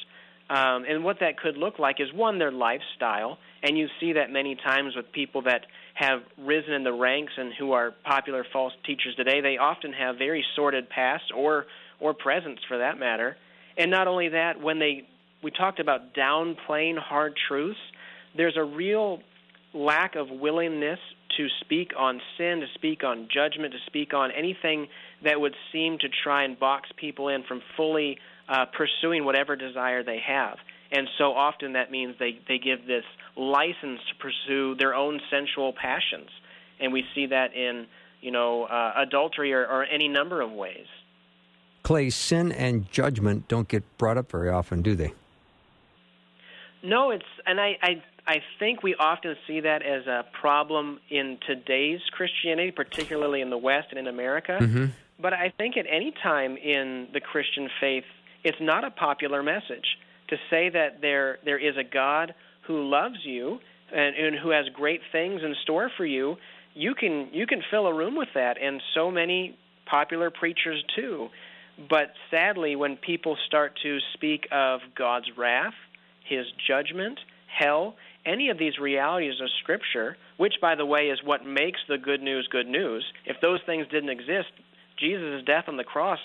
Um, 0.50 0.84
and 0.90 1.04
what 1.04 1.20
that 1.20 1.38
could 1.38 1.58
look 1.58 1.78
like 1.78 1.98
is 2.00 2.12
one, 2.12 2.40
their 2.40 2.52
lifestyle, 2.52 3.38
and 3.62 3.78
you 3.78 3.88
see 4.00 4.14
that 4.14 4.32
many 4.32 4.56
times 4.56 4.96
with 4.96 5.12
people 5.12 5.44
that 5.44 5.62
have 6.00 6.22
risen 6.38 6.72
in 6.72 6.84
the 6.86 6.94
ranks 6.94 7.34
and 7.36 7.52
who 7.60 7.74
are 7.74 7.94
popular 8.06 8.46
false 8.54 8.72
teachers 8.86 9.16
today. 9.18 9.42
They 9.42 9.58
often 9.58 9.92
have 9.92 10.18
very 10.18 10.46
sordid 10.56 10.90
past 10.90 11.26
or 11.36 11.66
or 12.00 12.14
presence 12.14 12.60
for 12.70 12.78
that 12.78 12.98
matter. 12.98 13.36
And 13.78 13.92
not 13.92 14.08
only 14.08 14.30
that, 14.30 14.62
when 14.62 14.80
they 14.80 15.08
we 15.44 15.52
talked 15.52 15.82
about 15.82 16.14
downplaying 16.14 16.98
hard 16.98 17.34
truths, 17.48 17.80
there's 18.36 18.56
a 18.56 18.64
real 18.64 19.20
lack 19.74 20.16
of 20.16 20.30
willingness 20.30 21.00
to 21.38 21.48
speak 21.62 21.92
on 21.98 22.22
sin, 22.38 22.62
to 22.62 22.68
speak 22.76 23.04
on 23.04 23.28
judgment, 23.34 23.74
to 23.74 23.80
speak 23.86 24.14
on 24.14 24.32
anything 24.32 24.88
that 25.24 25.40
would 25.40 25.56
seem 25.74 25.98
to 26.00 26.08
try 26.24 26.44
and 26.44 26.58
box 26.58 26.90
people 26.96 27.28
in 27.28 27.44
from 27.44 27.62
fully 27.76 28.18
uh, 28.48 28.66
pursuing 28.66 29.26
whatever 29.26 29.58
desire 29.58 30.04
they 30.04 30.20
have. 30.26 30.58
And 30.92 31.08
so 31.18 31.34
often 31.34 31.74
that 31.74 31.92
means 31.92 32.16
they, 32.20 32.40
they 32.48 32.58
give 32.58 32.88
this 32.88 33.04
license 33.40 34.02
to 34.10 34.16
pursue 34.20 34.76
their 34.76 34.94
own 34.94 35.22
sensual 35.32 35.74
passions. 35.74 36.30
And 36.80 36.94
we 36.94 37.06
see 37.16 37.28
that 37.28 37.56
in, 37.56 37.88
you 38.22 38.32
know, 38.32 38.66
uh, 38.66 38.94
adultery 38.98 39.54
or, 39.54 39.66
or 39.66 39.86
any 39.86 40.08
number 40.08 40.42
of 40.42 40.52
ways. 40.52 40.86
Clay, 41.84 42.10
sin 42.10 42.52
and 42.52 42.92
judgment 42.92 43.48
don't 43.48 43.68
get 43.68 43.84
brought 43.98 44.18
up 44.18 44.30
very 44.30 44.50
often, 44.50 44.82
do 44.82 44.96
they? 44.96 45.14
No, 46.84 47.12
it's 47.12 47.26
and 47.46 47.60
I, 47.60 47.78
I 47.82 48.04
I 48.26 48.36
think 48.58 48.84
we 48.84 48.96
often 48.96 49.36
see 49.48 49.62
that 49.62 49.82
as 49.82 50.08
a 50.08 50.26
problem 50.40 51.00
in 51.10 51.38
today's 51.46 52.00
Christianity, 52.12 52.72
particularly 52.72 53.42
in 53.42 53.50
the 53.50 53.58
West 53.58 53.88
and 53.90 54.00
in 54.00 54.08
America. 54.08 54.60
Mm-hmm. 54.62 54.86
But 55.20 55.34
I 55.34 55.52
think 55.58 55.76
at 55.78 55.86
any 55.90 56.14
time 56.24 56.56
in 56.56 57.10
the 57.12 57.20
Christian 57.20 57.70
faith, 57.82 58.06
it's 58.44 58.60
not 58.62 58.86
a 58.86 58.92
popular 58.92 59.44
message 59.44 59.98
to 60.30 60.38
say 60.50 60.70
that 60.70 61.02
there 61.02 61.40
there 61.44 61.58
is 61.58 61.76
a 61.76 61.84
God 61.84 62.34
who 62.70 62.88
loves 62.88 63.18
you 63.24 63.58
and, 63.92 64.16
and 64.16 64.36
who 64.40 64.52
has 64.52 64.66
great 64.74 65.02
things 65.12 65.42
in 65.44 65.56
store 65.64 65.90
for 65.98 66.06
you. 66.06 66.38
You 66.76 66.94
can 66.94 67.30
you 67.34 67.48
can 67.48 67.62
fill 67.72 67.88
a 67.88 67.94
room 67.94 68.16
with 68.16 68.30
that, 68.36 68.62
and 68.62 68.80
so 68.94 69.10
many 69.10 69.58
popular 69.90 70.30
preachers 70.30 70.82
too. 70.96 71.28
But 71.90 72.14
sadly, 72.30 72.76
when 72.76 72.96
people 72.96 73.38
start 73.48 73.74
to 73.84 73.98
speak 74.14 74.48
of 74.52 74.82
God's 74.96 75.26
wrath, 75.36 75.74
His 76.30 76.46
judgment, 76.68 77.20
hell, 77.48 77.96
any 78.24 78.50
of 78.50 78.60
these 78.60 78.78
realities 78.78 79.42
of 79.42 79.50
Scripture, 79.64 80.16
which, 80.38 80.54
by 80.62 80.76
the 80.76 80.86
way, 80.86 81.08
is 81.08 81.20
what 81.24 81.44
makes 81.46 81.80
the 81.90 81.98
good 81.98 82.22
news 82.22 82.48
good 82.52 82.68
news. 82.68 83.04
If 83.26 83.38
those 83.42 83.60
things 83.66 83.88
didn't 83.92 84.10
exist, 84.10 84.52
Jesus' 85.00 85.44
death 85.46 85.66
on 85.68 85.78
the 85.78 85.84
cross 85.84 86.20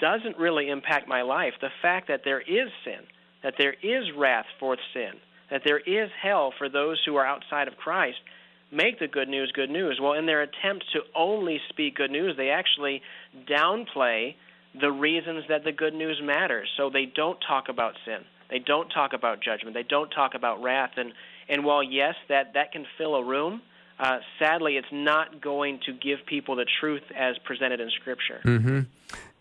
doesn't 0.00 0.38
really 0.38 0.70
impact 0.70 1.06
my 1.06 1.22
life. 1.22 1.52
The 1.60 1.68
fact 1.80 2.08
that 2.08 2.22
there 2.24 2.40
is 2.40 2.68
sin, 2.84 3.06
that 3.44 3.54
there 3.58 3.74
is 3.80 4.04
wrath 4.16 4.46
for 4.58 4.76
sin, 4.92 5.20
that 5.50 5.62
there 5.64 5.78
is 5.78 6.10
hell 6.22 6.52
for 6.58 6.68
those 6.68 7.00
who 7.04 7.16
are 7.16 7.26
outside 7.26 7.68
of 7.68 7.76
Christ, 7.76 8.18
make 8.70 8.98
the 8.98 9.08
good 9.08 9.28
news 9.28 9.50
good 9.54 9.70
news. 9.70 9.98
Well, 10.00 10.12
in 10.12 10.26
their 10.26 10.42
attempt 10.42 10.84
to 10.92 11.00
only 11.16 11.60
speak 11.68 11.96
good 11.96 12.10
news, 12.10 12.36
they 12.36 12.50
actually 12.50 13.02
downplay 13.48 14.34
the 14.78 14.90
reasons 14.90 15.44
that 15.48 15.64
the 15.64 15.72
good 15.72 15.94
news 15.94 16.20
matters. 16.22 16.68
So 16.76 16.90
they 16.90 17.06
don't 17.06 17.38
talk 17.46 17.68
about 17.68 17.94
sin. 18.04 18.24
They 18.50 18.58
don't 18.58 18.88
talk 18.88 19.12
about 19.12 19.42
judgment. 19.42 19.74
They 19.74 19.82
don't 19.82 20.10
talk 20.10 20.34
about 20.34 20.62
wrath. 20.62 20.92
And, 20.96 21.12
and 21.48 21.64
while, 21.64 21.82
yes, 21.82 22.14
that, 22.28 22.54
that 22.54 22.72
can 22.72 22.86
fill 22.96 23.14
a 23.16 23.24
room, 23.24 23.62
uh, 23.98 24.18
sadly, 24.38 24.76
it's 24.76 24.86
not 24.92 25.40
going 25.40 25.80
to 25.86 25.92
give 25.92 26.18
people 26.26 26.56
the 26.56 26.66
truth 26.80 27.02
as 27.16 27.36
presented 27.44 27.80
in 27.80 27.90
Scripture. 28.00 28.40
Mm-hmm. 28.44 28.80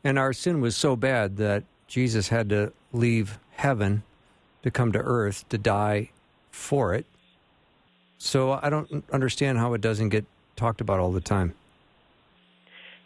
And 0.04 0.20
our 0.20 0.34
sin 0.34 0.62
was 0.62 0.76
so 0.76 0.96
bad 0.96 1.38
that 1.38 1.64
Jesus 1.88 2.30
had 2.30 2.50
to 2.50 2.74
leave 2.92 3.40
heaven 3.52 4.04
to 4.68 4.72
come 4.72 4.92
to 4.92 5.00
earth 5.00 5.48
to 5.50 5.58
die 5.58 6.12
for 6.52 6.94
it. 6.94 7.06
So 8.18 8.52
I 8.52 8.70
don't 8.70 9.04
understand 9.12 9.58
how 9.58 9.74
it 9.74 9.82
doesn't 9.82 10.10
get 10.10 10.26
talked 10.56 10.82
about 10.82 11.00
all 11.00 11.12
the 11.12 11.22
time. 11.22 11.54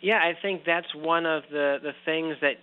Yeah, 0.02 0.18
I 0.18 0.34
think 0.42 0.64
that's 0.66 0.94
one 0.96 1.26
of 1.26 1.44
the, 1.52 1.78
the 1.82 1.94
things 2.06 2.38
that 2.42 2.56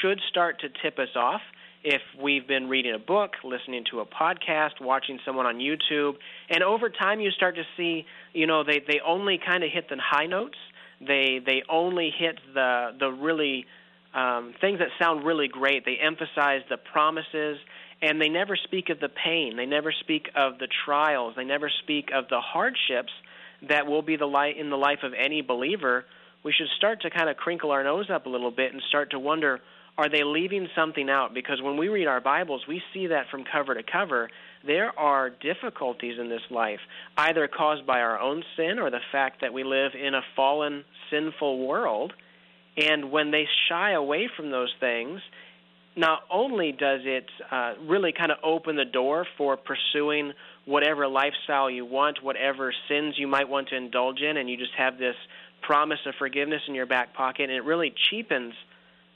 should 0.00 0.20
start 0.28 0.60
to 0.60 0.68
tip 0.82 0.98
us 0.98 1.08
off 1.16 1.40
if 1.82 2.02
we've 2.22 2.46
been 2.46 2.68
reading 2.68 2.94
a 2.94 2.98
book, 2.98 3.32
listening 3.42 3.84
to 3.90 4.00
a 4.00 4.06
podcast, 4.06 4.80
watching 4.80 5.18
someone 5.24 5.46
on 5.46 5.56
YouTube, 5.56 6.16
and 6.50 6.62
over 6.62 6.90
time 6.90 7.20
you 7.20 7.30
start 7.30 7.56
to 7.56 7.64
see, 7.76 8.04
you 8.34 8.46
know, 8.46 8.62
they 8.62 8.80
they 8.86 9.00
only 9.04 9.38
kind 9.44 9.64
of 9.64 9.70
hit 9.72 9.88
the 9.88 9.96
high 9.98 10.26
notes. 10.26 10.58
They 11.00 11.40
they 11.44 11.62
only 11.70 12.12
hit 12.16 12.38
the 12.52 12.90
the 13.00 13.10
really 13.10 13.64
um, 14.14 14.54
things 14.60 14.78
that 14.80 14.88
sound 14.98 15.24
really 15.24 15.48
great. 15.48 15.84
They 15.84 15.96
emphasize 15.96 16.62
the 16.68 16.76
promises, 16.76 17.58
and 18.02 18.20
they 18.20 18.28
never 18.28 18.56
speak 18.56 18.88
of 18.88 19.00
the 19.00 19.08
pain. 19.08 19.56
They 19.56 19.66
never 19.66 19.92
speak 19.92 20.30
of 20.34 20.58
the 20.58 20.68
trials. 20.84 21.34
They 21.36 21.44
never 21.44 21.70
speak 21.82 22.10
of 22.14 22.28
the 22.28 22.40
hardships 22.40 23.12
that 23.68 23.86
will 23.86 24.02
be 24.02 24.16
the 24.16 24.26
light 24.26 24.56
in 24.56 24.70
the 24.70 24.76
life 24.76 25.00
of 25.02 25.12
any 25.12 25.42
believer. 25.42 26.06
We 26.42 26.52
should 26.52 26.68
start 26.78 27.02
to 27.02 27.10
kind 27.10 27.28
of 27.28 27.36
crinkle 27.36 27.70
our 27.70 27.84
nose 27.84 28.08
up 28.10 28.26
a 28.26 28.30
little 28.30 28.50
bit 28.50 28.72
and 28.72 28.82
start 28.88 29.10
to 29.10 29.18
wonder 29.18 29.60
are 29.98 30.08
they 30.08 30.24
leaving 30.24 30.66
something 30.74 31.10
out? 31.10 31.34
Because 31.34 31.60
when 31.60 31.76
we 31.76 31.88
read 31.88 32.06
our 32.06 32.22
Bibles, 32.22 32.62
we 32.66 32.80
see 32.94 33.08
that 33.08 33.26
from 33.30 33.44
cover 33.44 33.74
to 33.74 33.82
cover. 33.82 34.30
There 34.66 34.98
are 34.98 35.28
difficulties 35.28 36.18
in 36.18 36.30
this 36.30 36.40
life, 36.50 36.80
either 37.18 37.46
caused 37.48 37.86
by 37.86 38.00
our 38.00 38.18
own 38.18 38.42
sin 38.56 38.78
or 38.78 38.90
the 38.90 39.00
fact 39.12 39.42
that 39.42 39.52
we 39.52 39.62
live 39.62 39.92
in 39.94 40.14
a 40.14 40.22
fallen, 40.34 40.84
sinful 41.10 41.66
world. 41.66 42.14
And 42.78 43.10
when 43.10 43.30
they 43.30 43.46
shy 43.68 43.92
away 43.92 44.30
from 44.34 44.50
those 44.50 44.72
things, 44.80 45.20
not 45.96 46.20
only 46.30 46.72
does 46.72 47.00
it 47.04 47.26
uh, 47.50 47.74
really 47.86 48.12
kind 48.12 48.30
of 48.30 48.38
open 48.42 48.76
the 48.76 48.84
door 48.84 49.26
for 49.36 49.56
pursuing 49.56 50.32
whatever 50.64 51.08
lifestyle 51.08 51.68
you 51.68 51.84
want, 51.84 52.22
whatever 52.22 52.72
sins 52.88 53.14
you 53.18 53.26
might 53.26 53.48
want 53.48 53.68
to 53.68 53.76
indulge 53.76 54.20
in, 54.20 54.36
and 54.36 54.48
you 54.48 54.56
just 54.56 54.74
have 54.76 54.98
this 54.98 55.16
promise 55.62 55.98
of 56.06 56.14
forgiveness 56.18 56.62
in 56.68 56.74
your 56.74 56.86
back 56.86 57.14
pocket, 57.14 57.44
and 57.44 57.52
it 57.52 57.64
really 57.64 57.92
cheapens 58.10 58.54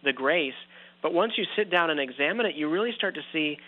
the 0.02 0.12
grace. 0.12 0.54
But 1.02 1.14
once 1.14 1.34
you 1.36 1.44
sit 1.56 1.70
down 1.70 1.90
and 1.90 2.00
examine 2.00 2.46
it, 2.46 2.56
you 2.56 2.68
really 2.68 2.92
start 2.96 3.14
to 3.14 3.22
see 3.32 3.58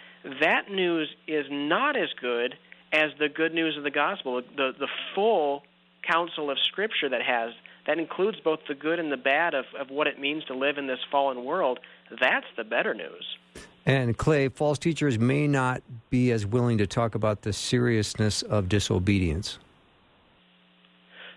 that 0.41 0.71
news 0.71 1.09
is 1.29 1.47
not 1.51 1.97
as 1.97 2.09
good 2.21 2.55
as 2.93 3.11
the 3.19 3.29
good 3.29 3.55
news 3.55 3.77
of 3.77 3.85
the 3.85 3.91
gospel, 3.91 4.43
the 4.57 4.73
the 4.79 4.89
full 5.15 5.63
counsel 6.03 6.51
of 6.51 6.59
Scripture 6.67 7.09
that 7.09 7.23
has 7.23 7.53
that 7.87 7.99
includes 7.99 8.39
both 8.41 8.61
the 8.69 8.75
good 8.75 8.99
and 8.99 9.13
the 9.13 9.17
bad 9.17 9.55
of, 9.55 9.65
of 9.79 9.91
what 9.91 10.07
it 10.07 10.19
means 10.19 10.45
to 10.45 10.55
live 10.55 10.79
in 10.79 10.87
this 10.87 10.99
fallen 11.11 11.45
world. 11.45 11.79
That's 12.11 12.47
the 12.57 12.65
better 12.65 12.95
news. 12.95 13.37
And 13.85 14.17
Clay, 14.17 14.49
false 14.49 14.79
teachers 14.79 15.19
may 15.19 15.47
not 15.47 15.83
be 16.11 16.33
as 16.33 16.45
willing 16.45 16.79
to 16.79 16.87
talk 16.87 17.15
about 17.15 17.43
the 17.43 17.53
seriousness 17.53 18.43
of 18.43 18.69
disobedience. 18.69 19.59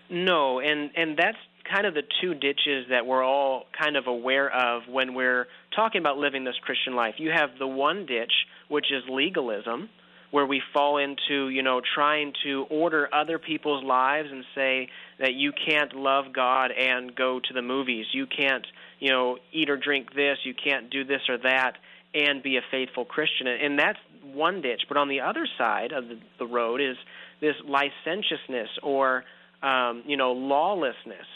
No, 0.08 0.58
and 0.58 0.90
and 0.96 1.16
that's 1.16 1.38
kind 1.70 1.86
of 1.86 1.94
the 1.94 2.02
two 2.20 2.34
ditches 2.34 2.86
that 2.90 3.06
we're 3.06 3.24
all 3.24 3.66
kind 3.80 3.96
of 3.96 4.08
aware 4.08 4.50
of 4.50 4.88
when 4.88 5.14
we're 5.14 5.46
talking 5.74 6.00
about 6.00 6.18
living 6.18 6.42
this 6.42 6.56
Christian 6.62 6.96
life. 6.96 7.14
You 7.18 7.30
have 7.30 7.50
the 7.58 7.66
one 7.68 8.06
ditch, 8.06 8.32
which 8.68 8.86
is 8.90 9.04
legalism, 9.08 9.88
where 10.32 10.46
we 10.46 10.60
fall 10.72 10.98
into, 10.98 11.48
you 11.48 11.62
know, 11.62 11.80
trying 11.94 12.32
to 12.44 12.66
order 12.70 13.08
other 13.14 13.38
people's 13.38 13.84
lives 13.84 14.28
and 14.32 14.44
say 14.54 14.88
that 15.20 15.34
you 15.34 15.52
can't 15.52 15.94
love 15.94 16.26
God 16.34 16.70
and 16.72 17.14
go 17.14 17.40
to 17.40 17.54
the 17.54 17.62
movies. 17.62 18.06
You 18.12 18.26
can't, 18.26 18.66
you 18.98 19.10
know, 19.10 19.38
eat 19.52 19.70
or 19.70 19.76
drink 19.76 20.14
this, 20.14 20.38
you 20.44 20.54
can't 20.54 20.90
do 20.90 21.04
this 21.04 21.22
or 21.28 21.38
that 21.38 21.74
and 22.12 22.42
be 22.42 22.56
a 22.56 22.62
faithful 22.72 23.04
Christian. 23.04 23.46
And 23.46 23.78
that's 23.78 23.98
one 24.24 24.62
ditch. 24.62 24.82
But 24.88 24.96
on 24.96 25.08
the 25.08 25.20
other 25.20 25.46
side 25.56 25.92
of 25.92 26.04
the, 26.38 26.46
road 26.46 26.80
is 26.80 26.96
this 27.40 27.54
licentiousness 27.64 28.68
or, 28.82 29.24
um, 29.62 30.02
you 30.06 30.16
know, 30.16 30.32
lawlessness 30.32 31.26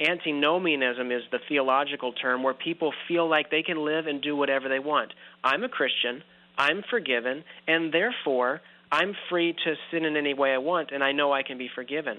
Antinomianism 0.00 1.12
is 1.12 1.22
the 1.30 1.38
theological 1.48 2.12
term 2.12 2.42
where 2.42 2.54
people 2.54 2.92
feel 3.06 3.28
like 3.28 3.50
they 3.50 3.62
can 3.62 3.84
live 3.84 4.06
and 4.06 4.20
do 4.20 4.34
whatever 4.34 4.68
they 4.68 4.80
want. 4.80 5.12
I'm 5.42 5.62
a 5.62 5.68
Christian, 5.68 6.22
I'm 6.58 6.82
forgiven, 6.90 7.44
and 7.68 7.92
therefore 7.92 8.60
I'm 8.90 9.14
free 9.30 9.52
to 9.52 9.74
sin 9.90 10.04
in 10.04 10.16
any 10.16 10.34
way 10.34 10.52
I 10.52 10.58
want, 10.58 10.90
and 10.90 11.02
I 11.02 11.12
know 11.12 11.32
I 11.32 11.44
can 11.44 11.58
be 11.58 11.70
forgiven. 11.72 12.18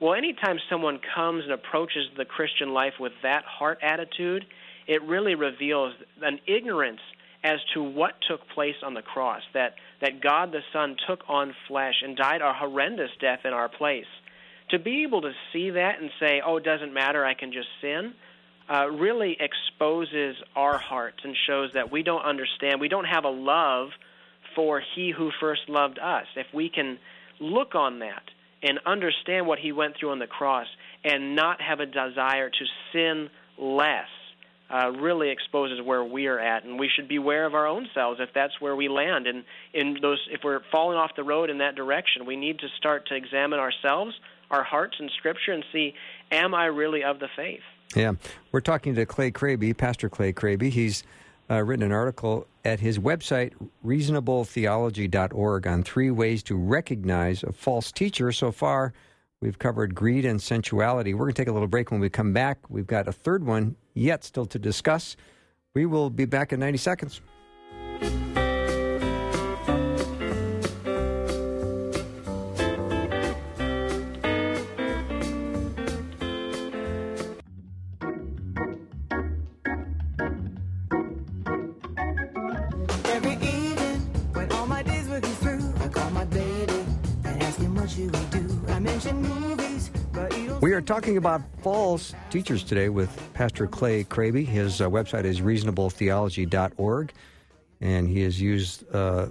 Well, 0.00 0.14
anytime 0.14 0.58
someone 0.68 1.00
comes 1.14 1.44
and 1.44 1.52
approaches 1.52 2.08
the 2.16 2.24
Christian 2.24 2.72
life 2.72 2.94
with 2.98 3.12
that 3.22 3.44
heart 3.44 3.78
attitude, 3.82 4.44
it 4.86 5.02
really 5.02 5.34
reveals 5.34 5.94
an 6.20 6.40
ignorance 6.46 7.00
as 7.42 7.58
to 7.74 7.82
what 7.82 8.14
took 8.26 8.48
place 8.48 8.76
on 8.82 8.94
the 8.94 9.02
cross, 9.02 9.42
that, 9.52 9.74
that 10.00 10.20
God 10.20 10.50
the 10.50 10.62
Son 10.72 10.96
took 11.06 11.20
on 11.28 11.54
flesh 11.68 11.94
and 12.02 12.16
died 12.16 12.40
a 12.40 12.52
horrendous 12.52 13.10
death 13.20 13.40
in 13.44 13.52
our 13.52 13.68
place 13.68 14.06
to 14.70 14.78
be 14.78 15.02
able 15.02 15.22
to 15.22 15.32
see 15.52 15.70
that 15.70 16.00
and 16.00 16.10
say, 16.18 16.40
"Oh, 16.44 16.56
it 16.56 16.64
doesn't 16.64 16.92
matter, 16.92 17.24
I 17.24 17.34
can 17.34 17.52
just 17.52 17.68
sin," 17.80 18.14
uh, 18.68 18.90
really 18.90 19.36
exposes 19.38 20.36
our 20.56 20.78
hearts 20.78 21.18
and 21.22 21.36
shows 21.46 21.70
that 21.74 21.92
we 21.92 22.02
don't 22.02 22.22
understand. 22.22 22.80
We 22.80 22.88
don't 22.88 23.04
have 23.04 23.24
a 23.24 23.30
love 23.30 23.90
for 24.54 24.80
He 24.80 25.10
who 25.10 25.30
first 25.38 25.68
loved 25.68 25.98
us. 25.98 26.26
If 26.34 26.46
we 26.52 26.70
can 26.70 26.98
look 27.40 27.74
on 27.74 27.98
that 27.98 28.22
and 28.62 28.78
understand 28.86 29.46
what 29.46 29.58
He 29.58 29.72
went 29.72 29.96
through 29.98 30.10
on 30.10 30.18
the 30.18 30.26
cross, 30.26 30.66
and 31.04 31.36
not 31.36 31.60
have 31.60 31.80
a 31.80 31.86
desire 31.86 32.50
to 32.50 32.64
sin 32.92 33.30
less, 33.58 34.08
uh, 34.70 34.90
really 34.90 35.30
exposes 35.30 35.80
where 35.82 36.02
we 36.02 36.26
are 36.26 36.38
at, 36.38 36.64
and 36.64 36.78
we 36.78 36.88
should 36.88 37.08
beware 37.08 37.44
of 37.46 37.54
our 37.54 37.66
own 37.66 37.88
selves 37.94 38.20
if 38.20 38.30
that's 38.34 38.60
where 38.60 38.74
we 38.74 38.88
land. 38.88 39.26
And 39.26 39.44
in 39.72 39.98
those, 40.00 40.20
if 40.30 40.40
we're 40.42 40.60
falling 40.72 40.96
off 40.96 41.10
the 41.16 41.24
road 41.24 41.50
in 41.50 41.58
that 41.58 41.74
direction, 41.74 42.26
we 42.26 42.36
need 42.36 42.60
to 42.60 42.68
start 42.78 43.06
to 43.08 43.14
examine 43.14 43.58
ourselves 43.58 44.14
our 44.50 44.62
hearts 44.62 44.96
and 44.98 45.10
Scripture 45.18 45.52
and 45.52 45.64
see, 45.72 45.94
am 46.30 46.54
I 46.54 46.66
really 46.66 47.02
of 47.02 47.18
the 47.18 47.28
faith? 47.34 47.62
Yeah. 47.94 48.12
We're 48.52 48.60
talking 48.60 48.94
to 48.94 49.06
Clay 49.06 49.30
Kraby, 49.30 49.74
Pastor 49.74 50.08
Clay 50.08 50.32
Kraby. 50.32 50.70
He's 50.70 51.04
uh, 51.50 51.62
written 51.62 51.84
an 51.84 51.92
article 51.92 52.46
at 52.64 52.80
his 52.80 52.98
website, 52.98 53.52
reasonabletheology.org, 53.84 55.66
on 55.66 55.82
three 55.82 56.10
ways 56.10 56.42
to 56.44 56.56
recognize 56.56 57.42
a 57.42 57.52
false 57.52 57.92
teacher. 57.92 58.32
So 58.32 58.50
far, 58.50 58.92
we've 59.40 59.58
covered 59.58 59.94
greed 59.94 60.24
and 60.24 60.40
sensuality. 60.40 61.14
We're 61.14 61.26
going 61.26 61.34
to 61.34 61.42
take 61.42 61.48
a 61.48 61.52
little 61.52 61.68
break. 61.68 61.90
When 61.90 62.00
we 62.00 62.08
come 62.08 62.32
back, 62.32 62.58
we've 62.68 62.86
got 62.86 63.08
a 63.08 63.12
third 63.12 63.44
one 63.44 63.76
yet 63.94 64.24
still 64.24 64.46
to 64.46 64.58
discuss. 64.58 65.16
We 65.74 65.86
will 65.86 66.10
be 66.10 66.24
back 66.24 66.52
in 66.52 66.60
90 66.60 66.78
seconds. 66.78 67.20
Talking 90.94 91.16
about 91.16 91.42
false 91.60 92.14
teachers 92.30 92.62
today 92.62 92.88
with 92.88 93.10
Pastor 93.34 93.66
Clay 93.66 94.04
Kraby. 94.04 94.44
His 94.44 94.80
uh, 94.80 94.88
website 94.88 95.24
is 95.24 95.40
reasonabletheology.org, 95.40 97.12
and 97.80 98.08
he 98.08 98.20
has 98.20 98.40
used 98.40 98.84
uh, 98.94 99.26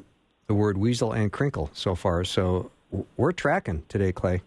the 0.47 0.53
word 0.53 0.77
weasel 0.77 1.13
and 1.13 1.31
crinkle 1.31 1.69
so 1.71 1.95
far. 1.95 2.25
So 2.25 2.69
we're 3.15 3.31
tracking 3.31 3.81
today, 3.87 4.11
Clay. 4.11 4.41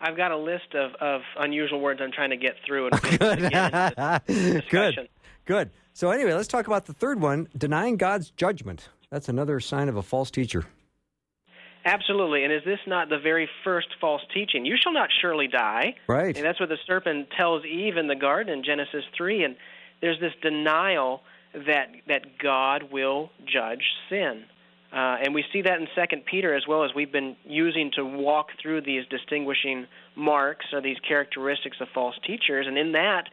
I've 0.00 0.16
got 0.16 0.30
a 0.30 0.36
list 0.36 0.76
of, 0.76 0.94
of 1.00 1.22
unusual 1.36 1.80
words 1.80 2.00
I'm 2.00 2.12
trying 2.12 2.30
to 2.30 2.36
get 2.36 2.54
through. 2.64 2.90
And 2.92 3.00
Good. 4.28 4.64
Good. 4.70 5.08
Good. 5.46 5.70
So, 5.94 6.12
anyway, 6.12 6.34
let's 6.34 6.46
talk 6.46 6.68
about 6.68 6.86
the 6.86 6.94
third 6.94 7.20
one 7.20 7.48
denying 7.58 7.96
God's 7.96 8.30
judgment. 8.30 8.88
That's 9.10 9.28
another 9.28 9.58
sign 9.58 9.88
of 9.88 9.96
a 9.96 10.02
false 10.02 10.30
teacher. 10.30 10.64
Absolutely. 11.84 12.44
And 12.44 12.52
is 12.52 12.62
this 12.64 12.78
not 12.86 13.10
the 13.10 13.18
very 13.18 13.48
first 13.62 13.88
false 14.00 14.22
teaching? 14.32 14.64
You 14.64 14.76
shall 14.82 14.92
not 14.92 15.10
surely 15.20 15.48
die. 15.48 15.96
Right. 16.06 16.34
And 16.34 16.44
that's 16.44 16.58
what 16.58 16.70
the 16.70 16.78
serpent 16.86 17.28
tells 17.36 17.64
Eve 17.64 17.96
in 17.96 18.06
the 18.06 18.16
garden 18.16 18.52
in 18.52 18.64
Genesis 18.64 19.04
3. 19.16 19.44
And 19.44 19.56
there's 20.00 20.18
this 20.18 20.32
denial 20.40 21.20
that, 21.66 21.88
that 22.08 22.38
God 22.38 22.84
will 22.90 23.30
judge 23.46 23.82
sin. 24.08 24.44
Uh, 24.92 25.16
and 25.22 25.34
we 25.34 25.44
see 25.52 25.62
that 25.62 25.80
in 25.80 25.88
Second 25.94 26.24
Peter 26.24 26.54
as 26.54 26.62
well 26.68 26.84
as 26.84 26.90
we've 26.94 27.12
been 27.12 27.36
using 27.44 27.90
to 27.96 28.04
walk 28.04 28.48
through 28.62 28.80
these 28.80 29.04
distinguishing 29.10 29.86
marks 30.14 30.66
or 30.72 30.80
these 30.80 30.98
characteristics 31.06 31.78
of 31.80 31.88
false 31.92 32.14
teachers. 32.26 32.66
And 32.66 32.78
in 32.78 32.92
that, 32.92 33.24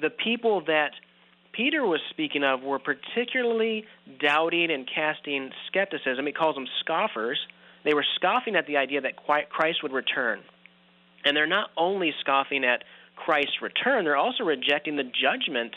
the 0.00 0.10
people 0.10 0.62
that 0.66 0.92
Peter 1.52 1.84
was 1.84 2.00
speaking 2.10 2.42
of 2.42 2.62
were 2.62 2.78
particularly 2.78 3.84
doubting 4.18 4.70
and 4.70 4.88
casting 4.92 5.50
skepticism. 5.66 6.26
He 6.26 6.32
calls 6.32 6.54
them 6.54 6.66
scoffers 6.80 7.38
they 7.84 7.94
were 7.94 8.04
scoffing 8.16 8.56
at 8.56 8.66
the 8.66 8.76
idea 8.76 9.00
that 9.00 9.14
Christ 9.16 9.82
would 9.82 9.92
return. 9.92 10.40
And 11.24 11.36
they're 11.36 11.46
not 11.46 11.70
only 11.76 12.12
scoffing 12.20 12.64
at 12.64 12.84
Christ's 13.16 13.62
return, 13.62 14.04
they're 14.04 14.16
also 14.16 14.44
rejecting 14.44 14.96
the 14.96 15.04
judgment 15.04 15.74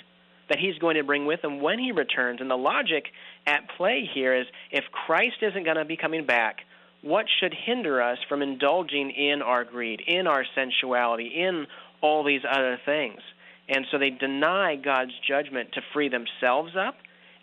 that 0.50 0.60
he's 0.60 0.78
going 0.78 0.96
to 0.96 1.04
bring 1.04 1.26
with 1.26 1.44
him 1.44 1.62
when 1.62 1.80
he 1.80 1.92
returns. 1.92 2.42
And 2.42 2.50
the 2.50 2.56
logic 2.56 3.06
at 3.46 3.70
play 3.78 4.10
here 4.14 4.36
is 4.36 4.46
if 4.72 4.84
Christ 4.92 5.38
isn't 5.42 5.64
going 5.64 5.78
to 5.78 5.86
be 5.86 5.98
coming 5.98 6.26
back, 6.26 6.58
what 7.02 7.26
should 7.40 7.54
hinder 7.54 8.02
us 8.02 8.18
from 8.30 8.42
indulging 8.42 9.12
in 9.12 9.42
our 9.42 9.64
greed, 9.64 10.02
in 10.06 10.28
our 10.28 10.46
sensuality, 10.56 11.28
in 11.36 11.68
all 12.02 12.24
these 12.24 12.42
other 12.50 12.80
things? 12.86 13.20
And 13.68 13.86
so 13.92 13.98
they 13.98 14.10
deny 14.10 14.76
God's 14.76 15.14
judgment 15.28 15.74
to 15.74 15.82
free 15.94 16.10
themselves 16.10 16.74
up 16.78 16.96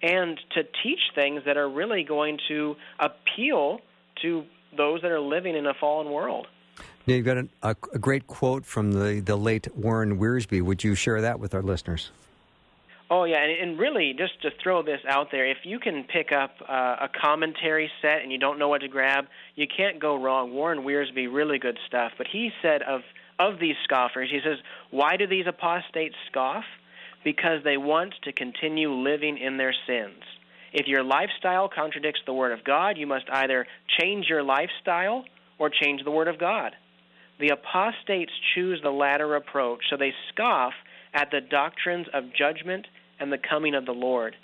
and 0.03 0.39
to 0.55 0.63
teach 0.83 1.01
things 1.15 1.43
that 1.47 1.57
are 1.57 1.69
really 1.69 2.05
going 2.05 2.39
to 2.49 2.77
appeal 2.99 3.81
to 4.23 4.45
those 4.77 5.03
that 5.03 5.11
are 5.11 5.21
living 5.21 5.57
in 5.57 5.67
a 5.67 5.75
fallen 5.75 6.11
world. 6.11 6.47
Now, 7.07 7.15
you've 7.15 7.27
got 7.27 7.39
a, 7.39 7.49
a, 7.63 7.77
a 7.95 7.99
great 7.99 8.27
quote 8.27 8.65
from 8.65 8.93
the, 8.93 9.21
the 9.21 9.37
late 9.37 9.75
Warren 9.77 10.19
Wiersbe. 10.19 10.63
Would 10.63 10.85
you 10.85 10.95
share 10.95 11.21
that 11.21 11.41
with 11.41 11.55
our 11.55 11.63
listeners? 11.63 12.11
Oh 13.13 13.25
yeah, 13.25 13.43
and, 13.43 13.71
and 13.71 13.79
really, 13.79 14.15
just 14.17 14.41
to 14.43 14.51
throw 14.63 14.83
this 14.83 15.01
out 15.09 15.33
there, 15.33 15.45
if 15.51 15.59
you 15.65 15.81
can 15.81 16.05
pick 16.05 16.31
up 16.31 16.55
uh, 16.69 16.97
a 17.01 17.09
commentary 17.21 17.91
set 18.01 18.23
and 18.23 18.31
you 18.31 18.39
don't 18.39 18.57
know 18.57 18.69
what 18.69 18.83
to 18.83 18.89
grab, 18.89 19.25
you 19.57 19.67
can't 19.67 19.99
go 19.99 20.15
wrong. 20.23 20.55
Warren 20.55 20.83
Wiersbe, 20.85 21.27
really 21.33 21.59
good 21.59 21.77
stuff. 21.89 22.13
But 22.17 22.29
he 22.29 22.53
said 22.63 22.83
of 22.83 23.01
of 23.41 23.59
these 23.59 23.75
scoffers, 23.83 24.31
he 24.31 24.39
says, 24.45 24.59
"Why 24.93 25.17
do 25.17 25.27
these 25.27 25.47
apostates 25.49 26.15
scoff? 26.31 26.65
Because 27.25 27.65
they 27.65 27.77
want 27.77 28.15
to 28.23 28.33
continue 28.33 28.93
living 28.93 29.39
in 29.39 29.57
their 29.57 29.75
sins. 29.89 30.23
If 30.73 30.87
your 30.87 31.03
lifestyle 31.03 31.69
contradicts 31.69 32.21
the 32.27 32.33
Word 32.33 32.53
of 32.53 32.65
God, 32.65 32.97
you 32.97 33.07
must 33.07 33.29
either 33.31 33.67
change 33.99 34.27
your 34.29 34.43
lifestyle 34.43 35.25
or 35.59 35.71
change 35.71 36.05
the 36.05 36.11
Word 36.11 36.29
of 36.29 36.39
God." 36.39 36.77
The 37.39 37.49
apostates 37.49 38.33
choose 38.55 38.81
the 38.83 38.93
latter 38.93 39.35
approach, 39.35 39.89
so 39.89 39.97
they 39.97 40.15
scoff 40.29 40.75
at 41.15 41.31
the 41.31 41.41
doctrines 41.41 42.07
of 42.09 42.33
judgment 42.33 42.87
and 43.19 43.33
the 43.33 43.39
coming 43.39 43.75
of 43.75 43.87
the 43.87 43.95
Lord. 43.95 44.37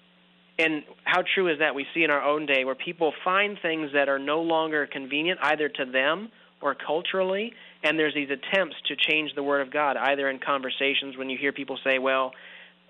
And 0.58 0.82
how 1.04 1.22
true 1.22 1.48
is 1.48 1.58
that? 1.58 1.74
We 1.74 1.86
see 1.92 2.02
in 2.02 2.10
our 2.10 2.22
own 2.22 2.46
day 2.46 2.64
where 2.64 2.74
people 2.74 3.12
find 3.22 3.58
things 3.60 3.92
that 3.92 4.08
are 4.08 4.18
no 4.18 4.40
longer 4.40 4.86
convenient 4.86 5.38
either 5.42 5.68
to 5.68 5.84
them 5.84 6.30
or 6.62 6.74
culturally, 6.74 7.52
and 7.84 7.98
there's 7.98 8.14
these 8.14 8.30
attempts 8.30 8.76
to 8.86 8.96
change 8.96 9.34
the 9.34 9.42
Word 9.42 9.60
of 9.60 9.70
God, 9.70 9.98
either 9.98 10.30
in 10.30 10.38
conversations 10.38 11.16
when 11.18 11.28
you 11.28 11.36
hear 11.36 11.52
people 11.52 11.78
say, 11.84 11.98
well, 11.98 12.32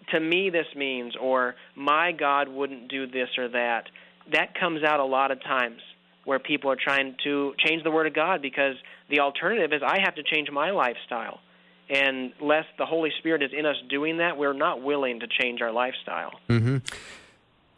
to 0.09 0.21
me 0.21 0.51
this 0.51 0.67
means, 0.77 1.15
or 1.21 1.55
my 1.75 2.13
God 2.13 2.49
wouldn't 2.49 2.89
do 2.89 3.07
this 3.07 3.29
or 3.39 3.49
that. 3.49 3.85
That 4.33 4.59
comes 4.59 4.83
out 4.83 5.01
a 5.01 5.05
lot 5.05 5.31
of 5.31 5.43
times 5.43 5.81
where 6.25 6.39
people 6.39 6.71
are 6.71 6.77
trying 6.77 7.17
to 7.25 7.55
change 7.65 7.85
the 7.85 7.91
Word 7.91 8.07
of 8.07 8.15
God 8.15 8.43
because 8.43 8.75
the 9.09 9.21
alternative 9.21 9.73
is 9.73 9.83
I 9.85 10.01
have 10.03 10.17
to 10.17 10.23
change 10.23 10.51
my 10.51 10.71
lifestyle. 10.71 11.41
And 11.89 12.33
less 12.41 12.65
the 12.79 12.87
Holy 12.87 13.13
Spirit 13.19 13.43
is 13.45 13.53
in 13.57 13.65
us 13.65 13.77
doing 13.89 14.19
that, 14.19 14.37
we're 14.37 14.53
not 14.53 14.83
willing 14.83 15.21
to 15.21 15.29
change 15.29 15.63
our 15.63 15.71
lifestyle. 15.71 16.33
Mm-hmm. 16.49 16.79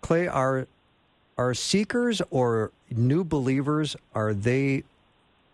Clay, 0.01 0.29
are 0.29 0.67
are 1.37 1.55
seekers 1.55 2.23
or 2.31 2.73
new 2.91 3.23
believers 3.23 3.97
are 4.15 4.33
they 4.33 4.83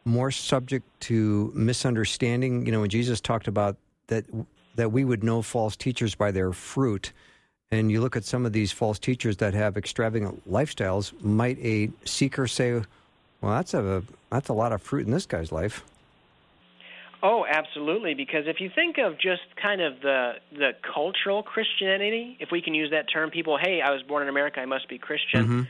more 0.04 0.30
subject 0.30 0.86
to 1.00 1.50
misunderstanding? 1.54 2.64
You 2.64 2.72
know, 2.72 2.80
when 2.80 2.90
Jesus 2.90 3.20
talked 3.20 3.48
about 3.48 3.76
that 4.06 4.24
that 4.74 4.92
we 4.92 5.04
would 5.04 5.22
know 5.22 5.42
false 5.42 5.76
teachers 5.76 6.14
by 6.14 6.30
their 6.30 6.52
fruit, 6.52 7.12
and 7.70 7.90
you 7.90 8.00
look 8.00 8.16
at 8.16 8.24
some 8.24 8.46
of 8.46 8.52
these 8.52 8.72
false 8.72 8.98
teachers 8.98 9.38
that 9.38 9.54
have 9.54 9.76
extravagant 9.76 10.48
lifestyles, 10.50 11.12
might 11.22 11.58
a 11.58 11.90
seeker 12.04 12.46
say, 12.46 12.82
"Well, 13.40 13.52
that's 13.54 13.74
a 13.74 14.02
that's 14.30 14.48
a 14.48 14.52
lot 14.54 14.72
of 14.72 14.82
fruit 14.82 15.06
in 15.06 15.12
this 15.12 15.26
guy's 15.26 15.52
life"? 15.52 15.84
Oh, 17.24 17.46
absolutely. 17.48 18.12
Because 18.12 18.46
if 18.46 18.60
you 18.60 18.70
think 18.74 18.98
of 18.98 19.14
just 19.18 19.42
kind 19.60 19.80
of 19.80 20.00
the 20.02 20.34
the 20.52 20.72
cultural 20.94 21.42
Christianity, 21.42 22.36
if 22.38 22.50
we 22.52 22.60
can 22.60 22.74
use 22.74 22.90
that 22.90 23.06
term, 23.10 23.30
people, 23.30 23.56
hey, 23.56 23.80
I 23.80 23.92
was 23.92 24.02
born 24.02 24.22
in 24.22 24.28
America, 24.28 24.60
I 24.60 24.66
must 24.66 24.88
be 24.90 24.98
Christian. 24.98 25.42
Mm-hmm. 25.44 25.62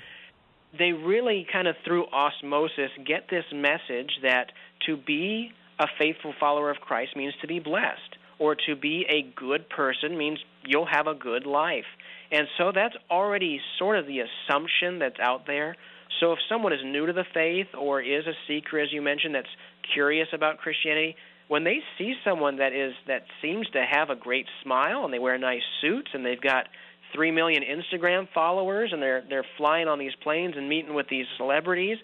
They 0.76 0.92
really 0.92 1.46
kind 1.50 1.68
of 1.68 1.76
through 1.84 2.06
osmosis 2.06 2.90
get 3.06 3.28
this 3.30 3.44
message 3.52 4.18
that 4.22 4.50
to 4.86 4.96
be 4.96 5.52
a 5.78 5.86
faithful 5.96 6.34
follower 6.40 6.70
of 6.70 6.80
Christ 6.80 7.16
means 7.16 7.34
to 7.40 7.46
be 7.46 7.60
blessed, 7.60 8.13
or 8.38 8.56
to 8.66 8.76
be 8.76 9.06
a 9.08 9.22
good 9.38 9.68
person 9.68 10.16
means 10.16 10.38
you'll 10.64 10.86
have 10.86 11.06
a 11.06 11.14
good 11.14 11.46
life. 11.46 11.84
And 12.30 12.46
so 12.58 12.72
that's 12.74 12.94
already 13.10 13.60
sort 13.78 13.98
of 13.98 14.06
the 14.06 14.20
assumption 14.20 14.98
that's 14.98 15.20
out 15.20 15.46
there. 15.46 15.76
So 16.20 16.32
if 16.32 16.38
someone 16.48 16.72
is 16.72 16.80
new 16.84 17.06
to 17.06 17.12
the 17.12 17.24
faith 17.34 17.68
or 17.78 18.00
is 18.00 18.26
a 18.26 18.34
seeker, 18.46 18.78
as 18.78 18.92
you 18.92 19.02
mentioned, 19.02 19.34
that's 19.34 19.46
curious 19.92 20.28
about 20.32 20.58
Christianity, 20.58 21.16
when 21.48 21.64
they 21.64 21.80
see 21.98 22.14
someone 22.24 22.56
that 22.56 22.72
is 22.72 22.94
that 23.06 23.24
seems 23.42 23.68
to 23.70 23.84
have 23.88 24.10
a 24.10 24.16
great 24.16 24.46
smile 24.62 25.04
and 25.04 25.12
they 25.12 25.18
wear 25.18 25.36
nice 25.38 25.62
suits 25.80 26.08
and 26.14 26.24
they've 26.24 26.40
got 26.40 26.66
three 27.14 27.30
million 27.30 27.62
Instagram 27.62 28.28
followers 28.34 28.90
and 28.92 29.02
they're 29.02 29.22
they're 29.28 29.46
flying 29.56 29.88
on 29.88 29.98
these 29.98 30.14
planes 30.22 30.54
and 30.56 30.68
meeting 30.68 30.94
with 30.94 31.08
these 31.08 31.26
celebrities, 31.36 31.98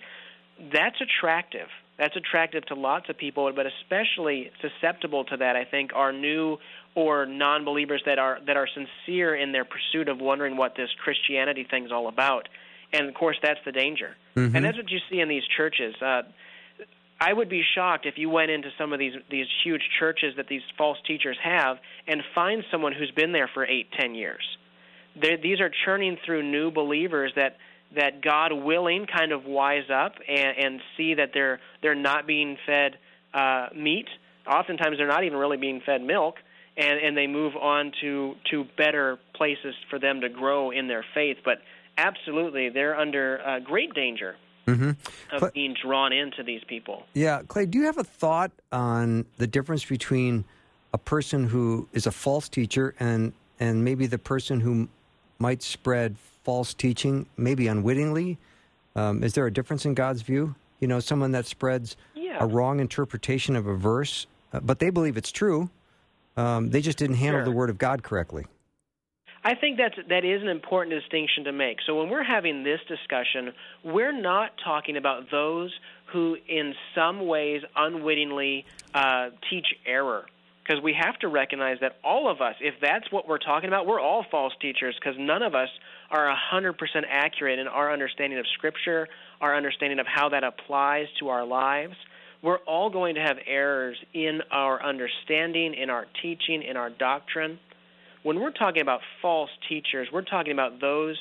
that's 0.73 0.97
attractive. 1.01 1.69
That's 2.01 2.17
attractive 2.17 2.65
to 2.67 2.75
lots 2.75 3.11
of 3.11 3.19
people, 3.19 3.53
but 3.55 3.67
especially 3.67 4.51
susceptible 4.63 5.25
to 5.27 5.37
that, 5.37 5.55
I 5.55 5.67
think, 5.67 5.91
are 5.95 6.13
new 6.13 6.57
or 6.95 7.27
non-believers 7.27 8.03
that 8.07 8.19
are 8.19 8.39
that 8.47 8.57
are 8.57 8.67
sincere 8.67 9.35
in 9.35 9.53
their 9.53 9.67
pursuit 9.67 10.09
of 10.09 10.19
wondering 10.19 10.57
what 10.57 10.75
this 10.75 10.89
Christianity 11.05 11.67
thing's 11.71 11.93
all 11.93 12.09
about. 12.09 12.49
And 12.95 13.07
of 13.07 13.15
course, 13.15 13.37
that's 13.43 13.61
the 13.67 13.73
danger. 13.73 14.17
Mm-hmm. 14.35 14.57
And 14.57 14.65
that's 14.65 14.79
what 14.79 14.91
you 14.91 14.99
see 15.11 15.21
in 15.21 15.29
these 15.29 15.43
churches. 15.55 15.95
Uh, 16.01 16.23
I 17.21 17.35
would 17.35 17.51
be 17.51 17.63
shocked 17.75 18.07
if 18.07 18.17
you 18.17 18.31
went 18.31 18.51
into 18.51 18.71
some 18.79 18.95
of 18.95 18.99
these 18.99 19.13
these 19.31 19.47
huge 19.63 19.83
churches 19.99 20.37
that 20.39 20.49
these 20.49 20.63
false 20.79 20.97
teachers 21.07 21.37
have 21.45 21.77
and 22.09 22.23
find 22.35 22.65
someone 22.71 22.95
who's 22.95 23.11
been 23.11 23.33
there 23.33 23.51
for 23.53 23.67
eight, 23.67 23.89
ten 23.93 24.15
years. 24.15 24.57
They're, 25.21 25.37
these 25.37 25.61
are 25.61 25.71
churning 25.85 26.17
through 26.25 26.45
new 26.51 26.71
believers 26.71 27.33
that 27.37 27.59
that 27.95 28.23
God 28.23 28.53
willing 28.53 29.07
kind 29.07 29.33
of 29.33 29.45
wise 29.45 29.91
up 29.93 30.15
and, 30.29 30.57
and 30.59 30.81
see 30.97 31.15
that 31.15 31.31
they're 31.35 31.61
they're 31.83 31.95
not 31.95 32.27
being 32.27 32.57
fed 32.67 32.99
uh, 33.35 33.69
meat. 33.75 34.09
Oftentimes 34.47 34.97
they're 34.99 35.09
not 35.09 35.25
even 35.25 35.39
really 35.39 35.57
being 35.57 35.81
fed 35.85 36.03
milk, 36.03 36.37
and 36.77 36.99
and 36.99 37.17
they 37.17 37.27
move 37.27 37.57
on 37.57 37.93
to 38.01 38.35
to 38.51 38.65
better 38.77 39.19
places 39.35 39.75
for 39.89 39.99
them 39.99 40.21
to 40.21 40.29
grow 40.29 40.71
in 40.71 40.89
their 40.89 41.05
faith. 41.15 41.39
But 41.45 41.59
absolutely, 41.99 42.69
they're 42.69 42.99
under 42.99 43.41
uh, 43.45 43.59
great 43.61 43.95
danger 43.95 44.37
mm-hmm. 44.67 44.91
of 45.35 45.41
Clay, 45.41 45.51
being 45.55 45.75
drawn 45.81 46.13
into 46.13 46.43
these 46.43 46.63
people. 46.65 47.05
Yeah, 47.15 47.43
Clay, 47.47 47.67
do 47.67 47.79
you 47.79 47.85
have 47.85 47.99
a 47.99 48.05
thought 48.05 48.53
on 48.73 49.27
the 49.39 49.47
difference 49.47 49.85
between 49.85 50.45
a 50.93 50.99
person 50.99 51.49
who 51.49 51.89
is 51.93 52.07
a 52.07 52.13
false 52.13 52.49
teacher 52.49 52.95
and 52.99 53.33
and 53.59 53.85
maybe 53.85 54.07
the 54.07 54.19
person 54.19 54.61
who 54.61 54.89
might 55.39 55.63
spread 55.63 56.17
false 56.45 56.75
teaching, 56.75 57.27
maybe 57.37 57.67
unwittingly? 57.67 58.39
Um, 58.97 59.23
is 59.23 59.35
there 59.35 59.47
a 59.47 59.53
difference 59.53 59.85
in 59.85 59.95
God's 59.95 60.23
view? 60.23 60.55
You 60.81 60.89
know, 60.89 61.01
someone 61.01 61.33
that 61.33 61.47
spreads 61.47 61.97
Yeah. 62.15 62.39
a 62.41 62.47
wrong 62.47 62.81
interpretation 62.81 63.57
of 63.57 63.67
a 63.67 63.75
verse, 63.77 64.27
uh, 64.53 64.61
but 64.61 64.79
they 64.79 64.91
believe 64.91 65.17
it's 65.17 65.33
true. 65.33 65.71
Um, 66.37 66.71
they 66.71 66.81
just 66.81 66.99
didn't 66.99 67.17
handle 67.17 67.41
Sure. 67.41 67.45
the 67.45 67.51
Word 67.53 67.71
of 67.71 67.79
God 67.79 68.03
correctly. 68.03 68.47
I 69.43 69.55
think 69.55 69.79
that's 69.79 69.97
that 70.09 70.25
is 70.25 70.43
an 70.43 70.49
important 70.49 70.95
distinction 71.01 71.45
to 71.45 71.53
make. 71.53 71.79
So 71.87 71.99
when 71.99 72.11
we're 72.11 72.23
having 72.23 72.63
this 72.63 72.81
discussion, 72.89 73.53
we're 73.83 74.13
not 74.13 74.53
talking 74.63 74.99
about 74.99 75.31
those 75.31 75.73
who, 76.07 76.37
in 76.47 76.75
some 76.95 77.27
ways, 77.27 77.63
unwittingly 77.75 78.67
uh, 78.93 79.31
teach 79.49 79.67
error. 79.87 80.27
Because 80.63 80.83
we 80.83 80.93
have 80.93 81.19
to 81.21 81.29
recognize 81.29 81.79
that 81.81 81.97
all 82.05 82.29
of 82.31 82.41
us, 82.43 82.55
if 82.61 82.75
that's 82.81 83.11
what 83.11 83.27
we're 83.27 83.39
talking 83.39 83.69
about, 83.69 83.87
we're 83.87 83.99
all 84.01 84.25
false 84.31 84.53
teachers. 84.61 84.95
Because 85.01 85.19
none 85.19 85.43
of 85.43 85.55
us 85.55 85.71
are 86.11 86.35
hundred 86.35 86.79
percent 86.79 87.07
accurate 87.09 87.59
in 87.59 87.69
our 87.69 87.93
understanding 87.93 88.39
of 88.39 88.47
Scripture, 88.55 89.09
our 89.41 89.57
understanding 89.57 89.99
of 89.99 90.07
how 90.07 90.29
that 90.31 90.45
applies 90.45 91.07
to 91.21 91.29
our 91.29 91.45
lives. 91.45 91.95
We're 92.43 92.59
all 92.59 92.91
going 92.91 93.17
to 93.17 93.21
have 93.21 93.37
errors 93.47 93.97
in 94.15 94.41
our 94.51 94.83
understanding, 94.83 95.75
in 95.75 95.91
our 95.91 96.07
teaching, 96.23 96.63
in 96.63 96.77
our 96.77 96.89
doctrine 96.91 97.59
when 98.23 98.41
we're 98.41 98.51
talking 98.51 98.83
about 98.83 99.01
false 99.23 99.51
teachers, 99.69 100.09
we're 100.13 100.23
talking 100.23 100.53
about 100.53 100.81
those 100.81 101.17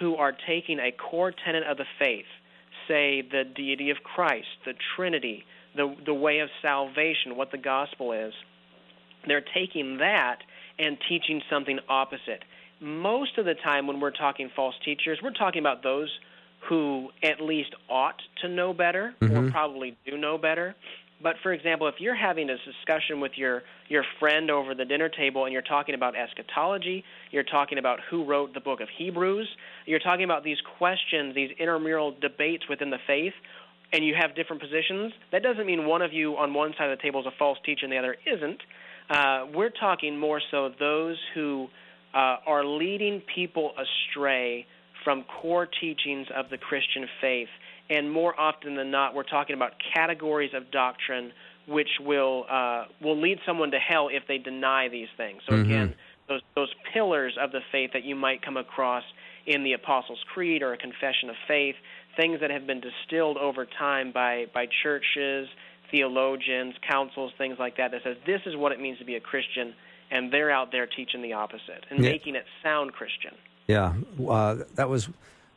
who 0.00 0.16
are 0.16 0.32
taking 0.46 0.78
a 0.78 0.92
core 0.92 1.32
tenet 1.44 1.62
of 1.64 1.76
the 1.76 1.86
faith, 1.98 2.26
say 2.88 3.22
the 3.22 3.44
deity 3.44 3.90
of 3.90 3.98
Christ, 4.02 4.48
the 4.64 4.74
Trinity, 4.96 5.44
the 5.74 5.94
the 6.04 6.14
way 6.14 6.40
of 6.40 6.50
salvation, 6.60 7.36
what 7.36 7.50
the 7.50 7.58
gospel 7.58 8.12
is. 8.12 8.34
They're 9.26 9.44
taking 9.54 9.98
that 9.98 10.38
and 10.78 10.98
teaching 11.08 11.42
something 11.48 11.78
opposite. 11.88 12.44
Most 12.82 13.38
of 13.38 13.44
the 13.44 13.54
time 13.54 13.86
when 13.86 14.00
we're 14.00 14.10
talking 14.10 14.50
false 14.56 14.74
teachers, 14.84 15.20
we're 15.22 15.30
talking 15.30 15.60
about 15.60 15.84
those 15.84 16.10
who 16.68 17.10
at 17.22 17.40
least 17.40 17.74
ought 17.88 18.20
to 18.40 18.48
know 18.48 18.74
better 18.74 19.14
or 19.20 19.28
Mhm. 19.28 19.52
probably 19.52 19.96
do 20.04 20.18
know 20.18 20.36
better. 20.36 20.74
But 21.20 21.38
for 21.38 21.52
example, 21.52 21.86
if 21.86 22.00
you're 22.00 22.16
having 22.16 22.50
a 22.50 22.58
discussion 22.58 23.20
with 23.20 23.38
your 23.38 23.62
your 23.88 24.02
friend 24.18 24.50
over 24.50 24.74
the 24.74 24.84
dinner 24.84 25.08
table 25.08 25.44
and 25.44 25.52
you're 25.52 25.62
talking 25.62 25.94
about 25.94 26.16
eschatology, 26.16 27.04
you're 27.30 27.44
talking 27.44 27.78
about 27.78 28.00
who 28.00 28.24
wrote 28.24 28.52
the 28.52 28.60
book 28.60 28.80
of 28.80 28.88
Hebrews, 28.88 29.48
you're 29.86 30.00
talking 30.00 30.24
about 30.24 30.42
these 30.42 30.60
questions, 30.62 31.36
these 31.36 31.52
intramural 31.52 32.10
debates 32.10 32.66
within 32.68 32.90
the 32.90 32.98
faith, 33.06 33.34
and 33.92 34.04
you 34.04 34.14
have 34.14 34.34
different 34.34 34.60
positions, 34.60 35.12
that 35.30 35.44
doesn't 35.44 35.66
mean 35.66 35.86
one 35.86 36.02
of 36.02 36.12
you 36.12 36.36
on 36.36 36.52
one 36.52 36.74
side 36.74 36.90
of 36.90 36.98
the 36.98 37.02
table 37.02 37.20
is 37.20 37.26
a 37.26 37.30
false 37.38 37.58
teacher 37.64 37.84
and 37.84 37.92
the 37.92 37.98
other 37.98 38.16
isn't. 38.26 38.60
Uh, 39.10 39.46
we're 39.52 39.70
talking 39.70 40.18
more 40.18 40.40
so 40.50 40.70
those 40.80 41.18
who 41.34 41.68
uh, 42.14 42.36
are 42.46 42.64
leading 42.64 43.22
people 43.34 43.72
astray 43.76 44.66
from 45.04 45.24
core 45.40 45.66
teachings 45.66 46.28
of 46.34 46.48
the 46.50 46.58
Christian 46.58 47.06
faith 47.20 47.48
and 47.90 48.10
more 48.10 48.38
often 48.40 48.74
than 48.74 48.90
not, 48.90 49.14
we're 49.14 49.22
talking 49.22 49.54
about 49.54 49.72
categories 49.94 50.52
of 50.54 50.70
doctrine 50.70 51.32
which 51.66 51.88
will 52.00 52.44
uh, 52.50 52.86
will 53.00 53.20
lead 53.20 53.38
someone 53.46 53.70
to 53.70 53.78
hell 53.78 54.08
if 54.10 54.24
they 54.26 54.38
deny 54.38 54.88
these 54.88 55.08
things. 55.16 55.42
So 55.46 55.52
Mhm. 55.52 55.64
again, 55.64 55.94
those 56.26 56.42
those 56.54 56.74
pillars 56.92 57.36
of 57.38 57.52
the 57.52 57.60
faith 57.70 57.92
that 57.92 58.02
you 58.02 58.16
might 58.16 58.42
come 58.42 58.56
across 58.56 59.04
in 59.46 59.62
the 59.62 59.74
Apostles' 59.74 60.22
Creed 60.24 60.62
or 60.62 60.72
a 60.72 60.76
Confession 60.76 61.30
of 61.30 61.36
Faith, 61.46 61.76
things 62.16 62.40
that 62.40 62.50
have 62.50 62.66
been 62.66 62.80
distilled 62.80 63.36
over 63.36 63.66
time 63.66 64.10
by 64.10 64.46
by 64.46 64.66
churches, 64.82 65.48
theologians, 65.90 66.74
councils, 66.78 67.32
things 67.34 67.58
like 67.58 67.76
that. 67.76 67.90
That 67.92 68.02
says 68.02 68.16
this 68.24 68.40
is 68.46 68.56
what 68.56 68.72
it 68.72 68.80
means 68.80 68.98
to 68.98 69.04
be 69.04 69.16
a 69.16 69.20
Christian, 69.20 69.74
and 70.12 70.30
they're 70.30 70.50
out 70.50 70.70
there 70.70 70.86
teaching 70.86 71.22
the 71.22 71.32
opposite 71.32 71.84
and 71.90 72.04
Yeah. 72.04 72.10
making 72.10 72.36
it 72.36 72.44
sound 72.62 72.92
Christian. 72.92 73.34
Yeah, 73.66 73.94
uh, 74.28 74.56
that 74.74 74.88
was 74.88 75.08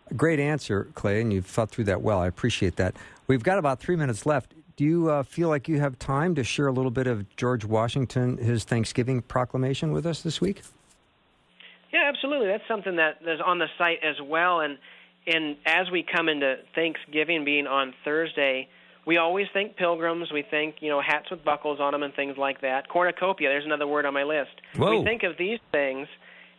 a 0.09 0.13
great 0.13 0.39
answer, 0.39 0.87
Clay, 0.95 1.21
and 1.21 1.31
you've 1.33 1.45
thought 1.45 1.69
through 1.69 1.83
that 1.85 2.01
well. 2.01 2.19
I 2.19 2.27
appreciate 2.27 2.77
that. 2.77 2.95
We've 3.27 3.43
got 3.43 3.59
about 3.59 3.79
three 3.79 3.95
minutes 3.95 4.25
left. 4.25 4.53
Do 4.77 4.83
you 4.83 5.09
uh, 5.09 5.23
feel 5.23 5.49
like 5.49 5.67
you 5.67 5.79
have 5.79 5.97
time 5.99 6.35
to 6.35 6.43
share 6.43 6.67
a 6.67 6.71
little 6.71 6.91
bit 6.91 7.07
of 7.07 7.33
George 7.35 7.65
Washington, 7.65 8.37
his 8.37 8.63
Thanksgiving 8.63 9.21
proclamation 9.21 9.91
with 9.91 10.05
us 10.05 10.21
this 10.21 10.39
week? 10.41 10.61
Yeah, 11.91 12.03
absolutely. 12.05 12.47
That's 12.47 12.67
something 12.67 12.97
that 12.97 13.19
is 13.25 13.39
on 13.41 13.57
the 13.59 13.67
site 13.77 14.03
as 14.03 14.21
well. 14.21 14.61
And 14.61 14.77
and 15.27 15.57
as 15.65 15.89
we 15.89 16.03
come 16.03 16.29
into 16.29 16.59
Thanksgiving 16.75 17.45
being 17.45 17.65
on 17.65 17.93
Thursday, 18.03 18.67
we 19.05 19.17
always 19.17 19.47
think 19.53 19.75
pilgrims. 19.75 20.31
We 20.31 20.43
think 20.43 20.77
you 20.79 20.89
know 20.89 21.01
hats 21.01 21.29
with 21.29 21.43
buckles 21.43 21.79
on 21.79 21.91
them 21.91 22.03
and 22.03 22.13
things 22.13 22.37
like 22.37 22.61
that. 22.61 22.89
Cornucopia. 22.89 23.49
There's 23.49 23.65
another 23.65 23.87
word 23.87 24.05
on 24.05 24.13
my 24.13 24.23
list. 24.23 24.51
Whoa. 24.75 24.99
We 24.99 25.05
think 25.05 25.23
of 25.23 25.37
these 25.37 25.59
things, 25.71 26.07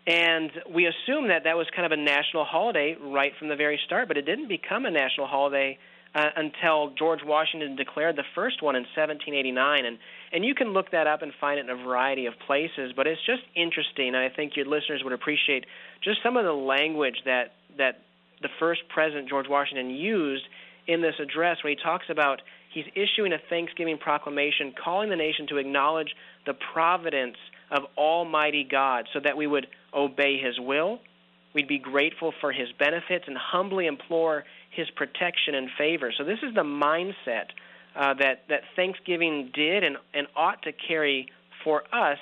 and 0.06 0.50
we 0.72 0.86
assume 0.86 1.28
that 1.28 1.44
that 1.44 1.56
was 1.56 1.66
kind 1.74 1.86
of 1.86 1.92
a 1.92 2.02
national 2.02 2.44
holiday 2.44 2.96
right 3.00 3.32
from 3.38 3.48
the 3.48 3.56
very 3.56 3.80
start. 3.84 4.08
But 4.08 4.16
it 4.16 4.26
didn't 4.26 4.48
become 4.48 4.86
a 4.86 4.90
national 4.90 5.26
holiday 5.26 5.78
uh, 6.14 6.30
until 6.36 6.90
George 6.96 7.20
Washington 7.24 7.76
declared 7.76 8.16
the 8.16 8.24
first 8.34 8.62
one 8.62 8.76
in 8.76 8.82
1789. 8.82 9.84
And 9.84 9.98
and 10.32 10.44
you 10.44 10.54
can 10.54 10.68
look 10.68 10.92
that 10.92 11.06
up 11.06 11.22
and 11.22 11.32
find 11.40 11.58
it 11.58 11.68
in 11.68 11.70
a 11.70 11.84
variety 11.84 12.26
of 12.26 12.34
places. 12.46 12.92
But 12.94 13.06
it's 13.06 13.24
just 13.26 13.42
interesting, 13.54 14.08
and 14.08 14.16
I 14.16 14.28
think 14.28 14.56
your 14.56 14.66
listeners 14.66 15.02
would 15.04 15.12
appreciate 15.12 15.66
just 16.02 16.22
some 16.22 16.36
of 16.36 16.44
the 16.44 16.52
language 16.52 17.16
that 17.24 17.54
that 17.76 18.02
the 18.40 18.48
first 18.58 18.82
president 18.88 19.28
George 19.28 19.46
Washington 19.48 19.90
used 19.90 20.44
in 20.86 21.02
this 21.02 21.14
address, 21.20 21.58
where 21.62 21.70
he 21.70 21.76
talks 21.82 22.06
about 22.08 22.42
he's 22.72 22.86
issuing 22.94 23.32
a 23.32 23.38
Thanksgiving 23.50 23.98
proclamation, 23.98 24.72
calling 24.82 25.10
the 25.10 25.16
nation 25.16 25.46
to 25.48 25.56
acknowledge 25.56 26.14
the 26.46 26.54
providence 26.72 27.36
of 27.70 27.82
Almighty 27.96 28.64
God, 28.64 29.08
so 29.12 29.20
that 29.20 29.36
we 29.36 29.46
would 29.46 29.66
obey 29.92 30.38
His 30.38 30.58
will, 30.60 31.00
we'd 31.54 31.66
be 31.66 31.78
grateful 31.78 32.32
for 32.40 32.52
His 32.52 32.68
benefits, 32.78 33.24
and 33.26 33.36
humbly 33.36 33.86
implore 33.86 34.44
His 34.70 34.88
protection 34.90 35.54
and 35.54 35.68
favor. 35.76 36.12
So 36.16 36.24
this 36.24 36.38
is 36.42 36.54
the 36.54 36.62
mindset 36.62 37.46
uh, 37.96 38.14
that 38.14 38.42
that 38.48 38.60
Thanksgiving 38.76 39.50
did 39.52 39.82
and 39.82 39.96
and 40.14 40.26
ought 40.36 40.62
to 40.62 40.72
carry 40.72 41.28
for 41.64 41.82
us 41.92 42.18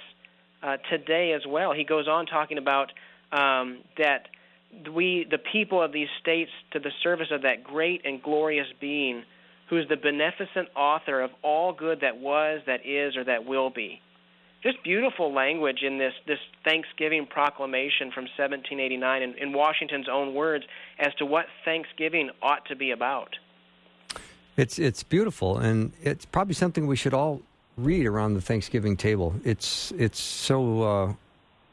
uh, 0.62 0.78
today 0.88 1.32
as 1.32 1.42
well. 1.46 1.72
He 1.72 1.84
goes 1.84 2.08
on 2.08 2.26
talking 2.26 2.58
about 2.58 2.90
um, 3.32 3.80
that 3.98 4.28
we, 4.93 5.27
the 5.31 5.39
people 5.39 5.83
of 5.83 5.93
these 5.93 6.09
states, 6.20 6.51
to 6.72 6.79
the 6.79 6.91
service 7.03 7.29
of 7.31 7.43
that 7.43 7.64
great 7.64 8.03
and 8.05 8.22
glorious 8.22 8.66
being, 8.81 9.25
who 9.68 9.79
is 9.79 9.89
the 9.89 9.97
beneficent 9.97 10.68
author 10.77 11.20
of 11.20 11.31
all 11.43 11.72
good 11.72 12.01
that 12.01 12.18
was, 12.18 12.61
that 12.66 12.87
is, 12.87 13.16
or 13.16 13.25
that 13.25 13.45
will 13.45 13.70
be. 13.70 14.01
Just 14.62 14.83
beautiful 14.83 15.33
language 15.33 15.83
in 15.83 15.99
this 15.99 16.14
this 16.27 16.39
Thanksgiving 16.64 17.27
proclamation 17.27 18.11
from 18.11 18.25
1789, 18.25 19.22
in, 19.22 19.35
in 19.35 19.53
Washington's 19.53 20.09
own 20.09 20.35
words, 20.35 20.64
as 20.99 21.14
to 21.16 21.27
what 21.27 21.47
Thanksgiving 21.66 22.31
ought 22.41 22.64
to 22.66 22.77
be 22.77 22.91
about. 22.91 23.37
It's 24.57 24.79
it's 24.79 25.03
beautiful, 25.03 25.59
and 25.59 25.93
it's 26.03 26.25
probably 26.25 26.55
something 26.55 26.87
we 26.87 26.97
should 26.97 27.12
all 27.12 27.43
read 27.77 28.07
around 28.07 28.35
the 28.35 28.41
Thanksgiving 28.41 28.97
table. 28.97 29.35
It's 29.45 29.93
it's 29.99 30.20
so 30.20 30.83
uh, 30.83 31.12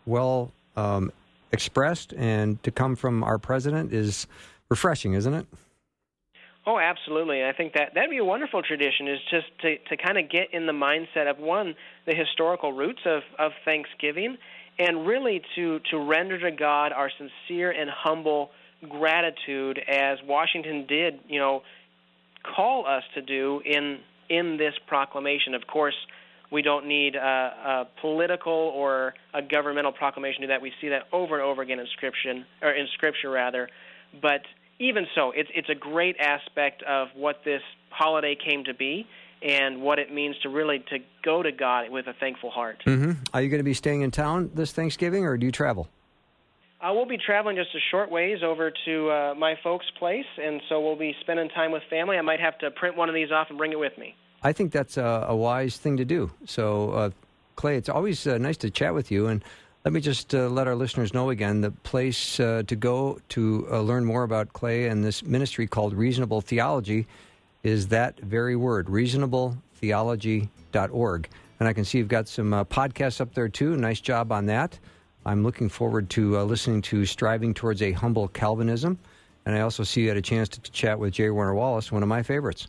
well 0.06 0.52
um, 0.76 1.14
expressed, 1.52 2.14
and 2.14 2.62
to 2.64 2.72
come 2.72 2.96
from 2.96 3.24
our 3.24 3.38
president 3.38 3.94
is 3.94 4.28
refreshing, 4.70 5.14
isn't 5.14 5.34
it? 5.34 5.48
Oh, 6.66 6.78
absolutely. 6.78 7.44
I 7.44 7.54
think 7.54 7.74
that 7.74 7.94
that'd 7.96 8.10
be 8.10 8.18
a 8.18 8.26
wonderful 8.26 8.62
tradition 8.62 9.08
is 9.08 9.20
just 9.32 9.48
to 9.62 9.78
to 9.90 9.98
kind 9.98 10.18
of 10.20 10.30
get 10.30 10.54
in 10.54 10.68
the 10.68 10.74
mindset 10.74 11.30
of 11.30 11.40
one 11.40 11.76
the 12.06 12.14
historical 12.14 12.72
roots 12.72 13.02
of 13.06 13.24
of 13.40 13.52
Thanksgiving 13.66 14.38
and 14.78 15.08
really 15.08 15.42
to 15.56 15.80
to 15.90 15.98
render 15.98 16.40
to 16.40 16.52
God 16.52 16.92
our 16.92 17.10
sincere 17.18 17.72
and 17.72 17.90
humble 17.90 18.52
gratitude 18.88 19.80
as 19.88 20.20
Washington 20.24 20.86
did, 20.88 21.20
you 21.28 21.40
know, 21.40 21.64
call 22.56 22.86
us 22.86 23.04
to 23.16 23.22
do 23.22 23.62
in 23.66 24.00
in 24.30 24.58
this 24.58 24.74
proclamation. 24.88 25.56
Of 25.56 25.66
course, 25.66 25.96
we 26.52 26.62
don't 26.62 26.86
need 26.86 27.16
a, 27.16 27.20
a 27.20 27.88
political 28.02 28.52
or 28.54 29.14
a 29.34 29.42
governmental 29.42 29.92
proclamation 29.92 30.42
to 30.42 30.48
do 30.48 30.54
that. 30.54 30.62
We 30.62 30.74
see 30.82 30.90
that 30.90 31.04
over 31.12 31.36
and 31.36 31.44
over 31.44 31.62
again 31.62 31.80
in 31.80 31.88
scripture, 31.94 32.44
or 32.62 32.72
in 32.72 32.88
scripture 32.94 33.30
rather. 33.30 33.70
But 34.22 34.42
even 34.80 35.08
so, 35.16 35.32
it's 35.32 35.50
it's 35.56 35.70
a 35.70 35.76
great 35.76 36.18
aspect 36.20 36.84
of 36.84 37.10
what 37.16 37.42
this 37.46 37.62
holiday 37.90 38.36
came 38.36 38.64
to 38.66 38.74
be 38.74 39.08
and 39.42 39.82
what 39.82 39.98
it 39.98 40.14
means 40.14 40.36
to 40.44 40.50
really 40.50 40.80
to 40.90 41.00
go 41.24 41.42
to 41.42 41.52
God 41.52 41.90
with 41.90 42.08
a 42.08 42.14
thankful 42.20 42.52
heart. 42.52 42.82
hmm 42.84 43.14
Are 43.34 43.42
you 43.42 43.50
going 43.50 43.60
to 43.60 43.64
be 43.64 43.74
staying 43.74 44.02
in 44.02 44.12
town 44.12 44.52
this 44.54 44.72
Thanksgiving, 44.72 45.26
or 45.26 45.38
do 45.38 45.46
you 45.46 45.52
travel? 45.52 45.88
Uh, 46.82 46.92
we'll 46.94 47.06
be 47.06 47.18
traveling 47.18 47.56
just 47.56 47.70
a 47.76 47.80
short 47.92 48.10
ways 48.10 48.40
over 48.44 48.72
to 48.86 49.12
uh, 49.12 49.34
my 49.38 49.54
folks' 49.64 49.86
place, 50.00 50.26
and 50.42 50.62
so 50.68 50.82
we'll 50.82 50.96
be 50.96 51.16
spending 51.22 51.48
time 51.50 51.72
with 51.72 51.84
family. 51.92 52.18
I 52.18 52.22
might 52.22 52.40
have 52.40 52.58
to 52.60 52.72
print 52.72 52.98
one 52.98 53.08
of 53.08 53.14
these 53.14 53.32
off 53.32 53.48
and 53.50 53.58
bring 53.58 53.72
it 53.72 53.80
with 53.80 53.96
me. 54.00 54.16
I 54.44 54.54
think 54.54 54.72
that's 54.72 54.98
a, 54.98 55.26
a 55.30 55.36
wise 55.36 55.78
thing 55.78 55.98
to 55.98 56.06
do. 56.06 56.32
So, 56.46 56.92
uh, 56.92 57.10
Clay, 57.56 57.78
it's 57.78 57.90
always 57.90 58.26
uh, 58.26 58.40
nice 58.40 58.58
to 58.58 58.72
chat 58.72 58.94
with 58.94 59.12
you. 59.12 59.28
And 59.28 59.44
let 59.86 59.94
me 59.94 60.02
just 60.02 60.34
uh, 60.34 60.48
let 60.48 60.68
our 60.68 60.76
listeners 60.76 61.14
know 61.14 61.30
again 61.30 61.62
the 61.62 61.70
place 61.72 62.40
uh, 62.40 62.64
to 62.66 62.76
go 62.76 63.20
to 63.30 63.68
uh, 63.72 63.80
learn 63.82 64.04
more 64.06 64.24
about 64.24 64.54
Clay 64.54 64.88
and 64.88 65.04
this 65.04 65.24
ministry 65.24 65.68
called 65.68 65.94
Reasonable 65.94 66.42
Theology 66.42 67.06
is 67.64 67.90
that 67.90 68.20
very 68.20 68.56
word, 68.56 68.88
reasonabletheology.org. 68.88 71.30
And 71.60 71.70
I 71.70 71.74
can 71.74 71.86
see 71.86 72.00
you've 72.00 72.08
got 72.08 72.28
some 72.28 72.54
uh, 72.54 72.66
podcasts 72.66 73.22
up 73.22 73.36
there 73.36 73.50
too. 73.50 73.78
Nice 73.78 74.02
job 74.02 74.32
on 74.32 74.48
that. 74.48 74.80
I'm 75.24 75.44
looking 75.44 75.70
forward 75.70 76.10
to 76.12 76.40
listening 76.40 76.82
to 76.84 77.06
Striving 77.06 77.54
Towards 77.54 77.82
a 77.84 77.92
Humble 77.92 78.28
Calvinism. 78.30 78.98
And 79.46 79.56
I 79.56 79.62
also 79.62 79.84
see 79.84 80.02
you 80.02 80.08
had 80.08 80.18
a 80.18 80.24
chance 80.24 80.50
to, 80.50 80.60
to 80.62 80.72
chat 80.72 80.98
with 80.98 81.14
J. 81.14 81.30
Warner 81.30 81.54
Wallace, 81.54 81.92
one 81.92 82.02
of 82.02 82.10
my 82.10 82.24
favorites. 82.24 82.68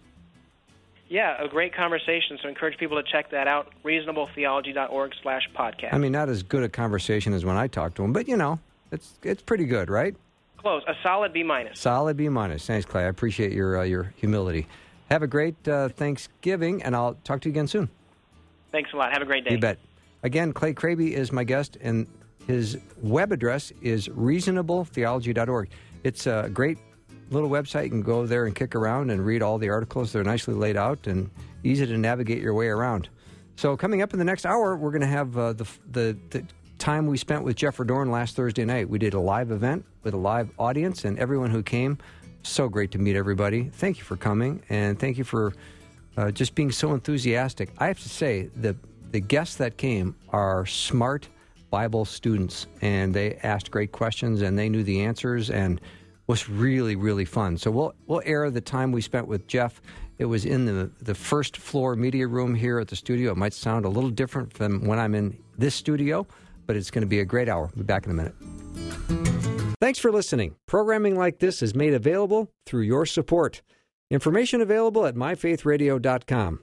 Yeah, 1.12 1.44
a 1.44 1.46
great 1.46 1.74
conversation. 1.74 2.38
So 2.40 2.48
I 2.48 2.48
encourage 2.48 2.78
people 2.78 2.96
to 2.96 3.02
check 3.02 3.32
that 3.32 3.46
out. 3.46 3.70
Reasonabletheology.org 3.84 5.12
slash 5.22 5.42
podcast. 5.54 5.92
I 5.92 5.98
mean, 5.98 6.10
not 6.10 6.30
as 6.30 6.42
good 6.42 6.62
a 6.62 6.70
conversation 6.70 7.34
as 7.34 7.44
when 7.44 7.54
I 7.54 7.66
talked 7.66 7.96
to 7.96 8.02
him, 8.02 8.14
but 8.14 8.28
you 8.28 8.38
know, 8.38 8.58
it's 8.90 9.12
it's 9.22 9.42
pretty 9.42 9.66
good, 9.66 9.90
right? 9.90 10.16
Close. 10.56 10.82
A 10.88 10.94
solid 11.02 11.34
B 11.34 11.42
minus. 11.42 11.78
Solid 11.78 12.16
B 12.16 12.30
minus. 12.30 12.66
Thanks, 12.66 12.86
Clay. 12.86 13.02
I 13.02 13.08
appreciate 13.08 13.52
your 13.52 13.80
uh, 13.80 13.82
your 13.82 14.14
humility. 14.16 14.66
Have 15.10 15.22
a 15.22 15.26
great 15.26 15.68
uh, 15.68 15.90
Thanksgiving, 15.90 16.82
and 16.82 16.96
I'll 16.96 17.14
talk 17.24 17.42
to 17.42 17.48
you 17.50 17.52
again 17.52 17.66
soon. 17.66 17.90
Thanks 18.70 18.94
a 18.94 18.96
lot. 18.96 19.12
Have 19.12 19.20
a 19.20 19.26
great 19.26 19.44
day. 19.44 19.50
You 19.50 19.58
bet. 19.58 19.78
Again, 20.22 20.54
Clay 20.54 20.72
Kraby 20.72 21.14
is 21.14 21.30
my 21.30 21.44
guest, 21.44 21.76
and 21.82 22.06
his 22.46 22.78
web 23.02 23.32
address 23.32 23.70
is 23.82 24.08
reasonabletheology.org. 24.08 25.68
It's 26.04 26.26
a 26.26 26.48
great 26.50 26.78
little 27.32 27.50
website. 27.50 27.84
You 27.84 27.90
can 27.90 28.02
go 28.02 28.26
there 28.26 28.46
and 28.46 28.54
kick 28.54 28.74
around 28.74 29.10
and 29.10 29.24
read 29.24 29.42
all 29.42 29.58
the 29.58 29.68
articles. 29.68 30.12
They're 30.12 30.24
nicely 30.24 30.54
laid 30.54 30.76
out 30.76 31.06
and 31.06 31.30
easy 31.64 31.86
to 31.86 31.98
navigate 31.98 32.42
your 32.42 32.54
way 32.54 32.68
around. 32.68 33.08
So, 33.56 33.76
coming 33.76 34.02
up 34.02 34.12
in 34.12 34.18
the 34.18 34.24
next 34.24 34.46
hour, 34.46 34.76
we're 34.76 34.90
going 34.90 35.02
to 35.02 35.06
have 35.06 35.36
uh, 35.36 35.52
the, 35.52 35.68
the 35.90 36.16
the 36.30 36.44
time 36.78 37.06
we 37.06 37.16
spent 37.16 37.44
with 37.44 37.54
Jeff 37.54 37.76
Dorn 37.76 38.10
last 38.10 38.34
Thursday 38.34 38.64
night. 38.64 38.88
We 38.88 38.98
did 38.98 39.14
a 39.14 39.20
live 39.20 39.50
event 39.50 39.84
with 40.02 40.14
a 40.14 40.18
live 40.18 40.50
audience, 40.58 41.04
and 41.04 41.18
everyone 41.18 41.50
who 41.50 41.62
came. 41.62 41.98
So 42.42 42.68
great 42.68 42.90
to 42.92 42.98
meet 42.98 43.14
everybody. 43.14 43.64
Thank 43.64 43.98
you 43.98 44.04
for 44.04 44.16
coming, 44.16 44.62
and 44.68 44.98
thank 44.98 45.16
you 45.16 45.24
for 45.24 45.52
uh, 46.16 46.30
just 46.32 46.54
being 46.54 46.72
so 46.72 46.92
enthusiastic. 46.92 47.70
I 47.78 47.86
have 47.86 48.00
to 48.00 48.08
say, 48.08 48.50
the 48.56 48.74
the 49.12 49.20
guests 49.20 49.56
that 49.56 49.76
came 49.76 50.16
are 50.30 50.66
smart 50.66 51.28
Bible 51.70 52.04
students, 52.04 52.66
and 52.80 53.14
they 53.14 53.36
asked 53.42 53.70
great 53.70 53.92
questions, 53.92 54.42
and 54.42 54.58
they 54.58 54.68
knew 54.68 54.82
the 54.82 55.02
answers, 55.02 55.50
and 55.50 55.80
was 56.32 56.48
really 56.48 56.96
really 56.96 57.26
fun. 57.26 57.58
So 57.58 57.70
we'll 57.70 57.94
we'll 58.06 58.22
air 58.24 58.50
the 58.50 58.62
time 58.62 58.90
we 58.90 59.02
spent 59.02 59.28
with 59.28 59.46
Jeff. 59.46 59.82
It 60.16 60.24
was 60.24 60.46
in 60.46 60.64
the 60.64 60.90
the 61.02 61.14
first 61.14 61.58
floor 61.58 61.94
media 61.94 62.26
room 62.26 62.54
here 62.54 62.78
at 62.78 62.88
the 62.88 62.96
studio. 62.96 63.32
It 63.32 63.36
might 63.36 63.52
sound 63.52 63.84
a 63.84 63.90
little 63.90 64.08
different 64.08 64.50
from 64.54 64.86
when 64.86 64.98
I'm 64.98 65.14
in 65.14 65.36
this 65.58 65.74
studio, 65.74 66.26
but 66.66 66.74
it's 66.74 66.90
going 66.90 67.02
to 67.02 67.06
be 67.06 67.20
a 67.20 67.24
great 67.26 67.50
hour. 67.50 67.70
We'll 67.74 67.84
be 67.84 67.92
back 67.94 68.06
in 68.06 68.12
a 68.12 68.14
minute. 68.14 68.34
Thanks 69.78 69.98
for 69.98 70.10
listening. 70.10 70.54
Programming 70.66 71.16
like 71.16 71.38
this 71.38 71.60
is 71.60 71.74
made 71.74 71.92
available 71.92 72.50
through 72.64 72.82
your 72.82 73.04
support. 73.04 73.60
Information 74.10 74.62
available 74.62 75.04
at 75.04 75.14
myfaithradio.com. 75.14 76.60